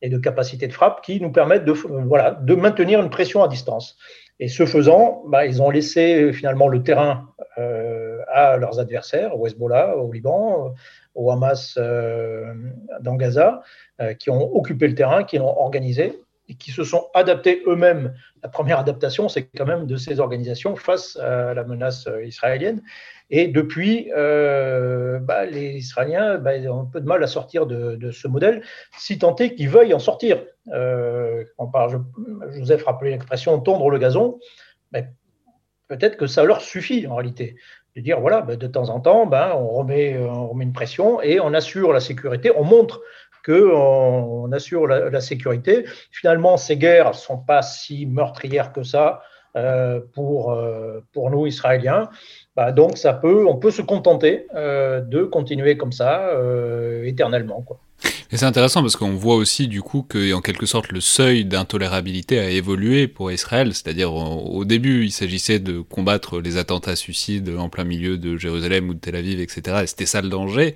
et 0.02 0.10
de 0.10 0.18
capacité 0.18 0.68
de 0.68 0.74
frappe 0.74 1.02
qui 1.02 1.22
nous 1.22 1.32
permettent 1.32 1.66
de, 1.66 1.72
voilà, 1.72 2.32
de 2.32 2.56
maintenir 2.56 3.00
une 3.00 3.12
pression 3.12 3.44
à 3.44 3.48
distance. 3.48 3.96
Et 4.40 4.48
ce 4.48 4.66
faisant, 4.66 5.24
bah, 5.28 5.46
ils 5.46 5.62
ont 5.62 5.70
laissé 5.70 6.34
finalement 6.34 6.68
le 6.68 6.84
terrain 6.84 7.30
à 8.28 8.58
leurs 8.58 8.80
adversaires, 8.80 9.40
au 9.40 9.48
Hezbollah, 9.48 9.98
au 9.98 10.12
Liban, 10.12 10.74
au 11.16 11.32
Hamas 11.32 11.80
dans 13.00 13.16
Gaza, 13.16 13.62
qui 14.20 14.30
ont 14.30 14.56
occupé 14.56 14.88
le 14.88 14.94
terrain, 14.94 15.24
qui 15.24 15.38
l'ont 15.38 15.58
organisé 15.58 16.20
et 16.50 16.56
qui 16.56 16.72
se 16.72 16.84
sont 16.84 17.08
adaptés 17.14 17.64
eux-mêmes. 17.68 18.14
La 18.43 18.50
première 18.50 18.80
adaptation, 18.80 19.30
c'est 19.30 19.48
quand 19.48 19.66
même 19.66 19.86
de 19.86 19.98
ces 19.98 20.20
organisations 20.20 20.76
face 20.76 21.18
à 21.18 21.54
la 21.54 21.64
menace 21.64 22.08
israélienne. 22.24 22.82
Et 23.30 23.48
depuis, 23.48 24.10
euh, 24.16 25.20
bah, 25.20 25.45
les 25.45 25.78
Israéliens 25.78 26.38
bah, 26.38 26.54
ont 26.72 26.82
un 26.82 26.86
peu 26.86 27.02
de 27.02 27.06
mal 27.06 27.24
à 27.24 27.28
sortir 27.28 27.66
de, 27.66 28.12
ce 28.12 28.28
modèle, 28.28 28.64
si 28.98 29.20
tant 29.20 29.36
est 29.36 29.56
qu'ils 29.56 29.70
veuillent 29.70 29.93
en 29.93 30.00
sortir. 30.00 30.43
Euh, 30.74 31.43
Joseph 32.52 32.84
rappelait 32.86 33.12
l'expression 33.12 33.60
tondre 33.60 33.89
le 33.89 33.98
gazon. 33.98 34.39
Mais 34.93 35.10
peut-être 35.89 36.16
que 36.16 36.28
ça 36.28 36.43
leur 36.43 36.62
suffit 36.62 37.06
en 37.08 37.16
réalité. 37.16 37.58
De 37.98 38.02
dire, 38.02 38.22
voilà, 38.22 38.41
bah, 38.41 38.56
de 38.56 38.68
temps 38.68 38.89
en 38.89 39.02
temps, 39.02 39.30
on 39.30 39.74
remet 39.74 40.18
une 40.62 40.74
pression 40.74 41.22
et 41.22 41.41
on 41.41 41.54
assure 41.54 41.91
la 41.91 42.00
sécurité, 42.00 42.52
on 42.56 42.64
montre 42.64 43.02
qu'on 43.48 44.45
on 44.45 44.52
assure 44.52 44.88
la, 44.88 45.22
sécurité. 45.22 45.86
Finalement, 46.12 46.58
ces 46.58 46.78
guerres 46.78 47.10
ne 47.10 47.16
sont 47.16 47.38
pas 47.38 47.62
si 47.62 48.06
meurtrières 48.06 48.74
que 48.74 48.84
ça 48.84 49.22
euh, 49.56 50.02
pour, 50.14 50.52
euh, 50.52 51.00
pour 51.14 51.32
nous, 51.32 51.48
Israéliens. 51.48 52.10
Bah, 52.56 52.72
donc, 52.72 52.98
ça 52.98 53.14
peut, 53.14 53.48
on 53.48 53.56
peut 53.56 53.72
se 53.72 53.82
contenter 53.82 54.45
euh, 54.54 55.02
de 55.02 55.24
continuer 55.24 55.78
comme 55.78 55.91
ça 55.91 56.32
éternellement. 57.04 57.66
Et 58.32 58.38
c'est 58.38 58.45
intéressant 58.45 58.82
parce 58.82 58.98
qu'on 58.98 59.16
voit 59.16 59.36
aussi 59.36 59.68
du 59.68 59.82
coup 59.82 60.04
que, 60.04 60.34
en 60.34 60.41
quelque 60.41 60.66
sorte, 60.66 60.91
le 60.91 61.00
seuil 61.00 61.45
d'intolérabilité 61.45 62.39
a 62.39 62.50
évolué 62.50 63.08
pour 63.08 63.32
Israël. 63.32 63.74
C'est-à-dire, 63.74 64.14
au 64.14 64.66
début, 64.66 65.06
il 65.06 65.12
s'agissait 65.12 65.60
de 65.60 65.80
combattre 65.80 66.39
les 66.39 66.58
attentats 66.58 66.98
suicides 66.98 67.50
en 67.58 67.70
plein 67.70 67.86
milieu 67.86 68.18
de 68.18 68.38
Jérusalem 68.38 68.89
ou 68.89 68.93
de 68.93 69.00
Tel 69.00 69.16
Aviv, 69.16 69.39
etc. 69.39 69.80
Et 69.84 69.88
c'était 69.88 70.06
ça 70.06 70.22
le 70.22 70.30
danger 70.30 70.76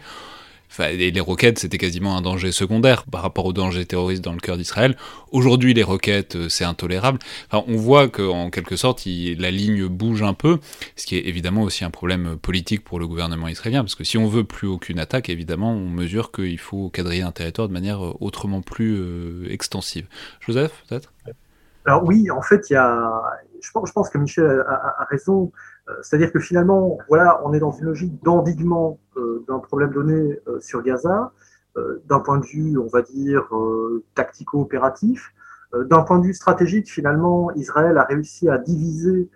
les 0.79 1.19
roquettes, 1.19 1.59
c'était 1.59 1.77
quasiment 1.77 2.17
un 2.17 2.21
danger 2.21 2.51
secondaire 2.51 3.03
par 3.05 3.21
rapport 3.21 3.45
au 3.45 3.53
danger 3.53 3.85
terroriste 3.85 4.23
dans 4.23 4.33
le 4.33 4.39
cœur 4.39 4.57
d'Israël. 4.57 4.95
Aujourd'hui, 5.31 5.73
les 5.73 5.83
roquettes, 5.83 6.35
euh, 6.35 6.49
c'est 6.49 6.63
intolérable. 6.63 7.19
On 7.51 7.75
voit 7.75 8.07
qu'en 8.07 8.49
quelque 8.49 8.75
sorte, 8.75 9.05
la 9.05 9.51
ligne 9.51 9.87
bouge 9.87 10.23
un 10.23 10.33
peu, 10.33 10.59
ce 10.95 11.05
qui 11.05 11.17
est 11.17 11.27
évidemment 11.27 11.63
aussi 11.63 11.83
un 11.83 11.89
problème 11.89 12.37
politique 12.37 12.83
pour 12.83 12.99
le 12.99 13.07
gouvernement 13.07 13.47
israélien, 13.47 13.83
parce 13.83 13.95
que 13.95 14.03
si 14.03 14.17
on 14.17 14.27
veut 14.27 14.43
plus 14.43 14.67
aucune 14.67 14.99
attaque, 14.99 15.29
évidemment, 15.29 15.71
on 15.73 15.89
mesure 15.89 16.31
qu'il 16.31 16.59
faut 16.59 16.89
quadriller 16.89 17.23
un 17.23 17.31
territoire 17.31 17.67
de 17.67 17.73
manière 17.73 18.03
euh, 18.03 18.13
autrement 18.19 18.61
plus 18.61 18.97
euh, 18.97 19.47
extensive. 19.49 20.07
Joseph, 20.39 20.71
peut-être? 20.87 21.13
Alors 21.85 22.03
oui, 22.05 22.29
en 22.29 22.41
fait, 22.41 22.69
il 22.69 22.73
y 22.73 22.75
a, 22.75 23.21
je 23.61 23.71
pense, 23.71 24.09
que 24.09 24.17
Michel 24.17 24.63
a 24.67 25.07
raison. 25.09 25.51
Euh, 25.91 25.95
c'est-à-dire 26.01 26.31
que 26.31 26.39
finalement, 26.39 26.97
voilà, 27.07 27.41
on 27.43 27.53
est 27.53 27.59
dans 27.59 27.71
une 27.71 27.85
logique 27.85 28.23
d'endiguement 28.23 28.99
euh, 29.17 29.43
d'un 29.47 29.59
problème 29.59 29.91
donné 29.91 30.39
euh, 30.47 30.59
sur 30.59 30.81
Gaza, 30.81 31.31
d'un 32.03 32.19
point 32.19 32.37
de 32.37 32.45
vue, 32.45 32.77
on 32.77 32.87
va 32.87 33.01
dire, 33.01 33.47
tactico-opératif. 34.13 35.33
d'un 35.73 36.01
point 36.01 36.19
de 36.19 36.25
vue 36.25 36.33
stratégique, 36.33 36.91
finalement, 36.91 37.49
Israël 37.53 37.97
a 37.97 38.03
réussi 38.03 38.49
à 38.49 38.57
diviser 38.57 39.29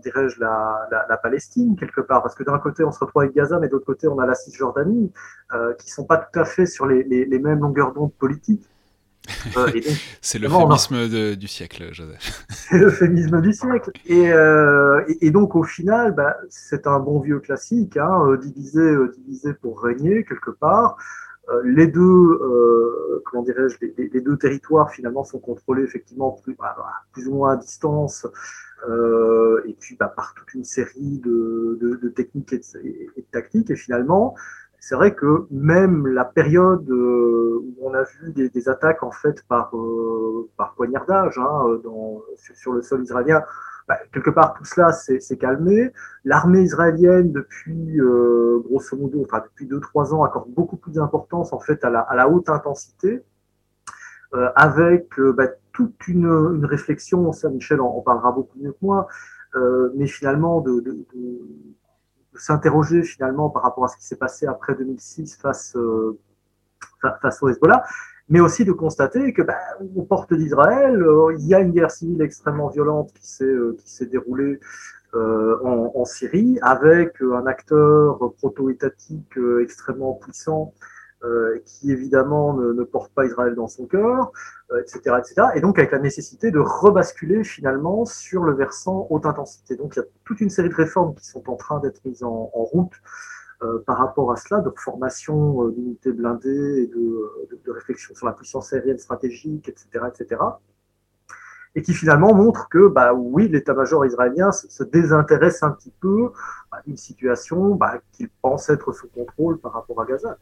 dirais-je, 0.00 0.40
la, 0.40 0.88
la, 1.08 1.16
Palestine 1.16 1.76
quelque 1.76 2.00
part, 2.00 2.22
parce 2.22 2.34
que 2.34 2.42
d'un 2.42 2.58
côté 2.58 2.84
on 2.84 2.92
se 2.92 2.98
retrouve 3.00 3.22
avec 3.22 3.34
Gaza, 3.34 3.58
mais 3.58 3.68
d'autre 3.68 3.86
côté 3.86 4.08
on 4.08 4.18
a 4.18 4.26
la 4.26 4.34
Cisjordanie, 4.34 5.12
euh, 5.54 5.74
qui 5.74 5.90
sont 5.90 6.04
pas 6.04 6.16
tout 6.16 6.38
à 6.38 6.44
fait 6.44 6.66
sur 6.66 6.86
les, 6.86 7.02
les, 7.04 7.24
les 7.24 7.38
mêmes 7.38 7.60
longueurs 7.60 7.92
d'onde 7.92 8.12
politiques. 8.14 8.68
Euh, 9.56 9.70
c'est 10.20 10.38
le 10.38 10.48
féminisme 10.48 11.36
du 11.36 11.48
siècle, 11.48 11.88
Joseph. 11.92 12.46
C'est 12.50 12.78
le 12.78 12.90
féminisme 12.90 13.40
du 13.40 13.52
siècle. 13.52 13.90
Et, 14.06 14.32
euh, 14.32 15.02
et, 15.20 15.30
donc, 15.30 15.54
au 15.54 15.62
final, 15.62 16.12
bah, 16.14 16.36
c'est 16.48 16.86
un 16.86 16.98
bon 16.98 17.20
vieux 17.20 17.40
classique, 17.40 17.96
hein, 17.96 18.26
euh, 18.26 18.36
diviser, 18.36 18.96
diviser 19.18 19.52
pour 19.54 19.82
régner, 19.82 20.24
quelque 20.24 20.50
part. 20.50 20.96
les 21.64 21.86
deux, 21.86 22.38
comment 23.26 23.42
dirais-je, 23.42 23.76
les, 23.80 24.20
deux 24.20 24.36
territoires, 24.36 24.90
finalement, 24.90 25.24
sont 25.24 25.38
contrôlés, 25.38 25.82
effectivement, 25.82 26.32
plus, 26.42 26.56
plus 27.12 27.28
ou 27.28 27.34
moins 27.34 27.52
à 27.52 27.56
distance, 27.56 28.26
et 29.66 29.76
puis 29.78 29.96
bah, 29.96 30.12
par 30.16 30.34
toute 30.34 30.54
une 30.54 30.64
série 30.64 31.18
de, 31.18 31.78
de, 31.80 32.08
techniques 32.08 32.52
et 32.54 32.58
de, 32.58 33.24
tactiques. 33.32 33.70
Et 33.70 33.76
finalement, 33.76 34.34
c'est 34.82 34.96
vrai 34.96 35.14
que 35.14 35.46
même 35.52 36.08
la 36.08 36.24
période 36.24 36.90
euh, 36.90 37.60
où 37.62 37.76
on 37.82 37.94
a 37.94 38.02
vu 38.02 38.32
des, 38.32 38.68
attaques 38.68 39.04
en 39.04 39.12
fait 39.12 39.44
par, 39.46 39.76
euh, 39.76 40.50
par 40.56 40.74
poignardage 40.74 41.38
hein, 41.38 41.80
sur, 42.34 42.72
le 42.72 42.82
sol 42.82 43.04
israélien, 43.04 43.44
bah, 43.86 43.98
quelque 44.12 44.30
part 44.30 44.54
tout 44.54 44.64
cela 44.64 44.90
s'est 44.90 45.36
calmé. 45.36 45.92
L'armée 46.24 46.62
israélienne 46.62 47.30
depuis 47.30 48.00
euh, 48.00 48.60
grosso 48.64 48.96
modo, 48.96 49.22
enfin 49.22 49.44
depuis 49.44 49.68
2-3 49.68 50.14
ans, 50.14 50.24
accorde 50.24 50.50
beaucoup 50.50 50.76
plus 50.76 50.94
d'importance 50.94 51.52
en 51.52 51.60
fait 51.60 51.84
à 51.84 51.90
la, 51.90 52.28
haute 52.28 52.48
intensité, 52.48 53.22
avec 54.56 55.10
bah, 55.36 55.46
toute 55.72 56.08
une, 56.08 56.64
réflexion, 56.64 57.30
ça 57.30 57.50
Michel 57.50 57.80
en, 57.80 58.00
parlera 58.00 58.32
beaucoup 58.32 58.58
mieux 58.58 58.72
que 58.72 58.78
moi, 58.82 59.06
mais 59.94 60.08
finalement 60.08 60.60
de 60.60 60.82
s'interroger 62.34 63.02
finalement 63.02 63.50
par 63.50 63.62
rapport 63.62 63.84
à 63.84 63.88
ce 63.88 63.96
qui 63.96 64.04
s'est 64.04 64.16
passé 64.16 64.46
après 64.46 64.74
2006 64.74 65.36
face, 65.36 65.76
euh, 65.76 66.18
face 67.20 67.42
au 67.42 67.48
Hezbollah, 67.48 67.84
mais 68.28 68.40
aussi 68.40 68.64
de 68.64 68.72
constater 68.72 69.32
que, 69.32 69.42
ben, 69.42 69.56
aux 69.96 70.02
portes 70.02 70.32
d'Israël, 70.32 71.02
euh, 71.02 71.34
il 71.38 71.46
y 71.46 71.54
a 71.54 71.60
une 71.60 71.72
guerre 71.72 71.90
civile 71.90 72.22
extrêmement 72.22 72.68
violente 72.68 73.12
qui 73.12 73.26
s'est 73.26 73.44
euh, 73.44 73.76
déroulée 74.02 74.60
en, 75.14 76.06
Syrie, 76.06 76.58
avec 76.62 77.20
un 77.20 77.46
acteur 77.46 78.18
proto-étatique 78.38 79.38
extrêmement 79.60 80.14
puissant 80.14 80.72
euh, 81.24 81.60
qui 81.64 81.92
évidemment 81.92 82.52
ne, 82.52 82.82
porte 82.82 83.12
pas 83.12 83.24
Israël 83.24 83.54
dans 83.54 83.68
son 83.68 83.86
cœur, 83.86 84.32
etc., 84.80 85.02
euh, 85.06 85.18
etc. 85.18 85.46
Et 85.54 85.60
donc 85.60 85.78
avec 85.78 85.92
la 85.92 86.00
nécessité 86.00 86.50
de 86.50 86.58
rebasculer 86.58 87.44
finalement 87.44 88.04
sur 88.04 88.42
le 88.42 88.54
versant 88.54 89.06
haute 89.08 89.24
intensité. 89.24 89.76
Donc 89.76 89.94
il 89.94 90.00
y 90.00 90.02
a 90.02 90.04
toute 90.24 90.40
une 90.40 90.50
série 90.50 90.68
de 90.68 90.74
réformes 90.74 91.14
qui 91.14 91.24
sont 91.24 91.48
en 91.48 91.54
train 91.54 91.78
d'être 91.78 92.04
mises 92.04 92.24
en, 92.24 92.50
route 92.54 92.90
euh, 93.62 93.78
par 93.86 93.98
rapport 93.98 94.32
à 94.32 94.36
cela, 94.36 94.62
de 94.62 94.72
formation 94.76 95.68
d'unités 95.68 96.10
blindées 96.10 96.82
et 96.82 96.86
de, 96.88 97.70
réflexion 97.70 98.16
sur 98.16 98.26
la 98.26 98.32
puissance 98.32 98.72
aérienne 98.72 98.98
stratégique, 98.98 99.68
etc., 99.68 100.06
etc. 100.08 100.40
Et 101.76 101.82
qui 101.82 101.94
finalement 101.94 102.34
montre 102.34 102.68
que, 102.68 102.88
bah 102.88 103.14
oui, 103.14 103.46
l'état-major 103.46 104.04
israélien 104.06 104.50
se, 104.50 104.68
se, 104.68 104.82
désintéresse 104.82 105.62
un 105.62 105.70
petit 105.70 105.92
peu 106.00 106.32
bah, 106.72 106.78
d'une 106.84 106.96
situation 106.96 107.76
bah, 107.76 108.00
qu'il 108.10 108.28
pense 108.42 108.68
être 108.70 108.92
sous 108.92 109.08
contrôle 109.08 109.58
par 109.60 109.72
rapport 109.72 110.00
à 110.02 110.04
Gaza. 110.04 110.36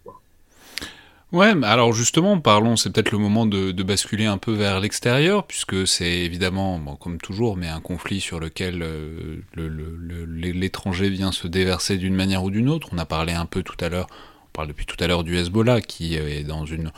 Ouais, 1.32 1.52
alors 1.62 1.92
justement, 1.92 2.40
parlons, 2.40 2.74
c'est 2.74 2.90
peut-être 2.90 3.12
le 3.12 3.18
moment 3.18 3.46
de, 3.46 3.70
basculer 3.84 4.26
un 4.26 4.36
peu 4.36 4.52
vers 4.52 4.80
l'extérieur, 4.80 5.46
puisque 5.46 5.86
c'est 5.86 6.10
évidemment, 6.10 6.96
comme 6.96 7.18
toujours, 7.18 7.56
mais 7.56 7.68
un 7.68 7.80
conflit 7.80 8.20
sur 8.20 8.40
lequel 8.40 8.82
euh, 8.82 9.36
l'étranger 9.56 11.08
vient 11.08 11.30
se 11.30 11.46
déverser 11.46 11.98
d'une 11.98 12.16
manière 12.16 12.42
ou 12.42 12.50
d'une 12.50 12.68
autre. 12.68 12.88
On 12.90 12.98
a 12.98 13.04
parlé 13.04 13.32
un 13.32 13.46
peu 13.46 13.62
tout 13.62 13.76
à 13.80 13.88
l'heure, 13.88 14.08
on 14.10 14.52
parle 14.52 14.68
depuis 14.68 14.86
tout 14.86 14.96
à 14.98 15.06
l'heure 15.06 15.22
du 15.22 15.36
Hezbollah, 15.36 15.80
qui 15.80 16.16
est 16.16 16.42
dans 16.42 16.66
une... 16.66 16.90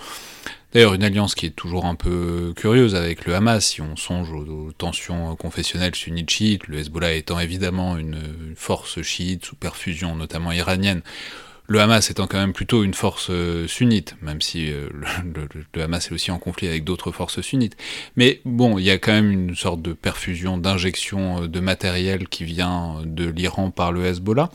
D'ailleurs, 0.73 0.95
une 0.95 1.05
alliance 1.05 1.35
qui 1.35 1.45
est 1.45 1.51
toujours 1.51 1.85
un 1.85 1.95
peu 1.95 2.55
curieuse 2.57 2.95
avec 2.95 3.27
le 3.27 3.35
Hamas, 3.35 3.67
si 3.67 3.83
on 3.83 3.97
songe 3.97 4.33
aux, 4.33 4.73
tensions 4.73 5.37
confessionnelles 5.37 5.95
sunnites-chiites, 5.95 6.69
le 6.69 6.79
Hezbollah 6.79 7.13
étant 7.13 7.39
évidemment 7.39 7.99
une 7.99 8.17
force 8.57 9.03
chiite 9.03 9.45
sous 9.45 9.57
perfusion, 9.57 10.17
notamment 10.17 10.53
iranienne, 10.53 11.03
le 11.69 11.81
Hamas 11.81 12.11
étant 12.11 12.27
quand 12.27 12.39
même 12.39 12.53
plutôt 12.53 12.83
une 12.83 12.95
force 12.95 13.29
euh, 13.31 13.67
sunnite, 13.67 14.17
même 14.21 14.41
si 14.41 14.71
euh, 14.71 14.89
le, 15.75 15.83
Hamas 15.83 16.09
est 16.09 16.13
aussi 16.13 16.31
en 16.31 16.39
conflit 16.39 16.69
avec 16.69 16.85
d'autres 16.85 17.13
forces 17.13 17.41
sunnites. 17.41 17.77
Mais 18.17 18.41
bon, 18.45 18.79
il 18.79 18.85
y 18.85 18.91
a 18.91 18.99
quand 18.99 19.13
même 19.13 19.31
une 19.31 19.57
sorte 19.57 19.81
de 19.83 19.93
perfusion, 19.93 20.59
d'injection 20.59 21.45
euh, 21.45 21.49
de 21.49 21.61
matériel 21.61 22.29
qui 22.29 22.45
vient 22.45 23.03
de 23.05 23.29
l'Iran 23.29 23.71
par 23.71 23.93
le 23.93 24.05
Hezbollah. 24.05 24.51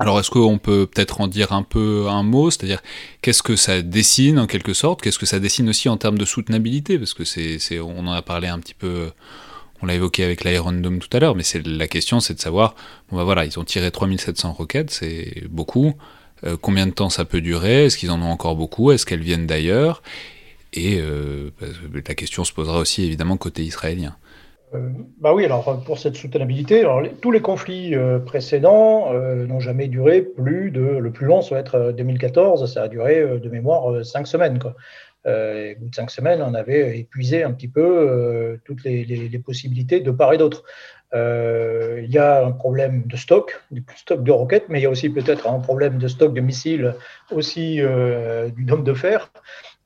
Alors 0.00 0.18
est-ce 0.18 0.30
qu'on 0.30 0.58
peut 0.58 0.86
peut-être 0.86 1.20
en 1.20 1.28
dire 1.28 1.52
un 1.52 1.62
peu 1.62 2.08
un 2.08 2.24
mot, 2.24 2.50
c'est-à-dire 2.50 2.82
qu'est-ce 3.22 3.44
que 3.44 3.54
ça 3.54 3.80
dessine 3.80 4.40
en 4.40 4.48
quelque 4.48 4.74
sorte, 4.74 5.00
qu'est-ce 5.00 5.20
que 5.20 5.26
ça 5.26 5.38
dessine 5.38 5.68
aussi 5.68 5.88
en 5.88 5.96
termes 5.96 6.18
de 6.18 6.24
soutenabilité, 6.24 6.98
parce 6.98 7.14
que 7.14 7.24
c'est, 7.24 7.78
on 7.78 8.00
en 8.00 8.12
a 8.12 8.20
parlé 8.20 8.48
un 8.48 8.58
petit 8.58 8.74
peu, 8.74 9.12
on 9.82 9.86
l'a 9.86 9.94
évoqué 9.94 10.24
avec 10.24 10.42
l'Iron 10.42 10.82
tout 10.98 11.16
à 11.16 11.20
l'heure, 11.20 11.36
mais 11.36 11.44
c'est 11.44 11.64
la 11.64 11.86
question, 11.86 12.18
c'est 12.18 12.34
de 12.34 12.40
savoir, 12.40 12.74
bon 13.08 13.18
bah 13.18 13.22
voilà, 13.22 13.44
ils 13.44 13.56
ont 13.60 13.64
tiré 13.64 13.92
3700 13.92 14.52
roquettes, 14.54 14.90
c'est 14.90 15.44
beaucoup, 15.48 15.94
euh, 16.46 16.56
combien 16.60 16.86
de 16.86 16.92
temps 16.92 17.10
ça 17.10 17.24
peut 17.24 17.40
durer, 17.40 17.86
est-ce 17.86 17.96
qu'ils 17.96 18.10
en 18.10 18.20
ont 18.22 18.30
encore 18.30 18.56
beaucoup, 18.56 18.92
est-ce 18.92 19.06
qu'elles 19.06 19.22
viennent 19.22 19.46
d'ailleurs, 19.46 20.02
et 20.74 20.98
euh, 21.00 21.50
bah, 21.60 21.66
la 22.06 22.14
question 22.14 22.44
se 22.44 22.52
posera 22.52 22.78
aussi 22.78 23.04
évidemment 23.04 23.36
côté 23.36 23.62
israélien. 23.62 24.16
bah 25.20 25.32
oui, 25.32 25.44
alors 25.44 25.82
pour 25.84 25.98
cette 25.98 26.16
soutenabilité, 26.16 26.84
tous 27.22 27.30
les 27.30 27.40
conflits 27.40 27.94
euh, 27.94 28.18
précédents 28.18 29.12
euh, 29.12 29.46
n'ont 29.46 29.60
jamais 29.60 29.86
duré 29.86 30.22
plus 30.22 30.70
de, 30.72 30.80
le 30.80 31.12
plus 31.12 31.26
long, 31.26 31.42
ça 31.42 31.54
va 31.54 31.60
être 31.60 31.76
euh, 31.76 31.92
2014, 31.92 32.72
ça 32.72 32.82
a 32.82 32.88
duré 32.88 33.20
euh, 33.20 33.38
de 33.38 33.48
mémoire 33.48 33.92
euh, 33.92 34.02
cinq 34.02 34.26
semaines. 34.26 34.58
Euh, 35.26 35.74
au 35.74 35.80
bout 35.80 35.88
de 35.88 35.94
cinq 35.94 36.10
semaines, 36.10 36.42
on 36.42 36.54
avait 36.54 36.98
épuisé 36.98 37.44
un 37.44 37.52
petit 37.52 37.68
peu 37.68 37.80
euh, 37.82 38.56
toutes 38.64 38.84
les 38.84 39.38
possibilités 39.38 40.00
de 40.00 40.10
part 40.10 40.34
et 40.34 40.38
d'autre. 40.38 40.64
Euh, 41.14 42.00
il 42.02 42.10
y 42.10 42.18
a 42.18 42.44
un 42.44 42.52
problème 42.52 43.04
de 43.06 43.16
stock, 43.16 43.62
du 43.70 43.84
stock 43.96 44.24
de 44.24 44.32
roquettes, 44.32 44.68
mais 44.68 44.80
il 44.80 44.82
y 44.82 44.86
a 44.86 44.90
aussi 44.90 45.10
peut-être 45.10 45.48
un 45.48 45.60
problème 45.60 45.98
de 45.98 46.08
stock 46.08 46.34
de 46.34 46.40
missiles, 46.40 46.94
aussi 47.30 47.80
euh, 47.80 48.48
du 48.48 48.64
dôme 48.64 48.84
de 48.84 48.94
fer. 48.94 49.30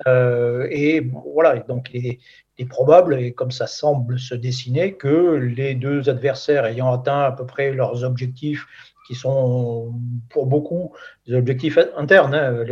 Euh, 0.06 0.66
et 0.70 1.10
voilà, 1.34 1.56
donc 1.60 1.90
il 1.92 2.18
est 2.58 2.68
probable, 2.68 3.20
et 3.20 3.32
comme 3.32 3.50
ça 3.50 3.66
semble 3.66 4.18
se 4.18 4.34
dessiner, 4.34 4.94
que 4.94 5.34
les 5.34 5.74
deux 5.74 6.08
adversaires 6.08 6.64
ayant 6.64 6.92
atteint 6.92 7.20
à 7.20 7.32
peu 7.32 7.44
près 7.44 7.72
leurs 7.72 8.04
objectifs, 8.04 8.66
qui 9.08 9.14
sont 9.14 9.94
pour 10.28 10.44
beaucoup 10.44 10.92
des 11.26 11.34
objectifs 11.34 11.78
internes, 11.96 12.34
hein, 12.34 12.62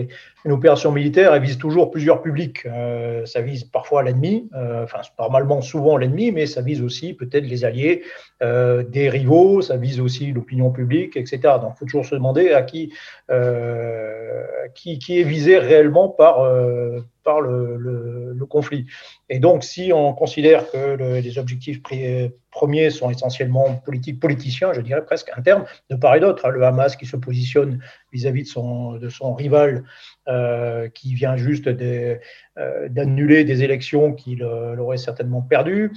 une 0.45 0.53
opération 0.53 0.93
militaire, 0.93 1.33
elle 1.33 1.41
vise 1.43 1.57
toujours 1.57 1.91
plusieurs 1.91 2.21
publics. 2.21 2.67
Euh, 2.67 3.25
ça 3.25 3.41
vise 3.41 3.65
parfois 3.65 4.03
l'ennemi, 4.03 4.51
euh, 4.55 4.85
enfin 4.85 5.01
normalement 5.19 5.63
souvent 5.63 5.97
l'ennemi, 5.97 6.33
mais 6.33 6.45
ça 6.45 6.61
vise 6.61 6.83
aussi 6.83 7.15
peut-être 7.15 7.47
les 7.47 7.65
alliés, 7.65 8.03
euh, 8.43 8.83
des 8.83 9.09
rivaux, 9.09 9.63
ça 9.63 9.79
vise 9.79 9.99
aussi 9.99 10.31
l'opinion 10.31 10.71
publique, 10.71 11.17
etc. 11.17 11.39
Donc 11.59 11.73
il 11.75 11.79
faut 11.79 11.85
toujours 11.87 12.05
se 12.05 12.15
demander 12.15 12.51
à 12.53 12.63
qui, 12.63 12.93
qui, 14.75 15.21
est 15.21 15.25
visé 15.25 15.57
réellement 15.57 16.11
par, 16.11 16.47
par 17.25 17.41
le, 17.41 18.37
conflit. 18.51 18.85
Et 19.31 19.39
donc 19.39 19.65
si 19.65 19.91
on 19.93 20.13
considère 20.13 20.71
que 20.71 20.97
le- 20.97 21.19
les 21.21 21.39
objectifs 21.39 21.81
pri- 21.83 22.31
premiers 22.57 22.89
sont 22.89 23.11
essentiellement 23.11 23.75
politiques, 23.85 24.19
politiciens, 24.19 24.73
je 24.73 24.81
dirais 24.81 25.05
presque 25.05 25.31
internes, 25.37 25.67
de 25.91 25.97
part 25.97 26.15
et 26.15 26.21
d'autre, 26.21 26.47
hein, 26.47 26.49
le 26.49 26.65
Hamas 26.65 26.97
qui 26.97 27.05
se 27.05 27.19
positionne 27.19 27.81
vis-à-vis 28.17 28.45
de 28.45 29.09
son, 29.09 29.35
rival 29.35 29.85
euh, 30.29 30.89
qui 30.89 31.15
vient 31.15 31.37
juste 31.37 31.69
euh, 31.69 32.19
d'annuler 32.89 33.45
des 33.45 33.63
élections 33.63 34.15
qu'il 34.15 34.43
euh, 34.43 34.77
aurait 34.79 34.97
certainement 34.97 35.43
perdues. 35.43 35.93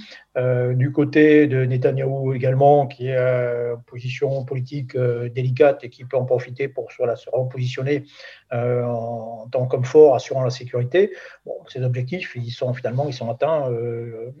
Du 0.74 0.92
côté 0.92 1.48
de 1.48 1.64
Netanyahou 1.64 2.32
également, 2.32 2.86
qui 2.86 3.08
est 3.08 3.18
en 3.18 3.78
position 3.86 4.44
politique 4.44 4.96
délicate 4.96 5.84
et 5.84 5.90
qui 5.90 6.04
peut 6.04 6.16
en 6.16 6.24
profiter 6.24 6.68
pour 6.68 6.88
voilà, 6.96 7.16
se 7.16 7.28
repositionner 7.28 8.04
en, 8.52 9.48
tant 9.50 9.66
qu'homme 9.66 9.84
fort, 9.84 10.14
assurant 10.14 10.44
la 10.44 10.50
sécurité. 10.50 11.12
Ces 11.66 11.82
objectifs, 11.82 12.36
ils 12.36 12.52
sont 12.52 12.72
finalement, 12.72 13.06
ils 13.08 13.12
sont 13.12 13.28
atteints. 13.28 13.68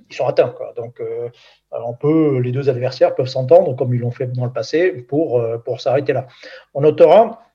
ils 0.08 0.16
sont 0.16 0.26
atteints. 0.26 0.54
Donc, 0.76 1.02
les 2.44 2.52
deux 2.52 2.70
adversaires 2.70 3.14
peuvent 3.14 3.26
s'entendre, 3.26 3.74
comme 3.74 3.92
ils 3.92 4.00
l'ont 4.00 4.12
fait 4.12 4.28
dans 4.28 4.46
le 4.46 4.52
passé, 4.52 4.92
pour 4.92 5.42
s'arrêter 5.78 6.12
là. 6.12 6.28
On 6.72 6.82
notera 6.82 7.49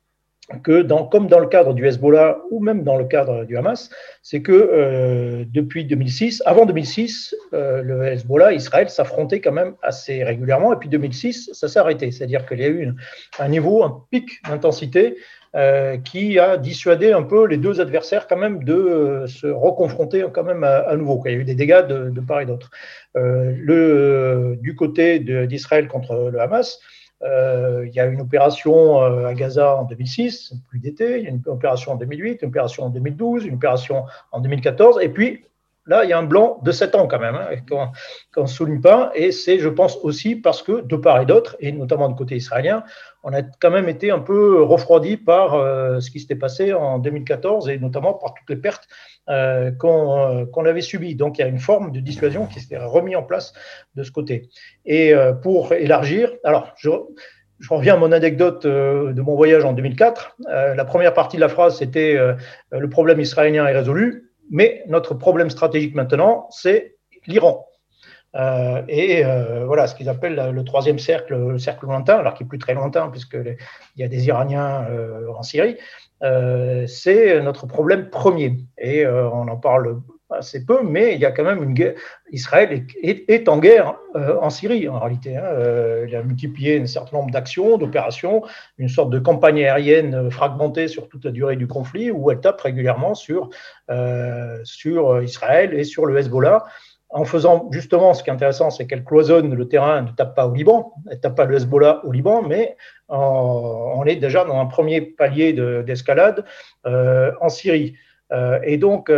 que 0.64 0.82
dans, 0.82 1.06
comme 1.06 1.28
dans 1.28 1.40
le 1.40 1.48
cadre 1.48 1.74
du 1.74 1.88
Hezbollah 1.88 2.38
ou 2.52 2.60
même 2.60 2.84
dans 2.84 2.98
le 2.98 3.06
cadre 3.06 3.46
du 3.46 3.58
Hamas, 3.58 3.90
c'est 4.22 4.42
que 4.42 4.52
euh, 4.52 5.44
depuis 5.48 5.86
2006, 5.86 6.44
avant 6.46 6.66
2006, 6.66 7.36
euh, 7.54 7.82
le 7.82 8.06
Hezbollah, 8.06 8.54
Israël 8.54 8.90
s'affrontait 8.90 9.42
quand 9.42 9.52
même 9.52 9.74
assez 9.82 10.24
régulièrement, 10.24 10.74
et 10.74 10.78
puis 10.78 10.90
2006, 10.90 11.52
ça 11.54 11.68
s'est 11.68 11.80
arrêté. 11.80 12.12
C'est-à-dire 12.12 12.46
qu'il 12.46 12.60
y 12.60 12.66
a 12.66 12.70
eu 12.70 12.94
un 13.40 13.48
niveau, 13.48 13.84
un 13.84 14.04
pic 14.12 14.42
d'intensité 14.48 15.18
euh, 15.56 15.96
qui 15.98 16.38
a 16.38 16.58
dissuadé 16.58 17.14
un 17.14 17.24
peu 17.24 17.48
les 17.48 17.56
deux 17.56 17.80
adversaires 17.80 18.28
quand 18.28 18.36
même 18.36 18.66
de 18.66 18.74
euh, 18.74 19.28
se 19.28 19.48
reconfronter 19.48 20.26
quand 20.34 20.44
même 20.44 20.66
à, 20.66 20.94
nouveau. 20.98 21.22
Il 21.26 21.32
y 21.32 21.36
a 21.36 21.38
eu 21.38 21.46
des 21.46 21.56
dégâts 21.56 21.88
de, 21.88 22.10
de 22.10 22.20
part 22.20 22.42
et 22.42 22.46
d'autre. 22.46 22.70
Euh, 23.16 23.54
le, 23.58 24.58
du 24.60 24.76
côté 24.76 25.20
d'Israël 25.20 25.88
contre 25.88 26.30
le 26.30 26.42
Hamas, 26.42 26.78
euh, 26.78 26.95
il 27.26 27.94
y 27.94 28.00
a 28.00 28.06
une 28.06 28.22
opération 28.22 29.02
euh, 29.02 29.28
à 29.28 29.34
Gaza 29.34 29.78
en 29.78 29.84
2006, 29.84 30.54
plus 30.70 30.80
d'été, 30.80 31.20
il 31.20 31.24
y 31.24 31.28
a 31.28 31.30
une 31.30 31.42
opération 31.46 31.94
en 31.94 31.96
2008, 31.96 32.42
une 32.42 32.50
opération 32.50 32.84
en 32.84 32.90
2012, 32.90 33.46
une 33.46 33.56
opération 33.56 34.06
en 34.32 34.40
2014, 34.40 35.00
et 35.02 35.10
puis 35.10 35.46
là, 35.88 36.04
il 36.04 36.10
y 36.10 36.14
a 36.14 36.20
un 36.20 36.24
blanc 36.24 36.60
de 36.64 36.72
7 36.72 36.96
ans 36.96 37.08
quand 37.08 37.20
même, 37.20 37.36
hein, 37.36 37.48
qu'on 37.70 37.88
qu'on 38.34 38.44
ne 38.44 38.48
souligne 38.48 38.82
pas, 38.82 39.12
et 39.16 39.32
c'est, 39.32 39.60
je 39.60 39.70
pense, 39.70 39.98
aussi 40.04 40.36
parce 40.36 40.62
que 40.62 40.82
de 40.82 40.96
part 40.96 41.22
et 41.22 41.26
d'autre, 41.26 41.56
et 41.60 41.72
notamment 41.72 42.10
du 42.10 42.16
côté 42.16 42.36
israélien, 42.36 42.84
on 43.26 43.34
a 43.34 43.42
quand 43.42 43.72
même 43.72 43.90
été 43.90 44.12
un 44.12 44.20
peu 44.20 44.62
refroidi 44.62 45.18
par 45.18 45.56
euh, 45.56 46.00
ce 46.00 46.12
qui 46.12 46.20
s'était 46.20 46.36
passé 46.36 46.74
en 46.74 47.00
2014, 47.00 47.70
et 47.70 47.80
notamment 47.80 48.14
par 48.14 48.36
toutes 48.36 48.50
les 48.52 48.56
pertes 48.56 48.88
euh, 49.30 49.72
qu'on 49.72 50.20
euh, 50.20 50.46
qu'on 50.46 50.64
avait 50.66 50.82
subies. 50.82 51.16
Donc 51.16 51.40
il 51.40 51.42
y 51.42 51.44
a 51.44 51.48
une 51.48 51.60
forme 51.60 51.92
de 51.92 52.00
dissuasion 52.00 52.46
qui 52.46 52.60
s'était 52.60 52.78
remise 52.78 53.16
en 53.16 53.24
place 53.24 53.54
de 53.96 54.04
ce 54.04 54.12
côté. 54.12 54.50
Et 54.86 55.14
pour 55.42 55.74
élargir, 55.74 56.32
alors 56.44 56.72
je, 56.78 56.92
je 57.60 57.74
reviens 57.74 57.96
à 57.96 57.98
mon 57.98 58.12
anecdote 58.12 58.68
de 58.68 59.22
mon 59.22 59.36
voyage 59.36 59.66
en 59.66 59.74
2004. 59.74 60.38
Euh, 60.48 60.76
la 60.76 60.86
première 60.86 61.16
partie 61.16 61.38
de 61.38 61.42
la 61.42 61.50
phrase, 61.50 61.80
c'était 61.80 62.16
le 62.72 62.90
problème 62.90 63.20
israélien 63.20 63.66
est 63.66 63.74
résolu, 63.74 64.32
mais 64.52 64.84
notre 64.88 65.16
problème 65.16 65.50
stratégique 65.50 65.96
maintenant, 65.96 66.48
c'est 66.52 66.96
l'Iran. 67.26 67.68
Euh, 68.36 68.82
et 68.88 69.26
euh, 69.26 69.66
voilà 69.66 69.88
ce 69.88 69.96
qu'ils 69.96 70.10
appellent 70.10 70.52
le 70.54 70.64
troisième 70.64 71.00
cercle, 71.00 71.36
le 71.36 71.58
cercle 71.58 71.86
lointain, 71.86 72.18
alors 72.18 72.34
qui 72.34 72.44
est 72.44 72.48
plus 72.48 72.60
très 72.60 72.74
lointain 72.74 73.10
puisqu'il 73.10 73.58
y 73.98 74.04
a 74.04 74.08
des 74.08 74.28
Iraniens 74.28 74.86
euh, 74.90 75.28
en 75.38 75.44
Syrie. 75.44 75.78
Euh, 76.24 76.86
c'est 76.88 77.42
notre 77.42 77.68
problème 77.68 78.10
premier. 78.10 78.58
Et 78.78 79.06
on 79.08 79.48
en 79.48 79.58
parle 79.58 80.02
assez 80.32 80.66
peu, 80.66 80.80
mais 80.84 81.14
il 81.14 81.20
y 81.20 81.26
a 81.26 81.32
quand 81.32 81.44
même 81.44 81.64
une 81.64 81.74
guerre. 81.74 81.94
Israël 82.32 82.86
est, 83.04 83.48
en 83.48 83.60
guerre 83.60 83.96
en 84.16 84.50
Syrie, 84.50 84.90
en 84.90 85.00
réalité. 85.00 85.38
Hein. 85.38 85.44
Il 86.08 86.16
a 86.16 86.24
multiplié 86.24 86.82
un 86.82 86.88
certain 86.88 87.18
nombre 87.18 87.32
d'actions, 87.32 87.78
d'opérations, 87.78 88.44
une 88.78 88.90
sorte 88.90 89.12
de 89.12 89.20
campagne 89.20 89.64
aérienne 89.64 90.32
fragmentée 90.32 90.88
sur 90.88 91.08
toute 91.10 91.26
la 91.26 91.32
durée 91.32 91.58
du 91.58 91.68
conflit, 91.68 92.12
où 92.12 92.32
elle 92.32 92.40
tape 92.40 92.60
régulièrement 92.60 93.14
sur, 93.14 93.50
sur 94.64 95.22
Israël 95.22 95.74
et 95.74 95.84
sur 95.84 96.06
le 96.06 96.18
Hezbollah. 96.18 96.66
En 97.10 97.24
faisant 97.24 97.70
justement, 97.72 98.14
ce 98.14 98.24
qui 98.24 98.30
est 98.30 98.34
intéressant, 98.34 98.70
c'est 98.70 98.88
qu'elle 98.88 99.04
cloisonne 99.04 99.54
le 99.54 99.68
terrain, 99.68 100.02
ne 100.02 100.12
tape 100.12 100.36
pas 100.36 100.48
au 100.48 100.54
Liban, 100.54 100.94
elle 101.08 101.18
ne 101.18 101.22
tape 101.22 101.36
pas 101.36 101.46
le 101.46 101.56
Hezbollah 101.56 102.02
au 102.04 102.12
Liban, 102.12 102.42
mais 102.42 102.76
en, 103.08 103.94
on 103.96 104.06
est 104.06 104.16
déjà 104.16 104.44
dans 104.44 104.60
un 104.60 104.66
premier 104.66 105.02
palier 105.02 105.54
d'escalade 105.84 106.44
de, 106.86 107.32
en 107.40 107.50
Syrie. 107.50 107.96
Euh, 108.32 108.60
et 108.64 108.78
donc, 108.78 109.12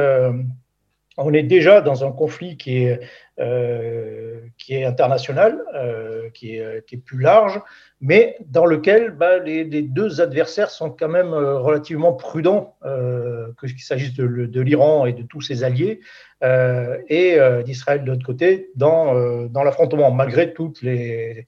on 1.17 1.33
est 1.33 1.43
déjà 1.43 1.81
dans 1.81 2.05
un 2.05 2.11
conflit 2.11 2.57
qui 2.57 2.83
est, 2.83 2.99
euh, 3.39 4.27
qui 4.57 4.73
est 4.73 4.83
international, 4.83 5.61
euh, 5.75 6.29
qui, 6.33 6.57
est, 6.57 6.97
plus 7.05 7.19
large, 7.19 7.61
mais 8.01 8.37
dans 8.45 8.65
lequel 8.65 9.11
bah, 9.11 9.39
les, 9.39 9.63
deux 9.65 10.21
adversaires 10.21 10.69
sont 10.69 10.89
quand 10.89 11.07
même 11.07 11.33
euh, 11.33 11.59
relativement 11.59 12.13
prudents, 12.13 12.75
euh, 12.85 13.49
qu'il 13.59 13.79
s'agisse 13.79 14.13
de, 14.13 14.61
l'Iran 14.61 15.05
et 15.05 15.13
de 15.13 15.23
tous 15.23 15.41
ses 15.41 15.63
alliés, 15.63 15.99
et 16.41 17.37
d'Israël 17.65 18.03
de 18.03 18.11
l'autre 18.11 18.25
côté, 18.25 18.69
dans, 18.75 19.47
dans 19.47 19.63
l'affrontement, 19.63 20.11
malgré 20.11 20.53
toutes 20.53 20.83
les, 20.83 21.47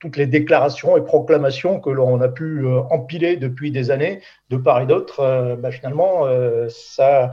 toutes 0.00 0.16
les 0.16 0.26
déclarations 0.26 0.96
et 0.96 1.04
proclamations 1.04 1.78
que 1.78 1.90
l'on 1.90 2.20
a 2.20 2.28
pu 2.28 2.66
empiler 2.90 3.36
depuis 3.36 3.70
des 3.70 3.92
années, 3.92 4.20
de 4.50 4.56
part 4.56 4.80
et 4.80 4.86
d'autre. 4.86 5.56
Bah, 5.60 5.70
finalement, 5.70 6.26
ça 6.68 7.30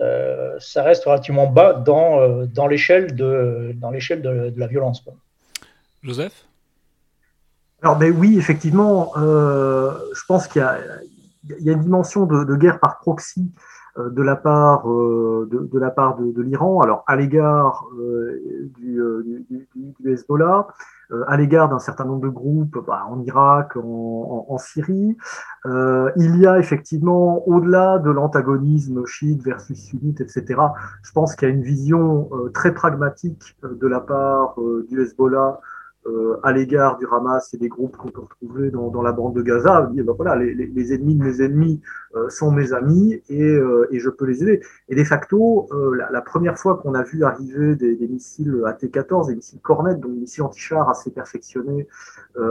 euh, 0.00 0.56
ça 0.58 0.82
reste 0.82 1.04
relativement 1.04 1.46
bas 1.46 1.72
dans, 1.74 2.18
euh, 2.18 2.46
dans 2.46 2.66
l'échelle 2.66 3.14
de, 3.14 3.72
dans 3.76 3.90
l'échelle 3.90 4.22
de, 4.22 4.50
de, 4.50 4.58
la 4.58 4.66
violence. 4.66 5.00
Quoi. 5.00 5.14
Joseph? 6.02 6.46
Alors, 7.82 7.96
ben 7.96 8.12
oui, 8.16 8.36
effectivement, 8.38 9.12
euh, 9.16 9.92
je 10.14 10.22
pense 10.26 10.48
qu'il 10.48 10.62
y 10.62 10.64
a, 10.64 10.78
il 11.58 11.64
y 11.64 11.70
a 11.70 11.74
une 11.74 11.82
dimension 11.82 12.26
de, 12.26 12.44
de 12.44 12.56
guerre 12.56 12.80
par 12.80 12.98
proxy 12.98 13.52
euh, 13.98 14.10
de 14.10 14.22
la 14.22 14.36
part 14.36 14.86
de, 14.86 15.68
de, 15.70 15.78
la 15.78 15.90
part 15.90 16.16
de, 16.16 16.42
l'Iran, 16.42 16.80
alors 16.80 17.04
à 17.06 17.14
l'égard 17.14 17.86
du, 18.78 19.00
du, 19.48 19.66
du, 20.00 20.12
Hezbollah, 20.12 20.66
à 21.26 21.36
l'égard 21.36 21.68
d'un 21.68 21.78
certain 21.78 22.04
nombre 22.04 22.22
de 22.22 22.28
groupes 22.28 22.78
bah, 22.86 23.06
en 23.08 23.20
Irak, 23.20 23.76
en, 23.76 24.56
Syrie. 24.58 25.16
Euh, 25.66 26.10
il 26.16 26.36
y 26.40 26.46
a 26.46 26.58
effectivement, 26.58 27.46
au-delà 27.48 27.98
de 27.98 28.10
l'antagonisme 28.10 29.04
chiite 29.06 29.42
versus 29.42 29.78
sunnite, 29.78 30.20
etc., 30.20 30.60
je 31.02 31.12
pense 31.12 31.34
qu'il 31.34 31.48
y 31.48 31.50
a 31.50 31.54
une 31.54 31.62
vision 31.62 32.28
euh, 32.32 32.50
très 32.50 32.72
pragmatique 32.72 33.56
de 33.62 33.86
la 33.86 34.00
part 34.00 34.60
euh, 34.60 34.86
du 34.88 35.02
Hezbollah 35.02 35.60
euh, 36.06 36.38
à 36.42 36.52
l'égard 36.52 36.98
du 36.98 37.06
Hamas 37.10 37.54
et 37.54 37.56
des 37.56 37.68
groupes 37.68 37.96
qu'on 37.96 38.10
peut 38.10 38.20
retrouver 38.20 38.70
dans, 38.70 39.00
la 39.00 39.12
bande 39.12 39.34
de 39.34 39.40
Gaza. 39.40 39.88
Dit, 39.90 40.02
ben 40.02 40.12
voilà, 40.12 40.36
les, 40.36 40.92
ennemis 40.92 41.14
de 41.14 41.24
mes 41.24 41.40
ennemis 41.42 41.80
euh, 42.14 42.28
sont 42.28 42.50
mes 42.50 42.74
amis 42.74 43.22
et, 43.30 43.42
euh, 43.42 43.88
et, 43.90 43.98
je 43.98 44.10
peux 44.10 44.26
les 44.26 44.42
aider. 44.42 44.60
Et 44.90 44.96
de 44.96 45.04
facto, 45.04 45.68
la, 45.94 46.20
première 46.20 46.58
fois 46.58 46.76
qu'on 46.76 46.94
a 46.94 47.02
vu 47.02 47.24
arriver 47.24 47.74
des, 47.74 47.96
missiles 48.06 48.62
AT-14, 48.66 49.28
des 49.28 49.36
missiles 49.36 49.60
Cornet, 49.60 49.94
donc 49.94 50.12
des 50.12 50.20
missiles 50.20 50.42
anti-chars 50.42 50.90
assez 50.90 51.10
perfectionnés 51.10 51.88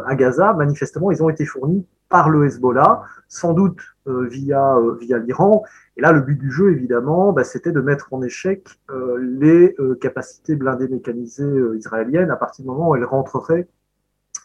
à 0.05 0.15
Gaza, 0.15 0.53
manifestement, 0.53 1.11
ils 1.11 1.21
ont 1.21 1.29
été 1.29 1.45
fournis 1.45 1.85
par 2.09 2.29
le 2.29 2.45
Hezbollah, 2.45 3.03
sans 3.27 3.53
doute 3.53 3.79
via, 4.05 4.75
via 4.99 5.17
l'Iran. 5.17 5.63
Et 5.97 6.01
là, 6.01 6.11
le 6.11 6.21
but 6.21 6.37
du 6.37 6.51
jeu, 6.51 6.71
évidemment, 6.71 7.33
bah, 7.33 7.43
c'était 7.43 7.71
de 7.71 7.81
mettre 7.81 8.13
en 8.13 8.21
échec 8.21 8.79
les 9.19 9.75
capacités 9.99 10.55
blindées 10.55 10.87
mécanisées 10.87 11.59
israéliennes 11.75 12.29
à 12.29 12.35
partir 12.35 12.63
du 12.63 12.69
moment 12.69 12.89
où 12.89 12.95
elles 12.95 13.05
rentreraient 13.05 13.67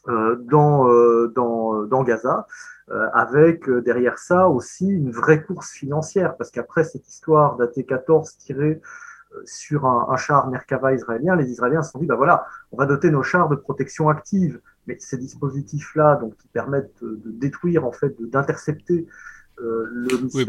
dans, 0.06 0.86
dans, 1.28 2.02
Gaza. 2.04 2.46
Euh, 2.90 3.06
avec 3.12 3.68
euh, 3.68 3.82
derrière 3.82 4.18
ça 4.18 4.48
aussi 4.48 4.88
une 4.88 5.10
vraie 5.10 5.42
course 5.42 5.72
financière, 5.72 6.38
parce 6.38 6.50
qu'après 6.50 6.84
cette 6.84 7.06
histoire 7.06 7.56
d'AT-14 7.56 8.38
tirée 8.38 8.80
euh, 8.80 8.80
sur 9.44 9.86
un, 9.86 10.16
char 10.16 10.48
Merkava 10.48 10.94
israélien, 10.94 11.36
les 11.36 11.50
Israéliens 11.50 11.82
se 11.82 11.92
sont 11.92 11.98
dit, 11.98 12.06
bah 12.06 12.16
voilà, 12.16 12.46
on 12.72 12.76
va 12.76 12.86
doter 12.86 13.10
nos 13.10 13.22
chars 13.22 13.48
de 13.48 13.56
protection 13.56 14.08
active, 14.08 14.60
mais 14.86 14.96
ces 15.00 15.18
dispositifs-là, 15.18 16.16
donc 16.16 16.36
qui 16.36 16.48
permettent 16.48 17.02
de, 17.02 17.20
détruire, 17.24 17.84
en 17.84 17.92
fait, 17.92 18.16
d'intercepter 18.20 19.06
euh, 19.60 20.08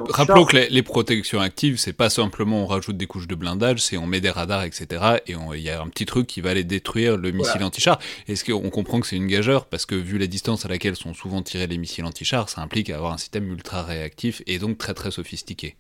rappelons 0.09 0.45
que 0.45 0.55
les, 0.55 0.83
protections 0.83 1.39
actives, 1.39 1.77
c'est 1.77 1.93
pas 1.93 2.09
simplement 2.09 2.63
on 2.63 2.65
rajoute 2.67 2.95
des 2.95 3.07
couches 3.07 3.27
de 3.27 3.35
blindage, 3.35 3.81
c'est 3.81 3.97
on 3.97 4.05
met 4.05 4.21
des 4.21 4.29
radars, 4.29 4.63
etc. 4.63 5.17
Et 5.25 5.33
il 5.55 5.61
y 5.61 5.69
a 5.69 5.81
un 5.81 5.87
petit 5.87 6.05
truc 6.05 6.27
qui 6.27 6.41
va 6.41 6.51
aller 6.51 6.63
détruire 6.63 7.17
le 7.17 7.31
missile 7.31 7.63
anti-char. 7.63 7.99
Est-ce 8.27 8.45
qu'on 8.45 8.69
comprend 8.69 8.99
que 8.99 9.07
c'est 9.07 9.15
une 9.15 9.27
gageure? 9.27 9.65
Parce 9.65 9.85
que 9.85 9.95
vu 9.95 10.17
la 10.17 10.27
distance 10.27 10.65
à 10.65 10.69
laquelle 10.69 10.95
sont 10.95 11.13
souvent 11.13 11.41
tirés 11.41 11.67
les 11.67 11.77
missiles 11.77 12.05
anti-char, 12.05 12.49
ça 12.49 12.61
implique 12.61 12.89
avoir 12.89 13.13
un 13.13 13.17
système 13.17 13.51
ultra 13.51 13.81
réactif 13.81 14.43
et 14.45 14.59
donc 14.59 14.77
très 14.77 14.93
très 14.93 15.11
sophistiqué. 15.11 15.75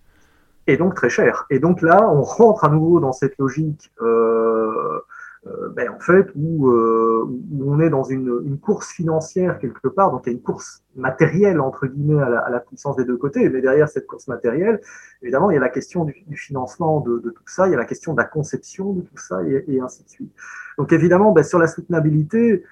Et 0.69 0.77
donc 0.77 0.93
très 0.93 1.09
cher. 1.09 1.47
Et 1.49 1.57
donc 1.57 1.81
là, 1.81 2.07
on 2.11 2.21
rentre 2.21 2.63
à 2.63 2.69
nouveau 2.69 2.99
dans 2.99 3.11
cette 3.11 3.35
logique. 3.39 3.91
Euh, 4.03 4.99
euh, 5.47 5.69
ben, 5.69 5.89
en 5.89 5.99
fait, 5.99 6.27
où, 6.35 6.69
euh, 6.69 7.25
où, 7.25 7.73
on 7.73 7.79
est 7.79 7.89
dans 7.89 8.03
une, 8.03 8.39
une, 8.45 8.59
course 8.59 8.91
financière 8.91 9.57
quelque 9.57 9.87
part, 9.87 10.11
donc 10.11 10.23
il 10.25 10.29
y 10.29 10.33
a 10.33 10.35
une 10.35 10.43
course 10.43 10.83
matérielle 10.95 11.59
entre 11.59 11.87
guillemets 11.87 12.21
à 12.21 12.49
la, 12.51 12.59
puissance 12.59 12.97
des 12.97 13.05
deux 13.05 13.17
côtés, 13.17 13.49
mais 13.49 13.61
derrière 13.61 13.89
cette 13.89 14.05
course 14.05 14.27
matérielle, 14.27 14.79
évidemment, 15.23 15.49
il 15.49 15.55
y 15.55 15.57
a 15.57 15.61
la 15.61 15.69
question 15.69 16.05
du, 16.05 16.13
financement 16.35 16.99
de, 16.99 17.17
tout 17.17 17.43
ça, 17.47 17.67
il 17.67 17.71
y 17.71 17.73
a 17.73 17.77
la 17.77 17.85
question 17.85 18.13
de 18.13 18.19
la 18.19 18.25
conception 18.25 18.93
de 18.93 19.01
tout 19.01 19.17
ça, 19.17 19.41
et, 19.43 19.63
et 19.69 19.79
ainsi 19.79 20.03
de 20.03 20.09
suite. 20.09 20.31
Donc 20.77 20.93
évidemment, 20.93 21.31
ben, 21.31 21.43
sur 21.43 21.57
la 21.57 21.67
soutenabilité, 21.67 22.63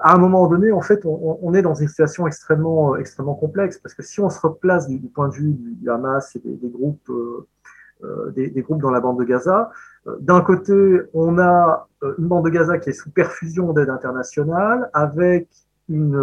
à 0.00 0.14
un 0.14 0.18
moment 0.18 0.48
donné, 0.48 0.72
en 0.72 0.80
fait, 0.80 1.06
on, 1.06 1.38
on, 1.40 1.54
est 1.54 1.62
dans 1.62 1.74
une 1.74 1.86
situation 1.86 2.26
extrêmement, 2.26 2.96
extrêmement 2.96 3.34
complexe, 3.34 3.78
parce 3.78 3.94
que 3.94 4.02
si 4.02 4.20
on 4.20 4.28
se 4.28 4.40
replace 4.40 4.88
du, 4.88 4.98
du 4.98 5.08
point 5.08 5.28
de 5.28 5.34
vue 5.34 5.52
du, 5.52 5.88
Hamas 5.88 6.34
et 6.34 6.40
des, 6.40 6.56
des 6.56 6.68
groupes 6.68 7.08
euh, 8.04 8.30
des, 8.30 8.48
des, 8.50 8.62
groupes 8.62 8.80
dans 8.80 8.92
la 8.92 9.00
bande 9.00 9.18
de 9.18 9.24
Gaza. 9.24 9.72
Euh, 10.06 10.16
d'un 10.20 10.40
côté, 10.40 11.00
on 11.14 11.36
a 11.38 11.88
euh, 12.04 12.14
une 12.18 12.28
bande 12.28 12.44
de 12.44 12.50
Gaza 12.50 12.78
qui 12.78 12.90
est 12.90 12.92
sous 12.92 13.10
perfusion 13.10 13.72
d'aide 13.72 13.90
internationale, 13.90 14.88
avec 14.92 15.48
une, 15.88 16.14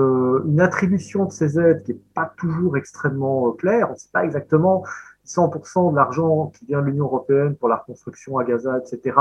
une, 0.46 0.62
attribution 0.62 1.26
de 1.26 1.34
ces 1.34 1.60
aides 1.60 1.84
qui 1.84 1.92
n'est 1.92 2.00
pas 2.14 2.32
toujours 2.38 2.78
extrêmement 2.78 3.52
claire. 3.52 3.90
On 3.90 3.94
ne 3.94 3.98
sait 3.98 4.10
pas 4.14 4.24
exactement 4.24 4.86
100% 5.28 5.92
de 5.92 5.96
l'argent 5.98 6.50
qui 6.58 6.66
vient 6.66 6.80
de 6.80 6.86
l'Union 6.86 7.06
européenne 7.06 7.58
pour 7.58 7.68
la 7.68 7.76
reconstruction 7.76 8.38
à 8.38 8.46
Gaza, 8.46 8.78
etc. 8.78 9.18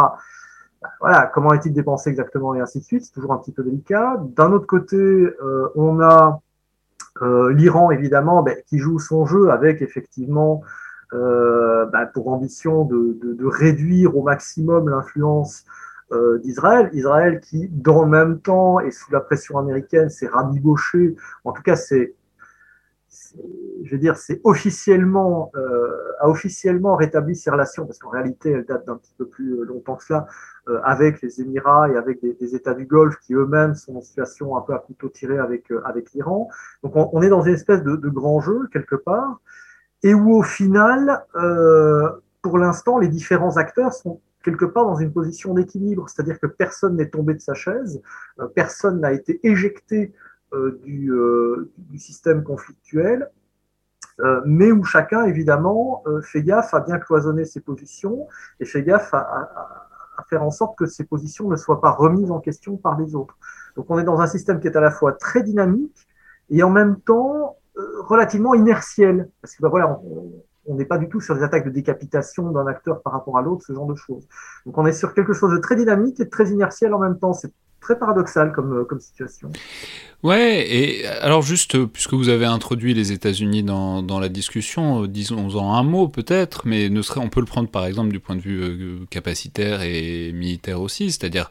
Voilà, 1.00 1.30
comment 1.32 1.52
est-il 1.52 1.72
dépensé 1.72 2.10
exactement 2.10 2.54
et 2.54 2.60
ainsi 2.60 2.80
de 2.80 2.84
suite. 2.84 3.04
C'est 3.04 3.12
toujours 3.12 3.32
un 3.32 3.38
petit 3.38 3.52
peu 3.52 3.62
délicat. 3.62 4.20
D'un 4.36 4.52
autre 4.52 4.66
côté, 4.66 4.96
euh, 4.96 5.68
on 5.74 6.00
a 6.00 6.40
euh, 7.22 7.52
l'Iran, 7.52 7.90
évidemment, 7.90 8.42
ben, 8.42 8.56
qui 8.66 8.78
joue 8.78 8.98
son 8.98 9.26
jeu 9.26 9.50
avec 9.50 9.82
effectivement 9.82 10.62
euh, 11.12 11.86
bah, 11.86 12.06
pour 12.06 12.28
ambition 12.28 12.84
de, 12.84 13.46
réduire 13.46 14.16
au 14.16 14.22
maximum 14.22 14.88
l'influence 14.88 15.64
d'Israël. 16.42 16.90
Israël 16.92 17.40
qui, 17.40 17.68
dans 17.68 18.02
le 18.02 18.08
même 18.08 18.38
temps 18.38 18.78
et 18.78 18.92
sous 18.92 19.10
la 19.10 19.20
pression 19.20 19.58
américaine, 19.58 20.10
s'est 20.10 20.28
rabiboché. 20.28 21.16
En 21.44 21.52
tout 21.52 21.62
cas, 21.62 21.74
c'est 21.74 22.14
je 23.84 23.90
veux 23.90 23.98
dire, 23.98 24.16
c'est 24.16 24.40
officiellement, 24.44 25.50
a 26.20 26.28
officiellement 26.28 26.94
rétabli 26.94 27.34
ses 27.34 27.50
relations, 27.50 27.84
parce 27.84 27.98
qu'en 27.98 28.10
réalité, 28.10 28.50
elles 28.50 28.64
datent 28.64 28.86
d'un 28.86 28.96
petit 28.96 29.14
peu 29.18 29.26
plus 29.26 29.64
longtemps 29.64 29.96
que 29.96 30.04
cela, 30.04 30.26
avec 30.82 31.20
les 31.22 31.40
Émirats 31.40 31.90
et 31.90 31.96
avec 31.96 32.20
des, 32.22 32.54
États 32.54 32.74
du 32.74 32.86
Golfe 32.86 33.16
qui 33.20 33.34
eux-mêmes 33.34 33.74
sont 33.74 33.96
en 33.96 34.00
situation 34.00 34.56
un 34.56 34.60
peu 34.60 34.74
à 34.74 34.78
couteau 34.78 35.08
tiré 35.08 35.38
avec, 35.38 35.70
euh, 35.70 35.82
avec 35.84 36.12
l'Iran. 36.12 36.48
Donc 36.82 36.92
on, 36.96 37.22
est 37.22 37.28
dans 37.28 37.42
une 37.42 37.54
espèce 37.54 37.82
de, 37.82 37.96
grand 38.08 38.40
jeu, 38.40 38.68
quelque 38.72 38.96
part 38.96 39.40
et 40.02 40.14
où 40.14 40.36
au 40.36 40.42
final, 40.42 41.24
euh, 41.34 42.10
pour 42.42 42.58
l'instant, 42.58 42.98
les 42.98 43.08
différents 43.08 43.56
acteurs 43.56 43.92
sont 43.92 44.20
quelque 44.44 44.66
part 44.66 44.84
dans 44.84 44.96
une 44.96 45.12
position 45.12 45.54
d'équilibre, 45.54 46.08
c'est-à-dire 46.08 46.38
que 46.38 46.46
personne 46.46 46.96
n'est 46.96 47.08
tombé 47.08 47.32
de 47.32 47.40
sa 47.40 47.54
chaise, 47.54 48.02
euh, 48.38 48.46
personne 48.46 49.00
n'a 49.00 49.12
été 49.12 49.40
éjecté 49.42 50.12
euh, 50.52 50.78
du, 50.84 51.10
euh, 51.10 51.72
système 51.96 52.44
conflictuel, 52.44 53.30
euh, 54.20 54.40
mais 54.44 54.70
où 54.70 54.84
chacun, 54.84 55.24
évidemment, 55.24 56.02
euh, 56.06 56.20
fait 56.20 56.42
gaffe 56.42 56.72
à 56.74 56.80
bien 56.80 56.98
cloisonner 56.98 57.44
ses 57.44 57.60
positions 57.60 58.28
et 58.60 58.64
fait 58.64 58.82
gaffe 58.82 59.12
à, 59.12 59.83
à, 60.16 60.24
faire 60.24 60.42
en 60.42 60.50
sorte 60.50 60.76
que 60.76 60.86
ces 60.86 61.04
positions 61.04 61.48
ne 61.48 61.56
soient 61.56 61.80
pas 61.80 61.90
remises 61.90 62.30
en 62.30 62.40
question 62.40 62.76
par 62.76 62.98
les 62.98 63.14
autres. 63.14 63.36
Donc 63.76 63.86
on 63.88 63.98
est 63.98 64.04
dans 64.04 64.20
un 64.20 64.26
système 64.26 64.60
qui 64.60 64.66
est 64.66 64.76
à 64.76 64.80
la 64.80 64.90
fois 64.90 65.12
très 65.12 65.42
dynamique 65.42 66.06
et 66.50 66.62
en 66.62 66.70
même 66.70 67.00
temps 67.00 67.56
euh, 67.76 68.02
relativement 68.02 68.54
inertiel. 68.54 69.30
Parce 69.40 69.54
que 69.54 69.62
ben 69.62 69.68
voilà, 69.68 69.98
on 70.66 70.74
n'est 70.74 70.84
pas 70.84 70.98
du 70.98 71.08
tout 71.08 71.20
sur 71.20 71.34
des 71.34 71.42
attaques 71.42 71.64
de 71.64 71.70
décapitation 71.70 72.50
d'un 72.50 72.66
acteur 72.66 73.02
par 73.02 73.12
rapport 73.12 73.38
à 73.38 73.42
l'autre, 73.42 73.64
ce 73.66 73.72
genre 73.72 73.86
de 73.86 73.94
choses. 73.94 74.26
Donc 74.66 74.78
on 74.78 74.86
est 74.86 74.92
sur 74.92 75.14
quelque 75.14 75.32
chose 75.32 75.52
de 75.52 75.58
très 75.58 75.76
dynamique 75.76 76.20
et 76.20 76.24
de 76.24 76.30
très 76.30 76.50
inertiel 76.50 76.94
en 76.94 76.98
même 76.98 77.18
temps. 77.18 77.32
C'est 77.32 77.52
très 77.84 77.98
paradoxal 77.98 78.52
comme, 78.52 78.78
euh, 78.78 78.84
comme 78.84 78.98
situation. 78.98 79.52
Ouais, 80.24 80.66
et 80.74 81.06
alors 81.06 81.42
juste, 81.42 81.84
puisque 81.84 82.14
vous 82.14 82.30
avez 82.30 82.46
introduit 82.46 82.94
les 82.94 83.12
États-Unis 83.12 83.62
dans, 83.62 84.02
dans 84.02 84.18
la 84.18 84.30
discussion, 84.30 85.02
euh, 85.02 85.06
disons-en 85.06 85.74
un 85.74 85.82
mot 85.82 86.08
peut-être, 86.08 86.66
mais 86.66 86.88
ne 86.88 87.02
serait, 87.02 87.20
on 87.20 87.28
peut 87.28 87.40
le 87.40 87.46
prendre 87.46 87.68
par 87.68 87.84
exemple 87.84 88.10
du 88.10 88.20
point 88.20 88.34
de 88.34 88.40
vue 88.40 88.62
euh, 88.62 89.06
capacitaire 89.10 89.82
et 89.82 90.32
militaire 90.32 90.80
aussi, 90.80 91.12
c'est-à-dire 91.12 91.50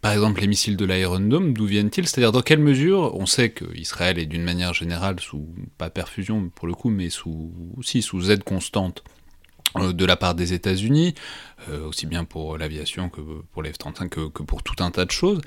par 0.00 0.12
exemple 0.12 0.40
les 0.40 0.46
missiles 0.46 0.76
de 0.76 0.84
l'Iron 0.84 1.18
Dome, 1.18 1.52
d'où 1.52 1.66
viennent-ils? 1.66 2.06
C'est-à-dire 2.06 2.30
dans 2.30 2.42
quelle 2.42 2.60
mesure 2.60 3.12
on 3.16 3.26
sait 3.26 3.50
que 3.50 3.64
Israël 3.76 4.20
est 4.20 4.26
d'une 4.26 4.44
manière 4.44 4.72
générale 4.72 5.18
sous, 5.18 5.48
pas 5.76 5.90
perfusion 5.90 6.48
pour 6.54 6.68
le 6.68 6.74
coup, 6.74 6.90
mais 6.90 7.10
sous, 7.10 7.52
aussi 7.76 8.02
sous 8.02 8.30
aide 8.30 8.44
constante 8.44 9.02
euh, 9.08 9.21
de 9.76 10.04
la 10.04 10.16
part 10.16 10.34
des 10.34 10.52
États-Unis, 10.52 11.14
euh, 11.68 11.86
aussi 11.86 12.06
bien 12.06 12.24
pour 12.24 12.58
l'aviation 12.58 13.08
que 13.08 13.20
pour 13.52 13.62
les 13.62 13.70
F-35 13.70 14.08
que, 14.08 14.42
pour 14.42 14.62
tout 14.62 14.82
un 14.82 14.90
tas 14.90 15.04
de 15.04 15.10
choses. 15.10 15.40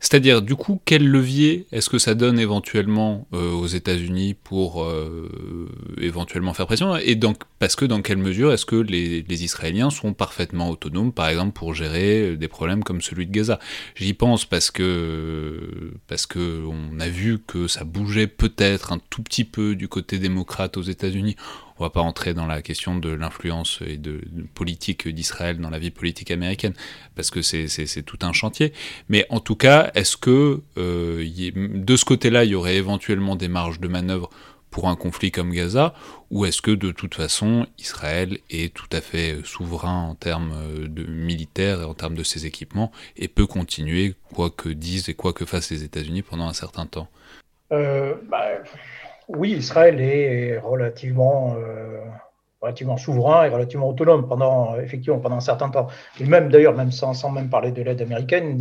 C'est-à-dire, 0.00 0.42
du 0.42 0.56
coup, 0.56 0.80
quel 0.84 1.06
levier 1.06 1.68
est-ce 1.70 1.88
que 1.88 2.00
ça 2.00 2.16
donne 2.16 2.40
éventuellement 2.40 3.28
euh, 3.34 3.52
aux 3.52 3.68
États-Unis 3.68 4.34
pour 4.34 4.82
euh, 4.82 5.68
éventuellement 5.96 6.54
faire 6.54 6.66
pression? 6.66 6.96
Et 6.96 7.14
donc, 7.14 7.42
parce 7.60 7.76
que 7.76 7.84
dans 7.84 8.02
quelle 8.02 8.18
mesure 8.18 8.52
est-ce 8.52 8.66
que 8.66 8.74
les, 8.74 9.22
les, 9.22 9.44
Israéliens 9.44 9.90
sont 9.90 10.12
parfaitement 10.12 10.70
autonomes, 10.70 11.12
par 11.12 11.28
exemple, 11.28 11.52
pour 11.52 11.72
gérer 11.72 12.36
des 12.36 12.48
problèmes 12.48 12.82
comme 12.82 13.00
celui 13.00 13.26
de 13.26 13.30
Gaza? 13.30 13.60
J'y 13.94 14.12
pense 14.12 14.44
parce 14.44 14.72
que 14.72 15.92
parce 16.08 16.26
que 16.26 16.64
on 16.66 16.98
a 16.98 17.08
vu 17.08 17.38
que 17.38 17.68
ça 17.68 17.84
bougeait 17.84 18.26
peut-être 18.26 18.92
un 18.92 18.98
tout 19.08 19.22
petit 19.22 19.44
peu 19.44 19.76
du 19.76 19.86
côté 19.86 20.18
démocrate 20.18 20.76
aux 20.78 20.82
États-Unis 20.82 21.36
on 21.82 21.86
va 21.86 21.90
pas 21.90 22.00
entrer 22.00 22.32
dans 22.32 22.46
la 22.46 22.62
question 22.62 22.96
de 22.96 23.10
l'influence 23.10 23.80
et 23.84 23.96
de, 23.96 24.20
politique 24.54 25.08
d'Israël 25.08 25.58
dans 25.58 25.68
la 25.68 25.80
vie 25.80 25.90
politique 25.90 26.30
américaine, 26.30 26.74
parce 27.16 27.30
que 27.30 27.42
c'est 27.42 28.02
tout 28.04 28.18
un 28.22 28.32
chantier. 28.32 28.72
Mais 29.08 29.26
en 29.30 29.40
tout 29.40 29.56
cas, 29.56 29.90
est-ce 29.96 30.16
que 30.16 30.62
euh, 30.78 31.28
de 31.56 31.96
ce 31.96 32.04
côté-là, 32.04 32.44
il 32.44 32.50
y 32.50 32.54
aurait 32.54 32.76
éventuellement 32.76 33.34
des 33.34 33.48
marges 33.48 33.80
de 33.80 33.88
manœuvre 33.88 34.30
pour 34.70 34.88
un 34.88 34.94
conflit 34.94 35.32
comme 35.32 35.50
Gaza, 35.50 35.92
ou 36.30 36.46
est-ce 36.46 36.62
que 36.62 36.70
de 36.70 36.92
toute 36.92 37.16
façon 37.16 37.66
Israël 37.78 38.38
est 38.48 38.72
tout 38.72 38.88
à 38.92 39.00
fait 39.00 39.38
souverain 39.44 40.04
en 40.04 40.14
termes 40.14 40.54
de 40.86 41.04
militaires 41.04 41.82
et 41.82 41.84
en 41.84 41.94
termes 41.94 42.14
de 42.14 42.22
ses 42.22 42.46
équipements 42.46 42.92
et 43.16 43.26
peut 43.26 43.46
continuer 43.46 44.14
quoi 44.32 44.50
que 44.50 44.68
disent 44.68 45.08
et 45.08 45.14
quoi 45.14 45.32
que 45.32 45.44
fassent 45.44 45.72
les 45.72 45.82
États-Unis 45.82 46.22
pendant 46.22 46.46
un 46.46 46.54
certain 46.54 46.86
temps? 46.86 47.08
Euh, 47.72 48.14
bah 48.30 48.48
oui, 49.28 49.52
Israël 49.52 50.00
est 50.00 50.58
relativement, 50.58 51.54
euh, 51.56 52.00
relativement 52.60 52.96
souverain 52.96 53.44
et 53.44 53.48
relativement 53.48 53.88
autonome 53.88 54.28
pendant, 54.28 54.78
effectivement, 54.78 55.18
pendant 55.18 55.36
un 55.36 55.40
certain 55.40 55.70
temps. 55.70 55.88
Et 56.20 56.24
même 56.24 56.48
d'ailleurs, 56.48 56.74
même 56.74 56.92
sans, 56.92 57.14
sans, 57.14 57.30
même 57.30 57.48
parler 57.48 57.72
de 57.72 57.82
l'aide 57.82 58.02
américaine, 58.02 58.60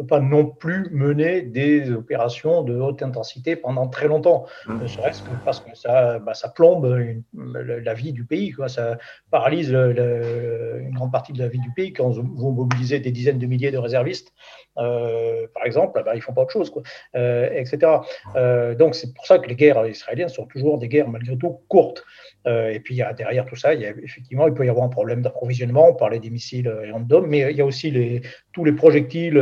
ne 0.00 0.06
peut 0.06 0.06
pas 0.06 0.20
non 0.20 0.46
plus 0.46 0.88
mener 0.90 1.42
des 1.42 1.90
opérations 1.90 2.62
de 2.62 2.74
haute 2.74 3.02
intensité 3.02 3.56
pendant 3.56 3.88
très 3.88 4.08
longtemps. 4.08 4.46
Mmh. 4.66 4.82
Ne 4.82 4.86
serait-ce 4.86 5.22
que 5.22 5.30
parce 5.44 5.60
que 5.60 5.76
ça, 5.76 6.18
bah, 6.18 6.34
ça 6.34 6.48
plombe 6.48 6.86
une, 6.98 7.22
la 7.34 7.94
vie 7.94 8.12
du 8.12 8.24
pays, 8.24 8.52
quoi. 8.52 8.68
ça 8.68 8.98
paralyse 9.30 9.70
le, 9.70 9.92
le, 9.92 10.80
une 10.80 10.94
grande 10.94 11.12
partie 11.12 11.32
de 11.32 11.38
la 11.38 11.48
vie 11.48 11.58
du 11.58 11.70
pays 11.72 11.92
quand 11.92 12.10
vont 12.10 12.52
mobiliser 12.52 13.00
des 13.00 13.10
dizaines 13.10 13.38
de 13.38 13.46
milliers 13.46 13.70
de 13.70 13.78
réservistes 13.78 14.32
euh, 14.78 15.46
par 15.54 15.64
exemple, 15.66 16.02
ben, 16.04 16.12
ils 16.14 16.22
font 16.22 16.32
pas 16.32 16.42
autre 16.42 16.52
chose, 16.52 16.70
quoi, 16.70 16.82
euh, 17.16 17.50
etc. 17.52 17.92
Euh, 18.36 18.74
donc 18.74 18.94
c'est 18.94 19.12
pour 19.14 19.26
ça 19.26 19.38
que 19.38 19.48
les 19.48 19.56
guerres 19.56 19.86
israéliennes 19.86 20.28
sont 20.28 20.46
toujours 20.46 20.78
des 20.78 20.88
guerres 20.88 21.08
malgré 21.08 21.36
tout 21.36 21.60
courtes. 21.68 22.04
Et 22.46 22.80
puis 22.80 23.02
derrière 23.18 23.44
tout 23.44 23.56
ça, 23.56 23.74
il 23.74 23.82
y 23.82 23.86
a, 23.86 23.90
effectivement, 24.02 24.48
il 24.48 24.54
peut 24.54 24.64
y 24.64 24.70
avoir 24.70 24.86
un 24.86 24.88
problème 24.88 25.20
d'approvisionnement. 25.20 25.90
On 25.90 25.94
parlait 25.94 26.20
des 26.20 26.30
missiles 26.30 26.72
Dome, 27.00 27.26
mais 27.26 27.50
il 27.50 27.56
y 27.56 27.60
a 27.60 27.66
aussi 27.66 27.90
les, 27.90 28.22
tous 28.54 28.64
les 28.64 28.72
projectiles, 28.72 29.34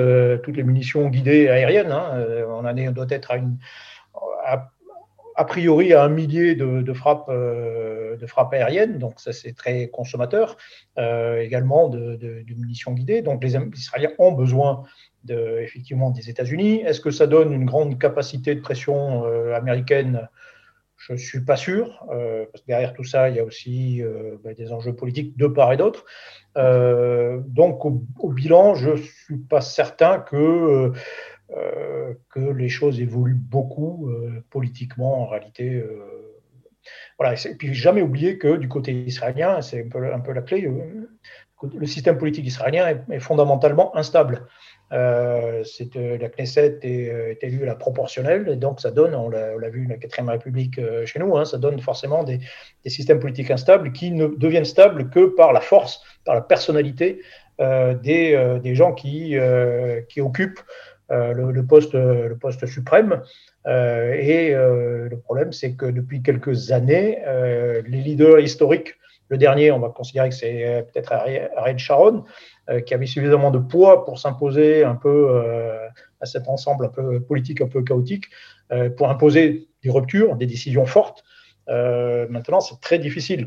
toutes 0.48 0.56
les 0.56 0.62
munitions 0.62 1.10
guidées 1.10 1.48
aériennes. 1.48 1.92
Hein, 1.92 2.24
est, 2.78 2.88
on 2.88 2.92
doit 2.92 3.06
être 3.10 3.32
à 4.46 4.70
a 5.38 5.44
priori 5.44 5.92
à 5.92 6.02
un 6.02 6.08
millier 6.08 6.56
de, 6.56 6.92
frappes, 6.94 7.28
euh, 7.28 8.16
de 8.16 8.26
frappes 8.26 8.54
aériennes, 8.54 8.98
donc 8.98 9.20
ça 9.20 9.32
c'est 9.32 9.52
très 9.52 9.86
consommateur, 9.86 10.56
euh, 10.98 11.40
également 11.40 11.88
de, 11.88 12.44
munitions 12.56 12.92
guidées. 12.92 13.22
Donc 13.22 13.44
les 13.44 13.56
Israéliens 13.56 14.10
ont 14.18 14.32
besoin 14.32 14.84
de, 15.22 15.60
effectivement 15.60 16.10
des 16.10 16.28
États-Unis. 16.28 16.80
Est-ce 16.80 17.00
que 17.00 17.12
ça 17.12 17.28
donne 17.28 17.52
une 17.52 17.66
grande 17.66 18.00
capacité 18.00 18.54
de 18.54 18.60
pression 18.60 19.26
euh, 19.26 19.54
américaine 19.54 20.28
Je 20.98 21.12
ne 21.12 21.18
suis 21.18 21.40
pas 21.40 21.56
sûr, 21.56 22.04
euh, 22.10 22.44
parce 22.52 22.62
que 22.62 22.66
derrière 22.66 22.92
tout 22.92 23.04
ça, 23.04 23.30
il 23.30 23.36
y 23.36 23.38
a 23.38 23.44
aussi 23.44 24.02
euh, 24.02 24.36
ben, 24.42 24.52
des 24.54 24.72
enjeux 24.72 24.94
politiques 24.94 25.36
de 25.36 25.46
part 25.46 25.72
et 25.72 25.76
d'autre. 25.76 26.04
Euh, 26.56 27.40
donc 27.46 27.84
au, 27.84 28.02
au, 28.18 28.32
bilan, 28.32 28.74
je 28.74 28.90
ne 28.90 28.96
suis 28.96 29.38
pas 29.38 29.60
certain 29.60 30.18
que 30.18 30.92
euh, 31.56 32.12
que 32.28 32.40
les 32.40 32.68
choses 32.68 33.00
évoluent 33.00 33.32
beaucoup 33.32 34.10
euh, 34.10 34.44
politiquement 34.50 35.22
en 35.22 35.26
réalité. 35.26 35.76
Euh, 35.76 36.36
voilà. 37.18 37.36
Et 37.42 37.54
puis 37.54 37.72
jamais 37.72 38.02
oublier 38.02 38.36
que 38.36 38.56
du 38.56 38.68
côté 38.68 38.92
israélien, 38.92 39.62
c'est 39.62 39.82
un 39.82 39.88
peu, 39.88 40.12
un 40.12 40.20
peu 40.20 40.32
la 40.32 40.42
clé, 40.42 40.70
le 41.62 41.86
système 41.86 42.18
politique 42.18 42.46
israélien 42.46 43.02
est 43.10 43.18
fondamentalement 43.18 43.96
instable. 43.96 44.46
Euh, 44.92 45.62
euh, 45.96 46.18
la 46.18 46.28
Knesset 46.28 46.78
est, 46.82 46.86
est, 46.86 47.38
élue 47.42 47.64
à 47.64 47.66
la 47.66 47.74
proportionnelle, 47.74 48.48
et 48.48 48.56
donc 48.56 48.80
ça 48.80 48.90
donne, 48.90 49.14
on 49.14 49.28
l'a, 49.28 49.68
vu 49.68 49.86
la 49.86 49.96
4ème 49.96 50.30
République 50.30 50.78
euh, 50.78 51.04
chez 51.04 51.18
nous, 51.18 51.36
hein, 51.36 51.44
ça 51.44 51.58
donne 51.58 51.78
forcément 51.80 52.24
des, 52.24 52.40
systèmes 52.86 53.20
politiques 53.20 53.50
instables 53.50 53.92
qui 53.92 54.10
ne 54.10 54.28
deviennent 54.28 54.64
stables 54.64 55.10
que 55.10 55.26
par 55.26 55.52
la 55.52 55.60
force, 55.60 56.02
par 56.24 56.34
la 56.34 56.40
personnalité 56.40 57.20
euh, 57.60 57.92
des, 57.94 58.58
des, 58.62 58.74
gens 58.74 58.94
qui, 58.94 59.36
qui 60.08 60.20
occupent 60.22 60.60
euh, 61.10 61.32
le, 61.32 61.64
poste, 61.64 61.94
le 61.94 62.36
poste 62.36 62.66
suprême. 62.66 63.22
Euh, 63.66 64.12
et 64.12 64.54
euh, 64.54 65.08
le 65.08 65.18
problème, 65.18 65.52
c'est 65.52 65.72
que 65.72 65.86
depuis 65.86 66.22
quelques 66.22 66.70
années, 66.70 67.18
les 67.86 68.00
leaders 68.00 68.40
historiques, 68.40 68.94
le 69.28 69.38
dernier, 69.38 69.70
on 69.70 69.78
va 69.78 69.88
considérer 69.90 70.28
que 70.28 70.34
c'est 70.34 70.86
peut-être 70.92 71.12
Ariel 71.12 71.78
Sharon, 71.78 72.24
qui 72.86 72.94
avait 72.94 73.06
suffisamment 73.06 73.50
de 73.50 73.58
poids 73.58 74.04
pour 74.04 74.18
s'imposer 74.18 74.84
un 74.84 74.94
peu 74.94 75.42
à 76.20 76.26
cet 76.26 76.48
ensemble 76.48 76.86
un 76.86 76.88
peu 76.88 77.20
politique, 77.20 77.60
un 77.60 77.68
peu 77.68 77.82
chaotique, 77.82 78.26
pour 78.96 79.10
imposer 79.10 79.68
des 79.82 79.90
ruptures, 79.90 80.36
des 80.36 80.46
décisions 80.46 80.86
fortes. 80.86 81.24
Euh, 81.68 82.26
maintenant, 82.30 82.60
c'est 82.60 82.80
très 82.80 82.98
difficile. 82.98 83.46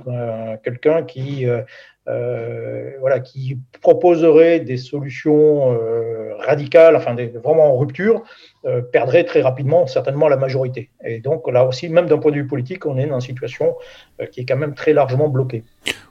Quelqu'un 0.63 1.03
qui, 1.03 1.47
euh, 1.47 1.61
euh, 2.07 2.91
voilà, 2.99 3.19
qui 3.19 3.57
proposerait 3.81 4.59
des 4.59 4.77
solutions 4.77 5.73
euh, 5.73 6.35
radicales, 6.37 6.95
enfin 6.95 7.15
des, 7.15 7.27
vraiment 7.27 7.73
en 7.73 7.77
rupture, 7.77 8.23
euh, 8.63 8.81
perdrait 8.81 9.23
très 9.23 9.41
rapidement 9.41 9.87
certainement 9.87 10.27
la 10.27 10.37
majorité. 10.37 10.91
Et 11.03 11.19
donc 11.19 11.51
là 11.51 11.65
aussi, 11.65 11.89
même 11.89 12.05
d'un 12.05 12.19
point 12.19 12.29
de 12.29 12.35
vue 12.35 12.45
politique, 12.45 12.85
on 12.85 12.95
est 12.95 13.07
dans 13.07 13.15
une 13.15 13.21
situation 13.21 13.75
euh, 14.21 14.27
qui 14.27 14.41
est 14.41 14.45
quand 14.45 14.55
même 14.55 14.75
très 14.75 14.93
largement 14.93 15.29
bloquée. 15.29 15.63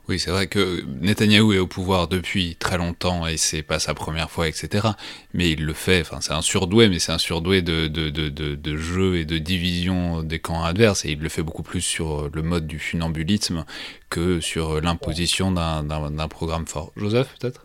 Oui, 0.08 0.18
c'est 0.18 0.32
vrai 0.32 0.48
que 0.48 0.82
Netanyahou 1.00 1.52
est 1.52 1.60
au 1.60 1.68
pouvoir 1.68 2.08
depuis 2.08 2.56
très 2.56 2.76
longtemps 2.76 3.28
et 3.28 3.36
c'est 3.36 3.62
pas 3.62 3.78
sa 3.78 3.94
première 3.94 4.32
fois, 4.32 4.48
etc. 4.48 4.88
Mais 5.32 5.50
il 5.50 5.64
le 5.64 5.72
fait, 5.72 6.00
enfin 6.00 6.18
c'est 6.20 6.32
un 6.32 6.42
surdoué, 6.42 6.88
mais 6.88 6.98
c'est 6.98 7.12
un 7.12 7.18
surdoué 7.18 7.62
de, 7.62 7.86
de, 7.86 8.10
de, 8.10 8.28
de, 8.28 8.76
jeu 8.76 9.18
et 9.18 9.24
de 9.24 9.38
division 9.38 10.24
des 10.24 10.40
camps 10.40 10.64
adverses 10.64 11.04
et 11.04 11.10
il 11.12 11.20
le 11.20 11.28
fait 11.28 11.44
beaucoup 11.44 11.62
plus 11.62 11.82
sur 11.82 12.28
le 12.32 12.42
mode 12.42 12.66
du 12.66 12.80
funambulisme 12.80 13.64
que 14.08 14.40
sur 14.40 14.80
l'imposition 14.80 15.52
d'un 15.52 16.28
programme 16.28 16.66
fort. 16.66 16.90
Joseph, 16.96 17.36
peut-être? 17.38 17.64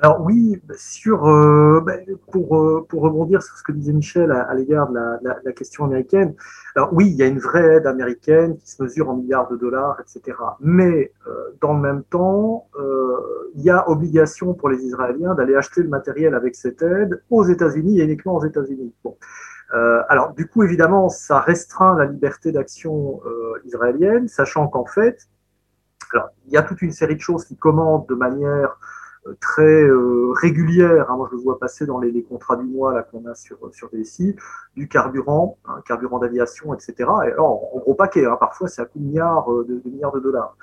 Alors 0.00 0.20
oui, 0.20 0.62
sur, 0.76 1.26
euh, 1.26 1.84
pour, 2.30 2.56
euh, 2.56 2.86
pour 2.88 3.02
rebondir 3.02 3.42
sur 3.42 3.56
ce 3.56 3.64
que 3.64 3.72
disait 3.72 3.92
Michel 3.92 4.30
à, 4.30 4.42
à 4.42 4.54
l'égard 4.54 4.88
de 4.88 4.94
la, 4.94 5.18
la, 5.22 5.38
la, 5.44 5.52
question 5.52 5.84
américaine, 5.84 6.34
alors 6.76 6.90
oui, 6.92 7.08
il 7.08 7.16
y 7.16 7.22
a 7.24 7.26
une 7.26 7.40
vraie 7.40 7.76
aide 7.76 7.86
américaine 7.86 8.56
qui 8.58 8.70
se 8.70 8.80
mesure 8.80 9.10
en 9.10 9.16
milliards 9.16 9.50
de 9.50 9.56
dollars, 9.56 10.00
etc. 10.00 10.38
Mais 10.60 11.12
euh, 11.26 11.32
dans 11.60 11.74
le 11.74 11.80
même 11.80 12.04
temps, 12.04 12.68
euh, 12.78 13.50
il 13.56 13.62
y 13.62 13.70
a 13.70 13.88
obligation 13.90 14.54
pour 14.54 14.68
les 14.68 14.84
Israéliens 14.84 15.34
d'aller 15.34 15.56
acheter 15.56 15.82
le 15.82 15.88
matériel 15.88 16.34
avec 16.34 16.54
cette 16.54 16.80
aide 16.82 17.20
aux 17.30 17.44
États-Unis 17.44 18.00
et 18.00 18.04
uniquement 18.04 18.36
aux 18.36 18.44
États-Unis. 18.44 18.94
Bon. 19.02 19.16
Euh, 19.74 20.02
alors 20.08 20.32
du 20.32 20.46
coup, 20.46 20.62
évidemment, 20.62 21.08
ça 21.08 21.40
restreint 21.40 21.96
la 21.98 22.04
liberté 22.04 22.52
d'action 22.52 23.20
israélienne, 23.64 24.28
sachant 24.28 24.68
qu'en 24.68 24.86
fait, 24.86 25.28
alors, 26.14 26.28
il 26.46 26.52
y 26.52 26.56
a 26.56 26.62
toute 26.62 26.80
une 26.82 26.92
série 26.92 27.16
de 27.16 27.20
choses 27.20 27.44
qui 27.44 27.56
commandent 27.56 28.06
de 28.08 28.14
manière 28.14 28.78
très 29.40 29.82
euh, 29.84 30.32
régulière. 30.40 31.10
Hein, 31.10 31.16
moi, 31.16 31.28
je 31.30 31.36
le 31.36 31.42
vois 31.42 31.58
passer 31.58 31.86
dans 31.86 31.98
les, 31.98 32.22
contrats 32.22 32.56
du 32.56 32.64
mois 32.64 33.02
qu'on 33.04 33.26
a 33.26 33.34
sur 33.34 33.58
sur 33.72 33.90
DSI, 33.90 34.36
du 34.76 34.88
carburant, 34.88 35.58
hein, 35.66 35.82
carburant 35.86 36.18
d'aviation, 36.18 36.74
etc. 36.74 36.94
Et 37.26 37.32
alors, 37.32 37.74
en 37.74 37.78
gros 37.78 37.94
paquet, 37.94 38.26
hein, 38.26 38.36
parfois 38.38 38.68
c'est 38.68 38.82
à 38.82 38.84
coup 38.84 38.98
de 38.98 39.04
milliards 39.04 39.52
euh, 39.52 39.64
de, 39.64 39.80
milliards 39.88 40.12
de 40.12 40.20
dollars. 40.20 40.56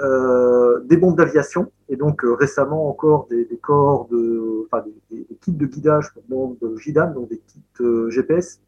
Euh, 0.00 0.80
des 0.84 0.96
bombes 0.96 1.18
d'aviation 1.18 1.70
et 1.90 1.96
donc 1.96 2.24
euh, 2.24 2.32
récemment 2.32 2.88
encore 2.88 3.26
des, 3.28 3.46
corps 3.60 4.08
de, 4.08 4.64
enfin 4.64 4.82
des, 5.10 5.26
kits 5.42 5.52
de 5.52 5.66
guidage 5.66 6.14
pour 6.14 6.22
bombes 6.28 6.78
JIDAM, 6.78 7.12
donc 7.12 7.28
des 7.28 7.38
kits 7.38 7.62
euh, 7.80 8.08
GPS. 8.08 8.62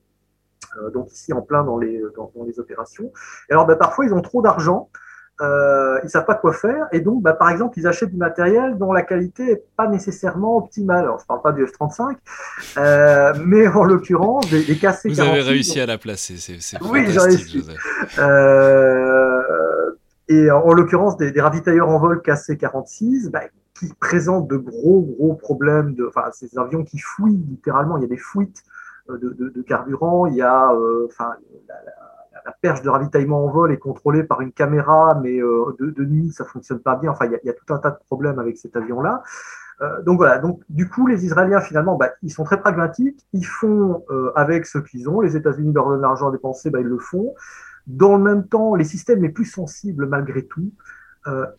donc 0.92 1.11
ici 1.11 1.32
en 1.32 1.40
plein 1.40 1.64
dans 1.64 1.78
les 1.78 2.03
dans 2.14 2.30
les 2.47 2.61
opérations. 2.61 3.11
Et 3.49 3.53
alors 3.53 3.66
ben, 3.66 3.76
parfois 3.76 4.05
ils 4.05 4.12
ont 4.12 4.20
trop 4.20 4.42
d'argent 4.42 4.90
euh, 5.41 5.99
ils 6.05 6.11
savent 6.11 6.26
pas 6.26 6.37
quoi 6.37 6.53
faire 6.53 6.87
et 6.93 7.01
donc, 7.01 7.22
bah, 7.22 7.32
par 7.32 7.51
exemple, 7.51 7.76
ils 7.78 7.87
achètent 7.89 8.12
du 8.12 8.16
matériel 8.16 8.78
dont 8.78 8.93
la 8.93 9.03
qualité 9.03 9.51
est 9.51 9.64
pas 9.76 9.89
nécessairement 9.89 10.57
optimale. 10.59 11.05
Alors, 11.05 11.18
je 11.18 11.26
parle 11.26 11.43
pas 11.43 11.51
du 11.51 11.64
F-35, 11.64 12.16
euh, 12.78 13.32
mais 13.45 13.66
en 13.66 13.82
l'occurrence, 13.82 14.49
des, 14.49 14.64
des 14.64 14.76
KC-46. 14.76 15.09
Vous 15.09 15.20
avez 15.20 15.41
réussi 15.41 15.80
à 15.80 15.87
la 15.87 15.99
placer, 15.99 16.37
c'est 16.37 16.80
Oui, 16.82 17.07
j'ai 17.09 17.18
réussi. 17.18 17.66
Euh, 18.18 19.43
et 20.28 20.51
en, 20.53 20.61
en 20.61 20.72
l'occurrence, 20.72 21.16
des, 21.16 21.32
des, 21.32 21.41
ravitailleurs 21.41 21.89
en 21.89 21.99
vol 21.99 22.22
KC-46, 22.24 23.30
bah, 23.30 23.41
qui 23.78 23.93
présentent 23.95 24.47
de 24.47 24.57
gros, 24.57 25.01
gros 25.01 25.35
problèmes 25.35 25.95
de, 25.95 26.07
enfin, 26.07 26.30
ces 26.32 26.57
avions 26.57 26.85
qui 26.85 26.99
fouillent 26.99 27.45
littéralement, 27.51 27.97
il 27.97 28.03
y 28.03 28.07
a 28.07 28.09
des 28.09 28.16
fuites 28.16 28.62
de, 29.09 29.16
de, 29.16 29.49
de 29.49 29.62
carburant, 29.62 30.26
il 30.26 30.37
y 30.37 30.43
a, 30.43 30.70
euh, 30.70 31.07
enfin, 31.11 31.35
la, 31.68 31.74
la, 31.74 32.14
la 32.45 32.53
perche 32.53 32.82
de 32.82 32.88
ravitaillement 32.88 33.45
en 33.45 33.51
vol 33.51 33.72
est 33.72 33.78
contrôlée 33.78 34.22
par 34.22 34.40
une 34.40 34.53
caméra, 34.53 35.18
mais 35.22 35.40
euh, 35.40 35.74
de, 35.78 36.05
nuit, 36.05 36.30
ça 36.30 36.45
fonctionne 36.45 36.80
pas 36.80 36.97
bien. 36.97 37.11
Enfin, 37.11 37.26
il 37.26 37.38
y, 37.42 37.51
a 37.51 37.53
tout 37.53 37.72
un 37.72 37.78
tas 37.78 37.90
de 37.90 37.99
problèmes 38.07 38.38
avec 38.38 38.59
cet 38.59 38.76
avion-là. 38.76 39.22
Euh, 39.80 40.03
donc 40.03 40.18
voilà. 40.18 40.38
Donc 40.38 40.62
du 40.68 40.88
coup, 40.88 41.07
les 41.07 41.24
Israéliens 41.24 41.61
finalement, 41.61 41.97
bah, 41.97 42.11
ils 42.22 42.30
sont 42.30 42.45
très 42.45 42.61
pragmatiques. 42.61 43.26
Ils 43.32 43.47
font 43.47 44.05
euh, 44.11 44.30
avec 44.36 44.66
ce 44.66 44.78
qu'ils 44.78 45.09
ont. 45.09 45.20
Les 45.20 45.36
États-Unis 45.36 45.72
leur 45.72 45.88
donnent 45.88 46.03
l'argent 46.03 46.28
à 46.28 46.32
dépenser, 46.32 46.70
bah, 46.70 46.80
ils 46.80 46.86
le 46.86 46.99
font. 46.99 47.34
Dans 47.86 48.16
le 48.16 48.22
même 48.22 48.47
temps, 48.47 48.74
les 48.74 48.84
systèmes 48.84 49.22
les 49.22 49.28
plus 49.30 49.45
sensibles, 49.45 50.07
malgré 50.07 50.47
tout, 50.47 50.70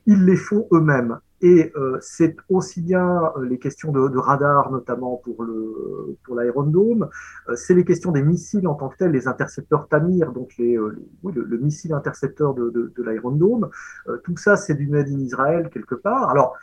ils 0.06 0.26
les 0.26 0.36
font 0.36 0.68
eux-mêmes. 0.72 1.20
Et 1.42 1.72
euh, 1.76 1.98
c'est 2.02 2.38
aussi 2.50 2.82
bien 2.82 3.32
euh, 3.38 3.46
les 3.46 3.60
questions 3.60 3.92
de, 3.92 4.08
de, 4.08 4.18
radar, 4.18 4.72
notamment 4.72 5.18
pour 5.18 5.44
le 5.44 6.18
pour 6.24 6.40
euh, 6.40 7.56
c'est 7.56 7.74
les 7.74 7.84
questions 7.84 8.12
des 8.12 8.24
missiles 8.24 8.68
en 8.68 8.76
tant 8.76 8.88
que 8.88 8.98
tels, 8.98 9.12
les 9.12 9.28
intercepteurs 9.28 9.88
Tamir, 9.90 10.32
donc 10.32 10.54
le, 10.58 10.96
le, 11.24 11.58
missile 11.58 11.94
intercepteur 11.94 12.54
de, 12.54 12.70
de, 12.70 12.94
de 12.96 14.18
tout 14.24 14.38
ça, 14.38 14.56
c'est 14.56 14.76
du 14.76 14.88
made 14.88 15.10
in 15.10 15.20
Israël 15.20 15.70
quelque 15.72 15.96
part. 15.96 16.30
Alors, 16.30 16.56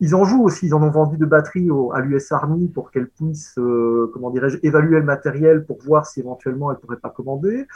ils 0.00 0.14
en 0.14 0.24
jouent 0.24 0.44
aussi, 0.44 0.66
ils 0.66 0.74
en 0.74 0.82
ont 0.82 0.90
vendu 0.90 1.16
de 1.16 1.26
batteries 1.26 1.68
à 1.92 2.00
l'US 2.00 2.32
Army 2.32 2.68
pour 2.68 2.90
qu'elle 2.90 3.08
puisse, 3.08 3.54
comment 4.12 4.30
dirais-je, 4.30 4.58
évaluer 4.62 4.98
le 4.98 5.04
matériel 5.04 5.64
pour 5.64 5.78
voir 5.82 6.06
si 6.06 6.20
éventuellement 6.20 6.70
elle 6.70 6.78
pourrait 6.78 6.98
pas 6.98 7.10
commander. 7.10 7.66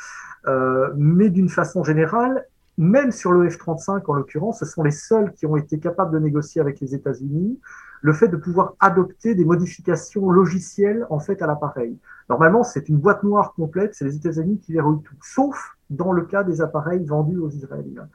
mais 0.97 1.31
d'une 1.31 1.49
façon 1.49 1.83
générale, 1.83 2.47
même 2.79 3.13
sur 3.13 3.33
le 3.33 3.49
F-35 3.49 4.03
en 4.07 4.15
l'occurrence, 4.15 4.61
ce 4.61 4.65
sont 4.65 4.83
les 4.83 4.91
seuls 4.91 5.33
qui 5.33 5.47
ont 5.47 5.57
été 5.57 5.79
capables 5.79 6.13
de 6.13 6.19
négocier 6.19 6.61
avec 6.61 6.81
les 6.81 6.95
États-Unis 6.95 7.59
le 8.03 8.13
fait 8.13 8.29
de 8.29 8.37
pouvoir 8.37 8.75
adopter 8.81 9.35
des 9.35 9.45
modifications 9.45 10.29
logicielles 10.29 11.07
en 11.09 11.21
fait 11.21 11.41
à 11.41 11.47
l'appareil. 11.47 11.97
Normalement, 12.29 12.65
c'est 12.65 12.89
une 12.89 12.99
boîte 12.99 13.23
noire 13.23 13.55
complète, 13.55 13.95
c'est 13.95 14.05
les 14.05 14.17
États-Unis 14.17 14.59
qui 14.59 14.73
verrouillent 14.73 15.03
tout, 15.03 15.15
sauf 15.23 15.77
dans 15.89 16.13
le 16.13 16.23
cas 16.23 16.43
des 16.43 16.61
appareils 16.61 17.05
vendus 17.05 17.39
aux 17.39 17.51
Israéliens. 17.51 18.09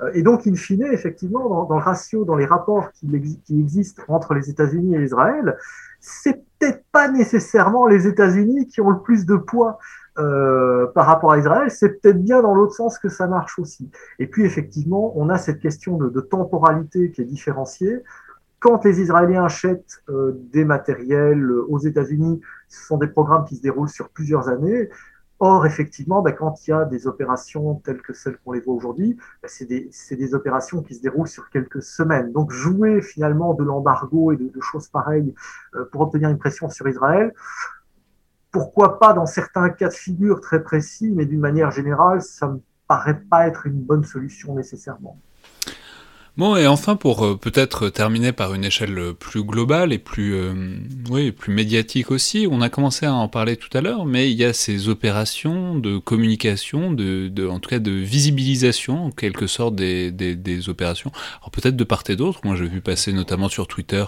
Euh, 0.00 0.10
et 0.14 0.22
donc, 0.22 0.46
in 0.46 0.54
fine, 0.54 0.84
effectivement, 0.84 1.66
dans, 1.66 1.76
le 1.76 1.82
ratio, 1.82 2.24
dans 2.24 2.36
les 2.36 2.46
rapports 2.46 2.90
qui, 2.92 3.06
qui 3.44 3.60
existent 3.60 4.02
entre 4.08 4.34
les 4.34 4.48
États-Unis 4.48 4.96
et 4.96 5.02
Israël, 5.02 5.56
c'est 6.00 6.44
peut-être 6.58 6.84
pas 6.92 7.10
nécessairement 7.10 7.86
les 7.86 8.06
États-Unis 8.06 8.68
qui 8.68 8.80
ont 8.80 8.90
le 8.90 9.00
plus 9.00 9.26
de 9.26 9.36
poids 9.36 9.78
euh, 10.18 10.86
par 10.88 11.06
rapport 11.06 11.32
à 11.32 11.38
Israël, 11.38 11.70
c'est 11.70 12.00
peut-être 12.00 12.22
bien 12.22 12.40
dans 12.40 12.54
l'autre 12.54 12.74
sens 12.74 12.98
que 12.98 13.08
ça 13.08 13.26
marche 13.26 13.58
aussi. 13.58 13.90
Et 14.18 14.26
puis 14.26 14.44
effectivement, 14.44 15.12
on 15.16 15.28
a 15.28 15.38
cette 15.38 15.58
question 15.58 15.96
de, 15.96 16.20
temporalité 16.20 17.10
qui 17.10 17.22
est 17.22 17.24
différenciée. 17.24 18.02
Quand 18.60 18.84
les 18.84 19.00
Israéliens 19.00 19.44
achètent 19.44 20.02
euh, 20.08 20.32
des 20.52 20.64
matériels 20.64 21.50
aux 21.50 21.78
États-Unis, 21.78 22.40
ce 22.68 22.86
sont 22.86 22.96
des 22.96 23.08
programmes 23.08 23.44
qui 23.44 23.56
se 23.56 23.62
déroulent 23.62 23.88
sur 23.88 24.08
plusieurs 24.08 24.48
années. 24.48 24.88
Or, 25.40 25.66
effectivement, 25.66 26.22
ben, 26.22 26.32
quand 26.32 26.66
il 26.66 26.70
y 26.70 26.72
a 26.72 26.84
des 26.84 27.06
opérations 27.06 27.74
telles 27.84 28.00
que 28.00 28.12
celles 28.12 28.38
qu'on 28.38 28.52
les 28.52 28.60
voit 28.60 28.74
aujourd'hui, 28.74 29.18
ben, 29.42 29.48
c'est 29.48 29.66
des, 30.16 30.34
opérations 30.34 30.80
qui 30.82 30.94
se 30.94 31.02
déroulent 31.02 31.28
sur 31.28 31.50
quelques 31.50 31.82
semaines. 31.82 32.32
Donc, 32.32 32.52
jouer 32.52 33.02
finalement 33.02 33.52
de 33.52 33.64
l'embargo 33.64 34.32
et 34.32 34.36
de, 34.36 34.60
choses 34.60 34.88
pareilles 34.88 35.34
euh, 35.74 35.84
pour 35.90 36.02
obtenir 36.02 36.30
une 36.30 36.38
pression 36.38 36.70
sur 36.70 36.88
Israël, 36.88 37.34
pourquoi 38.54 39.00
pas 39.00 39.12
dans 39.12 39.26
certains 39.26 39.68
cas 39.68 39.88
de 39.88 39.94
figure 39.94 40.40
très 40.40 40.62
précis, 40.62 41.10
mais 41.10 41.26
d'une 41.26 41.40
manière 41.40 41.72
générale, 41.72 42.22
ça 42.22 42.46
me 42.46 42.60
paraît 42.86 43.20
pas 43.28 43.48
être 43.48 43.66
une 43.66 43.80
bonne 43.80 44.04
solution 44.04 44.54
nécessairement. 44.54 45.18
Bon, 46.36 46.56
et 46.56 46.66
enfin, 46.66 46.96
pour 46.96 47.24
euh, 47.24 47.36
peut-être 47.36 47.90
terminer 47.90 48.32
par 48.32 48.54
une 48.54 48.64
échelle 48.64 49.14
plus 49.16 49.44
globale 49.44 49.92
et 49.92 49.98
plus, 49.98 50.34
euh, 50.34 50.52
oui, 51.08 51.30
plus 51.30 51.54
médiatique 51.54 52.10
aussi, 52.10 52.48
on 52.50 52.60
a 52.60 52.68
commencé 52.68 53.06
à 53.06 53.14
en 53.14 53.28
parler 53.28 53.56
tout 53.56 53.68
à 53.72 53.80
l'heure, 53.80 54.04
mais 54.04 54.32
il 54.32 54.36
y 54.36 54.44
a 54.44 54.52
ces 54.52 54.88
opérations 54.88 55.78
de 55.78 55.96
communication, 55.98 56.90
de, 56.92 57.28
de, 57.28 57.46
en 57.46 57.60
tout 57.60 57.70
cas 57.70 57.78
de 57.78 57.92
visibilisation, 57.92 59.06
en 59.06 59.10
quelque 59.12 59.46
sorte, 59.46 59.76
des, 59.76 60.10
des, 60.10 60.34
des 60.34 60.68
opérations. 60.68 61.12
Alors 61.36 61.52
peut-être 61.52 61.76
de 61.76 61.84
part 61.84 62.02
et 62.08 62.16
d'autre. 62.16 62.40
Moi, 62.42 62.56
j'ai 62.56 62.66
vu 62.66 62.80
passer 62.80 63.12
notamment 63.12 63.48
sur 63.48 63.68
Twitter 63.68 64.04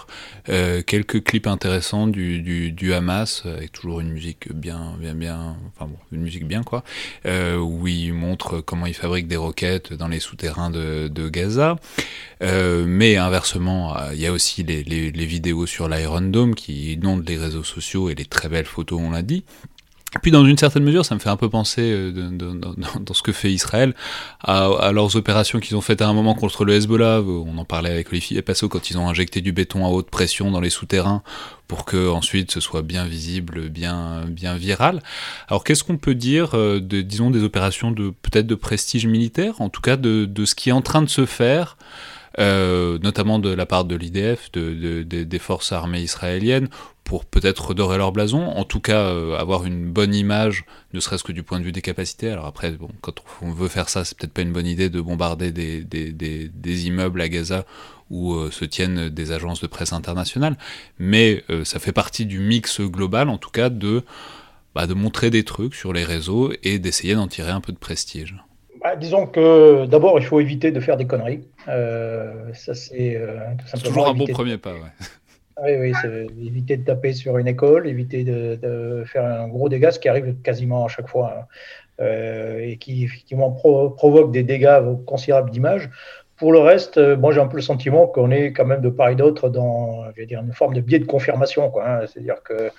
euh, 0.49 0.81
quelques 0.81 1.23
clips 1.23 1.47
intéressants 1.47 2.07
du, 2.07 2.41
du, 2.41 2.73
du, 2.73 2.93
Hamas, 2.93 3.43
avec 3.45 3.71
toujours 3.71 4.01
une 4.01 4.11
musique 4.11 4.51
bien, 4.53 4.97
bien, 4.99 5.13
bien, 5.13 5.55
enfin 5.73 5.89
bon, 5.89 5.97
une 6.11 6.23
musique 6.23 6.45
bien 6.45 6.63
quoi, 6.63 6.83
euh, 7.25 7.55
où 7.55 7.87
ils 7.87 8.11
montrent 8.11 8.59
comment 8.59 8.85
ils 8.85 8.93
fabriquent 8.93 9.29
des 9.29 9.37
roquettes 9.37 9.93
dans 9.93 10.09
les 10.09 10.19
souterrains 10.19 10.71
de, 10.71 11.07
de 11.07 11.29
Gaza. 11.29 11.77
Euh, 12.43 12.85
mais 12.87 13.17
inversement, 13.17 13.97
euh, 13.97 14.13
il 14.13 14.19
y 14.19 14.27
a 14.27 14.31
aussi 14.31 14.63
les, 14.63 14.83
les, 14.83 15.11
les 15.11 15.25
vidéos 15.25 15.65
sur 15.65 15.87
l'Iron 15.87 16.21
Dome 16.21 16.55
qui 16.55 16.93
inondent 16.93 17.27
les 17.27 17.37
réseaux 17.37 17.63
sociaux 17.63 18.09
et 18.09 18.15
les 18.15 18.25
très 18.25 18.49
belles 18.49 18.65
photos, 18.65 18.99
on 19.01 19.11
l'a 19.11 19.21
dit. 19.21 19.43
Puis 20.21 20.31
dans 20.31 20.45
une 20.45 20.57
certaine 20.57 20.83
mesure, 20.83 21.05
ça 21.05 21.15
me 21.15 21.19
fait 21.19 21.29
un 21.29 21.35
peu 21.35 21.49
penser 21.49 21.81
euh, 21.81 22.11
de, 22.11 22.29
de, 22.29 22.53
de, 22.53 22.75
dans 23.01 23.13
ce 23.13 23.21
que 23.21 23.31
fait 23.31 23.51
Israël 23.51 23.93
à, 24.41 24.67
à 24.79 24.91
leurs 24.91 25.15
opérations 25.15 25.59
qu'ils 25.59 25.75
ont 25.75 25.81
faites 25.81 26.01
à 26.01 26.07
un 26.07 26.13
moment 26.13 26.33
contre 26.33 26.63
le 26.65 26.73
Hezbollah. 26.73 27.21
On 27.21 27.57
en 27.57 27.65
parlait 27.65 27.91
avec 27.91 28.09
Olivier 28.09 28.41
Passot 28.41 28.69
quand 28.69 28.89
ils 28.89 28.97
ont 28.97 29.09
injecté 29.09 29.41
du 29.41 29.51
béton 29.51 29.85
à 29.85 29.89
haute 29.89 30.09
pression 30.09 30.49
dans 30.49 30.61
les 30.61 30.69
souterrains 30.69 31.23
pour 31.67 31.83
que 31.83 32.09
ensuite 32.09 32.51
ce 32.51 32.61
soit 32.61 32.81
bien 32.81 33.05
visible, 33.05 33.69
bien 33.69 34.23
bien 34.27 34.55
viral. 34.55 35.03
Alors 35.49 35.63
qu'est-ce 35.63 35.83
qu'on 35.83 35.97
peut 35.97 36.15
dire 36.15 36.51
de 36.53 37.01
disons 37.01 37.29
des 37.29 37.43
opérations 37.43 37.91
de 37.91 38.09
peut-être 38.09 38.47
de 38.47 38.55
prestige 38.55 39.05
militaire, 39.07 39.59
en 39.59 39.69
tout 39.69 39.81
cas 39.81 39.97
de, 39.97 40.25
de 40.25 40.45
ce 40.45 40.55
qui 40.55 40.69
est 40.69 40.73
en 40.73 40.81
train 40.81 41.01
de 41.01 41.09
se 41.09 41.25
faire 41.25 41.77
euh, 42.39 42.99
notamment 42.99 43.39
de 43.39 43.49
la 43.49 43.65
part 43.65 43.85
de 43.85 43.95
l'IDF, 43.95 44.51
de, 44.51 44.73
de, 44.73 45.03
de, 45.03 45.23
des 45.23 45.39
forces 45.39 45.71
armées 45.71 46.01
israéliennes, 46.01 46.69
pour 47.07 47.23
peut-être 47.23 47.69
redorer 47.69 47.97
leur 47.97 48.11
blason, 48.11 48.45
en 48.45 48.65
tout 48.65 48.81
cas 48.81 48.99
euh, 48.99 49.37
avoir 49.37 49.65
une 49.65 49.89
bonne 49.89 50.13
image, 50.13 50.65
ne 50.93 50.99
serait-ce 50.99 51.23
que 51.23 51.31
du 51.31 51.41
point 51.41 51.57
de 51.57 51.63
vue 51.63 51.71
des 51.71 51.81
capacités. 51.81 52.29
Alors 52.29 52.45
après, 52.45 52.71
bon, 52.71 52.89
quand 52.99 53.23
on 53.41 53.51
veut 53.51 53.69
faire 53.69 53.87
ça, 53.87 54.03
c'est 54.03 54.17
peut-être 54.17 54.33
pas 54.33 54.41
une 54.41 54.51
bonne 54.51 54.67
idée 54.67 54.89
de 54.89 54.99
bombarder 54.99 55.53
des, 55.53 55.85
des, 55.85 56.11
des, 56.11 56.49
des 56.49 56.87
immeubles 56.87 57.21
à 57.21 57.29
Gaza 57.29 57.65
où 58.09 58.33
euh, 58.33 58.51
se 58.51 58.65
tiennent 58.65 59.07
des 59.07 59.31
agences 59.31 59.61
de 59.61 59.67
presse 59.67 59.93
internationales, 59.93 60.57
mais 60.99 61.45
euh, 61.49 61.63
ça 61.63 61.79
fait 61.79 61.93
partie 61.93 62.25
du 62.25 62.39
mix 62.39 62.81
global, 62.81 63.29
en 63.29 63.37
tout 63.37 63.51
cas, 63.51 63.69
de, 63.69 64.03
bah, 64.75 64.85
de 64.85 64.93
montrer 64.93 65.29
des 65.29 65.45
trucs 65.45 65.75
sur 65.75 65.93
les 65.93 66.03
réseaux 66.03 66.51
et 66.63 66.77
d'essayer 66.77 67.15
d'en 67.15 67.27
tirer 67.27 67.51
un 67.51 67.61
peu 67.61 67.71
de 67.71 67.77
prestige. 67.77 68.35
Bah, 68.87 68.95
disons 68.95 69.27
que 69.27 69.85
d'abord, 69.85 70.17
il 70.17 70.23
faut 70.23 70.39
éviter 70.39 70.71
de 70.71 70.79
faire 70.79 70.95
des 70.95 71.05
conneries. 71.05 71.41
Euh, 71.67 72.53
ça, 72.53 72.73
c'est 72.73 73.17
euh, 73.17 73.39
toujours 73.83 74.07
un 74.07 74.13
bon 74.13 74.25
premier 74.27 74.57
pas. 74.57 74.71
Ouais. 74.71 74.79
Oui, 75.61 75.71
oui, 75.77 75.93
c'est 76.01 76.27
éviter 76.41 76.77
de 76.77 76.85
taper 76.85 77.11
sur 77.11 77.37
une 77.37 77.49
école, 77.49 77.85
éviter 77.85 78.23
de, 78.23 78.55
de, 78.55 79.03
faire 79.05 79.25
un 79.25 79.49
gros 79.49 79.67
dégât, 79.67 79.91
ce 79.91 79.99
qui 79.99 80.07
arrive 80.07 80.35
quasiment 80.41 80.85
à 80.85 80.87
chaque 80.87 81.09
fois, 81.09 81.33
hein, 81.37 81.45
euh, 81.99 82.59
et 82.59 82.77
qui 82.77 83.03
effectivement 83.03 83.51
pro 83.51 83.89
provoque 83.89 84.31
des 84.31 84.43
dégâts 84.43 84.79
considérables 85.05 85.49
d'image. 85.49 85.89
Pour 86.37 86.51
le 86.51 86.59
reste, 86.59 86.97
euh, 86.97 87.17
moi 87.17 87.31
j'ai 87.33 87.41
un 87.41 87.47
peu 87.47 87.57
le 87.57 87.63
sentiment 87.63 88.05
qu'on 88.05 88.29
est 88.29 88.53
quand 88.53 88.65
même 88.65 88.81
de 88.81 88.89
part 88.89 89.09
et 89.09 89.15
d'autre 89.15 89.49
dans 89.49 90.05
je 90.11 90.21
vais 90.21 90.27
dire, 90.27 90.41
une 90.41 90.53
forme 90.53 90.73
de 90.73 90.81
biais 90.81 90.99
de 90.99 91.05
confirmation. 91.05 91.71
Hein. 91.83 92.01
C'est-à-dire 92.07 92.41
que 92.43 92.71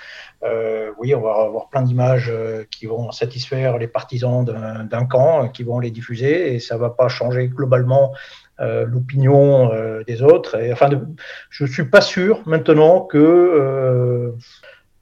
euh, 0.45 0.91
oui, 0.99 1.15
on 1.15 1.21
va 1.21 1.33
avoir 1.43 1.69
plein 1.69 1.83
d'images 1.83 2.31
euh, 2.33 2.65
qui 2.71 2.87
vont 2.87 3.11
satisfaire 3.11 3.79
les 3.79 3.89
partisans 3.89 4.45
d'un 4.45 5.05
camp, 5.07 5.49
qui 5.49 5.63
vont 5.65 5.79
les 5.79 5.91
diffuser, 5.91 6.55
et 6.55 6.61
ça 6.61 6.77
ne 6.77 6.81
va 6.81 6.91
pas 6.91 7.09
changer 7.09 7.49
globalement 7.49 8.13
euh, 8.61 8.87
l'opinion 8.87 9.73
euh, 9.73 10.03
des 10.05 10.23
autres. 10.23 10.59
Enfin, 10.73 10.91
je 11.51 11.65
ne 11.65 11.69
suis 11.69 11.85
pas 11.85 12.01
sûr 12.01 12.43
maintenant 12.47 13.03
que, 13.03 13.19
euh, 13.19 14.33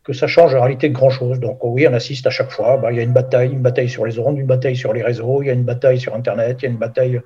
que 0.04 0.12
ça 0.12 0.26
change 0.26 0.54
en 0.54 0.60
réalité 0.60 0.88
de 0.88 0.94
grand-chose. 0.94 1.40
Donc 1.40 1.58
oui, 1.62 1.86
on 1.88 1.94
assiste 1.94 2.26
à 2.26 2.30
chaque 2.30 2.50
fois. 2.50 2.76
Bah, 2.76 2.92
il 2.92 2.96
y 2.96 3.00
a 3.00 3.02
une 3.02 3.14
bataille, 3.14 3.52
une 3.52 3.62
bataille 3.62 3.88
sur 3.88 4.04
les 4.04 4.18
ondes, 4.18 4.38
une 4.38 4.46
bataille 4.46 4.76
sur 4.76 4.92
les 4.92 5.02
réseaux, 5.02 5.42
il 5.42 5.46
y 5.46 5.50
a 5.50 5.54
une 5.54 5.64
bataille 5.64 6.00
sur 6.00 6.14
Internet, 6.14 6.58
il 6.60 6.64
y 6.64 6.68
a 6.68 6.70
une 6.70 6.78
bataille... 6.78 7.20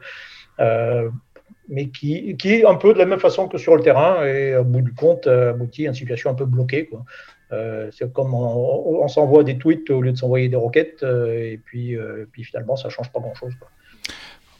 mais 0.58 1.88
qui, 1.88 2.36
qui 2.36 2.54
est 2.54 2.64
un 2.64 2.74
peu 2.74 2.92
de 2.92 2.98
la 2.98 3.06
même 3.06 3.20
façon 3.20 3.46
que 3.46 3.56
sur 3.56 3.76
le 3.76 3.82
terrain 3.82 4.24
et 4.24 4.56
au 4.56 4.64
bout 4.64 4.82
du 4.82 4.92
compte 4.92 5.26
aboutit 5.26 5.86
à 5.86 5.90
une 5.90 5.94
situation 5.94 6.30
un 6.30 6.34
peu 6.34 6.44
bloquée. 6.44 6.86
Quoi. 6.86 7.04
Euh, 7.52 7.90
c'est 7.92 8.12
comme 8.12 8.32
on, 8.34 9.02
on 9.02 9.08
s'envoie 9.08 9.42
des 9.42 9.58
tweets 9.58 9.90
au 9.90 10.00
lieu 10.00 10.12
de 10.12 10.16
s'envoyer 10.16 10.48
des 10.48 10.56
roquettes, 10.56 11.02
euh, 11.02 11.52
et 11.52 11.58
puis, 11.58 11.96
euh, 11.96 12.26
puis 12.30 12.44
finalement 12.44 12.76
ça 12.76 12.88
change 12.88 13.10
pas 13.12 13.20
grand-chose. 13.20 13.52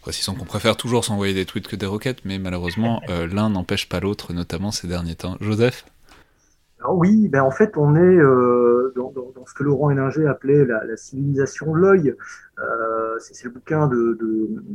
Précisons 0.01 0.35
qu'on 0.35 0.45
préfère 0.45 0.77
toujours 0.77 1.05
s'envoyer 1.05 1.35
des 1.35 1.45
tweets 1.45 1.69
que 1.69 1.77
des 1.77 1.87
roquettes, 1.87 2.25
mais 2.25 2.39
malheureusement 2.39 3.01
euh, 3.09 3.29
l'un 3.29 3.51
n'empêche 3.51 3.89
pas 3.89 4.01
l'autre, 4.01 4.33
notamment 4.33 4.73
ces 4.73 4.89
derniers 4.89 5.15
temps. 5.15 5.37
Joseph? 5.41 5.85
Alors 6.81 6.97
oui, 6.97 7.29
ben 7.29 7.43
en 7.43 7.51
fait, 7.51 7.77
on 7.77 7.95
est 7.95 8.01
euh, 8.01 8.93
dans, 8.97 9.13
dans, 9.13 9.31
dans, 9.37 9.47
ce 9.47 9.53
que 9.53 9.63
Laurent 9.63 9.91
Héninger 9.91 10.27
appelait 10.27 10.65
la, 10.65 10.83
la 10.85 10.97
civilisation 10.97 11.73
de 11.75 11.79
l'œil. 11.79 12.15
Euh, 13.21 13.33
c'est 13.33 13.45
le 13.45 13.51
bouquin 13.51 13.87
de, 13.87 14.19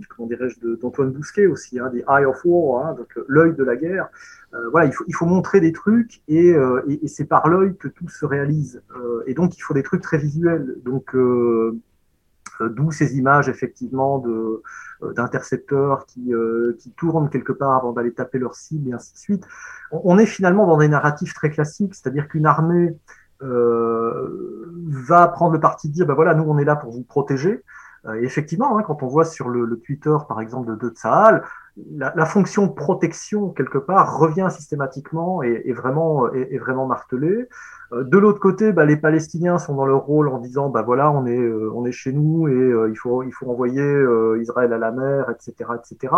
comment 0.10 0.28
dirais-je, 0.28 0.60
d'Antoine 0.76 1.12
Bousquet 1.12 1.48
aussi, 1.48 1.80
hein, 1.80 1.90
The 1.90 2.04
Eye 2.10 2.26
of 2.26 2.40
War, 2.46 2.86
hein, 2.86 2.94
donc 2.94 3.18
l'œil 3.28 3.54
de 3.56 3.64
la 3.64 3.76
guerre. 3.76 4.10
Euh, 4.54 4.70
voilà, 4.70 4.92
il 5.08 5.16
faut, 5.16 5.26
montrer 5.26 5.60
des 5.60 5.74
trucs 5.74 6.22
et, 6.28 6.54
euh, 6.54 6.82
et, 6.88 7.08
c'est 7.08 7.26
par 7.26 7.50
l'œil 7.50 7.76
que 7.76 7.88
tout 7.88 8.08
se 8.08 8.26
réalise. 8.26 8.82
Euh, 8.96 9.24
et 9.28 9.34
donc, 9.34 9.58
il 9.58 9.62
faut 9.62 9.74
des 9.74 9.84
trucs 9.84 10.02
très 10.02 10.18
visuels. 10.18 10.78
Donc, 10.84 11.16
euh, 12.62 12.70
d'où 12.70 12.92
ces 12.92 13.18
images 13.18 13.50
effectivement 13.50 14.20
de 14.20 14.62
d'intercepteurs 15.14 16.06
qui, 16.06 16.34
euh, 16.34 16.76
qui 16.80 16.90
tournent 16.92 17.30
quelque 17.30 17.52
part 17.52 17.76
avant 17.76 17.92
d'aller 17.92 18.14
taper 18.14 18.40
leur 18.40 18.56
cible 18.56 18.90
et 18.90 18.94
ainsi 18.94 19.14
de 19.14 19.18
suite. 19.18 19.44
On, 19.92 20.18
est 20.18 20.26
finalement 20.26 20.66
dans 20.66 20.78
des 20.78 20.88
narratifs 20.88 21.34
très 21.34 21.50
classiques, 21.50 21.94
c'est-à-dire 21.94 22.30
qu'une 22.30 22.46
armée 22.46 22.96
euh, 23.42 24.66
va 24.88 25.28
prendre 25.28 25.52
le 25.54 25.60
parti 25.60 25.90
de 25.90 25.94
dire, 25.94 26.06
ben 26.06 26.14
voilà, 26.14 26.34
nous 26.34 26.46
on 26.46 26.58
est 26.58 26.64
là 26.64 26.78
pour 26.78 26.92
vous 26.92 27.04
protéger. 27.04 27.62
Et 28.14 28.24
effectivement, 28.24 28.78
hein, 28.78 28.84
quand 28.84 29.02
on 29.04 29.08
voit 29.08 29.26
sur 29.26 29.50
le, 29.50 29.80
Twitter, 29.80 30.16
par 30.28 30.42
exemple, 30.42 30.70
de, 30.70 30.76
de 30.76 30.90
Tsahal, 30.94 31.44
la, 31.98 32.26
fonction 32.26 32.70
protection, 32.70 33.50
quelque 33.50 33.78
part, 33.78 34.18
revient 34.18 34.48
systématiquement 34.52 35.44
et 35.44 35.64
est 35.66 35.74
vraiment, 35.74 36.32
est 36.32 36.58
vraiment 36.58 36.86
martelée. 36.86 37.48
De 37.92 38.18
l'autre 38.18 38.40
côté, 38.40 38.72
bah, 38.74 38.86
les 38.86 38.98
Palestiniens 38.98 39.58
sont 39.58 39.76
dans 39.76 39.86
leur 39.86 40.06
rôle 40.06 40.28
en 40.28 40.40
disant, 40.40 40.70
bah 40.70 40.82
voilà, 40.82 41.12
on 41.12 41.26
est, 41.26 41.38
euh, 41.38 41.72
on 41.76 41.86
est 41.86 41.92
chez 41.92 42.12
nous 42.12 42.48
et 42.48 42.52
euh, 42.52 42.90
il 42.90 42.96
faut, 42.96 43.24
il 43.24 43.32
faut 43.32 43.50
envoyer 43.50 43.82
euh, 43.82 44.42
Israël 44.42 44.74
à 44.74 44.78
la 44.78 44.92
mer, 44.92 45.30
etc., 45.30 45.70
etc. 45.78 46.14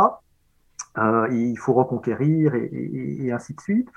Euh, 0.97 1.27
il 1.31 1.57
faut 1.57 1.73
reconquérir 1.73 2.55
et, 2.55 3.31
ainsi 3.31 3.53
de 3.53 3.61
suite. 3.61 3.89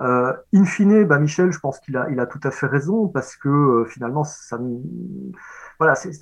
Euh, 0.00 0.32
in 0.54 0.64
fine, 0.64 1.04
bah 1.04 1.18
Michel, 1.18 1.52
je 1.52 1.60
pense 1.60 1.78
qu'il 1.80 1.96
a, 1.96 2.26
tout 2.26 2.40
à 2.42 2.50
fait 2.50 2.66
raison 2.66 3.08
parce 3.08 3.36
que 3.36 3.48
euh, 3.48 3.84
finalement, 3.84 4.24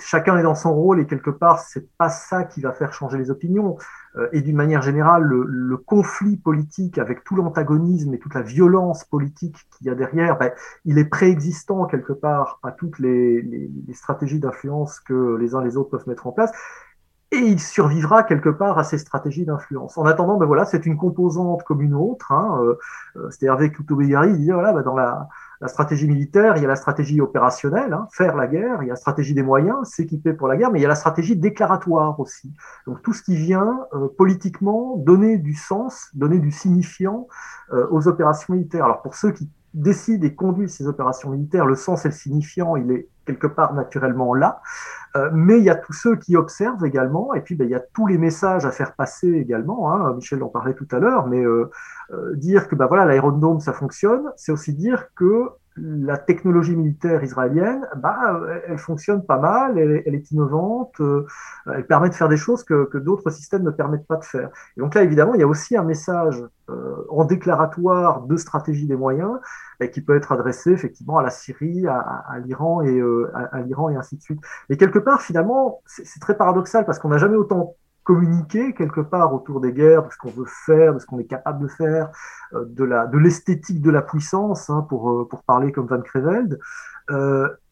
chacun 0.00 0.36
est 0.38 0.42
dans 0.42 0.54
son 0.54 0.74
rôle 0.74 1.00
et 1.00 1.06
quelque 1.06 1.30
part, 1.30 1.60
c'est 1.60 1.88
pas 1.96 2.08
ça 2.10 2.44
qui 2.44 2.60
va 2.60 2.72
faire 2.72 2.92
changer 2.92 3.18
les 3.18 3.30
opinions. 3.30 3.76
Euh, 4.16 4.28
et 4.32 4.40
d'une 4.40 4.56
manière 4.56 4.82
générale, 4.82 5.22
le, 5.22 5.76
conflit 5.76 6.36
politique 6.36 6.98
avec 6.98 7.24
tout 7.24 7.36
l'antagonisme 7.36 8.12
et 8.12 8.18
toute 8.18 8.34
la 8.34 8.42
violence 8.42 9.04
politique 9.04 9.56
qu'il 9.70 9.86
y 9.86 9.90
a 9.90 9.94
derrière, 9.94 10.36
ben, 10.38 10.50
il 10.84 10.98
est 10.98 11.04
préexistant 11.04 11.86
quelque 11.86 12.12
part 12.12 12.58
à 12.62 12.72
toutes 12.72 12.98
les, 12.98 13.40
les, 13.40 13.70
les 13.86 13.94
stratégies 13.94 14.40
d'influence 14.40 15.00
que 15.00 15.36
les 15.36 15.54
uns 15.54 15.62
les 15.62 15.76
autres 15.76 15.90
peuvent 15.90 16.08
mettre 16.08 16.26
en 16.26 16.32
place 16.32 16.52
et 17.30 17.36
il 17.36 17.60
survivra 17.60 18.22
quelque 18.22 18.48
part 18.48 18.78
à 18.78 18.84
ces 18.84 18.96
stratégies 18.96 19.44
d'influence. 19.44 19.98
En 19.98 20.06
attendant, 20.06 20.38
ben 20.38 20.46
voilà, 20.46 20.64
c'est 20.64 20.86
une 20.86 20.96
composante 20.96 21.62
comme 21.62 21.82
une 21.82 21.94
autre. 21.94 22.32
Hein, 22.32 22.58
euh, 22.62 23.28
C'était 23.30 23.46
Hervé 23.46 23.70
Koutoubeiri, 23.70 24.30
il 24.30 24.38
dit 24.38 24.50
voilà, 24.50 24.72
ben 24.72 24.80
dans 24.80 24.94
la, 24.94 25.28
la, 25.60 25.68
stratégie 25.68 26.08
militaire, 26.08 26.56
il 26.56 26.62
y 26.62 26.64
a 26.64 26.68
la 26.68 26.76
stratégie 26.76 27.20
opérationnelle, 27.20 27.92
hein, 27.92 28.08
faire 28.12 28.34
la 28.34 28.46
guerre, 28.46 28.82
il 28.82 28.86
y 28.86 28.90
a 28.90 28.94
la 28.94 28.96
stratégie 28.96 29.34
des 29.34 29.42
moyens, 29.42 29.90
s'équiper 29.90 30.32
pour 30.32 30.48
la 30.48 30.56
guerre, 30.56 30.70
mais 30.70 30.78
il 30.78 30.82
y 30.82 30.86
a 30.86 30.88
la 30.88 30.94
stratégie 30.94 31.36
déclaratoire 31.36 32.18
aussi. 32.18 32.50
Donc 32.86 33.02
tout 33.02 33.12
ce 33.12 33.22
qui 33.22 33.36
vient 33.36 33.78
euh, 33.92 34.08
politiquement 34.16 34.96
donner 34.96 35.36
du 35.36 35.54
sens, 35.54 36.08
donner 36.14 36.38
du 36.38 36.50
signifiant 36.50 37.28
euh, 37.74 37.86
aux 37.90 38.08
opérations 38.08 38.54
militaires. 38.54 38.86
Alors 38.86 39.02
pour 39.02 39.14
ceux 39.14 39.32
qui 39.32 39.50
décident 39.74 40.26
et 40.26 40.34
conduisent 40.34 40.76
ces 40.76 40.86
opérations 40.86 41.28
militaires, 41.28 41.66
le 41.66 41.74
sens 41.74 42.06
et 42.06 42.08
le 42.08 42.14
signifiant, 42.14 42.76
il 42.76 42.90
est 42.90 43.08
quelque 43.28 43.46
part 43.46 43.74
naturellement 43.74 44.34
là. 44.34 44.60
Euh, 45.16 45.30
mais 45.32 45.58
il 45.58 45.64
y 45.64 45.70
a 45.70 45.74
tous 45.74 45.92
ceux 45.92 46.16
qui 46.16 46.36
observent 46.36 46.84
également, 46.84 47.34
et 47.34 47.40
puis 47.40 47.54
ben, 47.54 47.64
il 47.64 47.70
y 47.70 47.74
a 47.74 47.80
tous 47.80 48.06
les 48.06 48.18
messages 48.18 48.64
à 48.66 48.70
faire 48.70 48.94
passer 48.94 49.28
également. 49.28 49.92
Hein. 49.92 50.14
Michel 50.14 50.42
en 50.42 50.48
parlait 50.48 50.74
tout 50.74 50.88
à 50.90 50.98
l'heure, 50.98 51.26
mais 51.26 51.42
euh, 51.44 51.70
euh, 52.12 52.34
dire 52.34 52.68
que 52.68 52.74
ben, 52.74 52.86
voilà 52.86 53.06
ça 53.60 53.72
fonctionne, 53.72 54.30
c'est 54.36 54.52
aussi 54.52 54.72
dire 54.74 55.08
que 55.14 55.48
la 55.76 56.18
technologie 56.18 56.74
militaire 56.74 57.22
israélienne, 57.22 57.86
bah, 57.96 58.40
elle 58.66 58.78
fonctionne 58.78 59.24
pas 59.24 59.38
mal, 59.38 59.78
elle, 59.78 60.12
est 60.12 60.30
innovante, 60.32 61.00
elle 61.72 61.86
permet 61.86 62.08
de 62.08 62.14
faire 62.14 62.28
des 62.28 62.36
choses 62.36 62.64
que, 62.64 62.86
que 62.86 62.98
d'autres 62.98 63.30
systèmes 63.30 63.62
ne 63.62 63.70
permettent 63.70 64.08
pas 64.08 64.16
de 64.16 64.24
faire. 64.24 64.50
Et 64.76 64.80
donc 64.80 64.96
là, 64.96 65.04
évidemment, 65.04 65.34
il 65.34 65.40
y 65.40 65.44
a 65.44 65.46
aussi 65.46 65.76
un 65.76 65.84
message 65.84 66.42
en 67.08 67.24
déclaratoire 67.24 68.22
de 68.22 68.36
stratégie 68.36 68.86
des 68.86 68.96
moyens, 68.96 69.38
et 69.80 69.90
qui 69.90 70.00
peut 70.00 70.16
être 70.16 70.32
adressé 70.32 70.72
effectivement 70.72 71.18
à 71.18 71.22
la 71.22 71.30
Syrie, 71.30 71.86
à, 71.86 72.38
l'Iran 72.44 72.82
et 72.82 72.98
euh, 72.98 73.30
à, 73.34 73.60
l'Iran 73.60 73.90
et 73.90 73.96
ainsi 73.96 74.16
de 74.16 74.22
suite. 74.22 74.40
Et 74.70 74.76
quelque 74.76 74.98
part, 74.98 75.22
finalement, 75.22 75.82
c'est 75.86 76.20
très 76.20 76.36
paradoxal 76.36 76.84
parce 76.84 76.98
qu'on 76.98 77.08
n'a 77.08 77.18
jamais 77.18 77.36
autant 77.36 77.76
communiqué 78.02 78.72
quelque 78.72 79.02
part 79.02 79.34
autour 79.34 79.60
des 79.60 79.72
guerres, 79.72 80.06
de 80.06 80.12
ce 80.12 80.16
qu'on 80.16 80.30
veut 80.30 80.48
faire, 80.66 80.94
de 80.94 80.98
ce 80.98 81.06
qu'on 81.06 81.18
est 81.18 81.26
capable 81.26 81.62
de 81.62 81.68
faire, 81.68 82.10
euh, 82.54 82.64
de 82.66 82.86
de 82.86 83.18
l'esthétique 83.18 83.82
de 83.82 83.90
la 83.90 84.02
puissance, 84.02 84.70
hein, 84.70 84.86
pour 84.88 85.10
euh, 85.10 85.28
pour 85.28 85.42
parler 85.42 85.72
comme 85.72 85.86
Van 85.86 86.00
Creveld. 86.00 86.58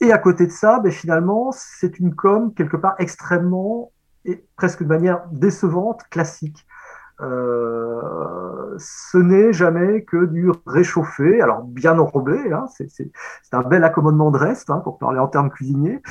Et 0.01 0.13
à 0.13 0.19
côté 0.19 0.47
de 0.47 0.53
ça, 0.53 0.81
ben, 0.81 0.91
finalement, 0.91 1.51
c'est 1.53 1.99
une 1.99 2.15
com 2.15 2.55
quelque 2.55 2.77
part 2.77 2.95
extrêmement 2.99 3.93
et 4.27 4.45
presque 4.57 4.83
de 4.83 4.89
manière 4.89 5.27
décevante, 5.31 6.03
classique. 6.11 6.67
Euh, 7.21 8.77
ce 8.79 9.17
n'est 9.17 9.53
jamais 9.53 10.03
que 10.05 10.27
du 10.27 10.51
réchauffé, 10.67 11.41
alors 11.41 11.63
bien 11.63 11.99
enrobé, 11.99 12.53
hein, 12.53 12.67
c'est 12.69 13.11
un 13.53 13.63
bel 13.63 13.85
accommodement 13.85 14.31
de 14.31 14.39
reste, 14.39 14.71
hein, 14.71 14.81
pour 14.85 14.99
parler 14.99 15.19
en 15.19 15.29
termes 15.29 15.51
cuisiniers, 15.51 16.03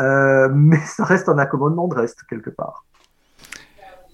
euh, 0.00 0.48
mais 0.54 0.80
ça 0.80 1.04
reste 1.04 1.28
un 1.28 1.38
accommodement 1.38 1.88
de 1.88 1.94
reste 1.94 2.24
quelque 2.28 2.50
part. 2.50 2.84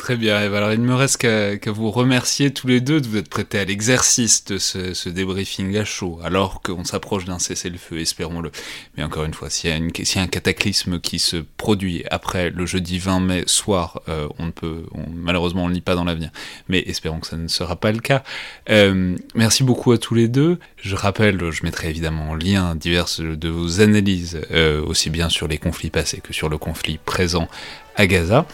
Très 0.01 0.17
bien, 0.17 0.37
Alors, 0.37 0.73
il 0.73 0.81
ne 0.81 0.87
me 0.87 0.95
reste 0.95 1.19
qu'à 1.19 1.73
vous 1.73 1.91
remercier 1.91 2.51
tous 2.51 2.67
les 2.67 2.81
deux 2.81 3.03
de 3.03 3.07
vous 3.07 3.19
être 3.19 3.29
prêtés 3.29 3.59
à 3.59 3.67
l'exercice 3.67 4.47
de 4.47 4.57
ce, 4.57 5.09
débriefing 5.11 5.77
à 5.77 5.85
chaud, 5.85 6.19
alors 6.25 6.63
qu'on 6.63 6.85
s'approche 6.85 7.27
d'un 7.27 7.39
cessez-le-feu, 7.39 7.99
espérons-le. 7.99 8.51
Mais 8.97 9.05
encore 9.05 9.25
une 9.25 9.35
fois, 9.35 9.51
s'il 9.51 9.69
y, 9.69 9.75
a 9.75 10.23
un 10.23 10.27
cataclysme 10.27 11.01
qui 11.01 11.19
se 11.19 11.37
produit 11.37 12.03
après 12.11 12.49
le 12.49 12.65
jeudi 12.65 12.99
20 12.99 13.21
mai 13.21 13.45
soir, 13.47 14.01
euh, 14.09 14.27
on 14.39 14.47
ne 14.47 14.53
peut, 14.53 14.85
malheureusement, 15.15 15.65
on 15.65 15.69
ne 15.69 15.75
lit 15.75 15.83
pas 15.83 15.95
dans 15.95 16.05
l'avenir. 16.05 16.31
Mais 16.71 16.83
espérons 16.87 17.21
que 17.21 17.27
ça 17.27 17.37
ne 17.37 17.49
sera 17.49 17.77
pas 17.77 17.93
le 17.93 18.01
cas. 18.01 18.25
Euh, 18.71 19.15
merci 19.35 19.65
beaucoup 19.65 19.93
à 19.93 19.99
tous 19.99 20.15
les 20.15 20.29
deux. 20.29 20.59
Je 20.79 20.97
rappelle, 20.97 21.51
je 21.51 21.63
mettrai 21.63 21.91
évidemment 21.91 22.31
en 22.31 22.35
lien 22.35 22.75
diverses 22.75 23.21
de 23.21 23.49
vos 23.51 23.83
analyses, 23.83 24.41
euh, 24.51 24.83
aussi 24.83 25.11
bien 25.11 25.29
sur 25.29 25.47
les 25.47 25.59
conflits 25.59 25.91
passés 25.91 26.23
que 26.23 26.33
sur 26.33 26.49
le 26.49 26.57
conflit 26.57 26.99
présent 27.05 27.49
à 27.97 28.07
Gaza. 28.07 28.47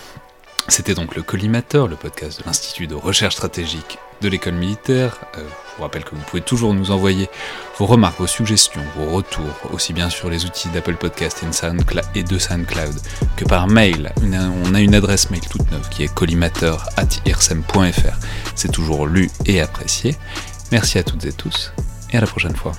C'était 0.69 0.95
donc 0.95 1.15
le 1.15 1.23
Collimateur, 1.23 1.87
le 1.87 1.97
podcast 1.97 2.41
de 2.41 2.45
l'Institut 2.45 2.87
de 2.87 2.95
recherche 2.95 3.35
stratégique 3.35 3.99
de 4.21 4.29
l'école 4.29 4.55
militaire. 4.55 5.19
Euh, 5.37 5.41
je 5.41 5.77
vous 5.77 5.83
rappelle 5.83 6.05
que 6.05 6.15
vous 6.15 6.23
pouvez 6.23 6.43
toujours 6.43 6.75
nous 6.75 6.91
envoyer 6.91 7.29
vos 7.79 7.87
remarques, 7.87 8.19
vos 8.19 8.27
suggestions, 8.27 8.83
vos 8.97 9.11
retours, 9.11 9.55
aussi 9.73 9.93
bien 9.93 10.11
sur 10.11 10.29
les 10.29 10.45
outils 10.45 10.69
d'Apple 10.71 10.97
Podcast 10.97 11.45
et 12.15 12.23
de 12.23 12.39
SoundCloud 12.39 12.95
que 13.37 13.45
par 13.45 13.69
mail. 13.69 14.13
on 14.23 14.75
a 14.75 14.81
une 14.81 14.95
adresse 14.95 15.31
mail 15.31 15.43
toute 15.49 15.71
neuve 15.71 15.89
qui 15.89 16.03
est 16.03 16.13
collimateur.irsem.fr. 16.13 18.19
C'est 18.55 18.73
toujours 18.73 19.07
lu 19.07 19.31
et 19.45 19.61
apprécié. 19.61 20.17
Merci 20.73 20.99
à 20.99 21.05
toutes 21.05 21.25
et 21.27 21.33
tous 21.33 21.73
et 22.13 22.17
à 22.17 22.21
la 22.21 22.27
prochaine 22.27 22.57
fois. 22.57 22.73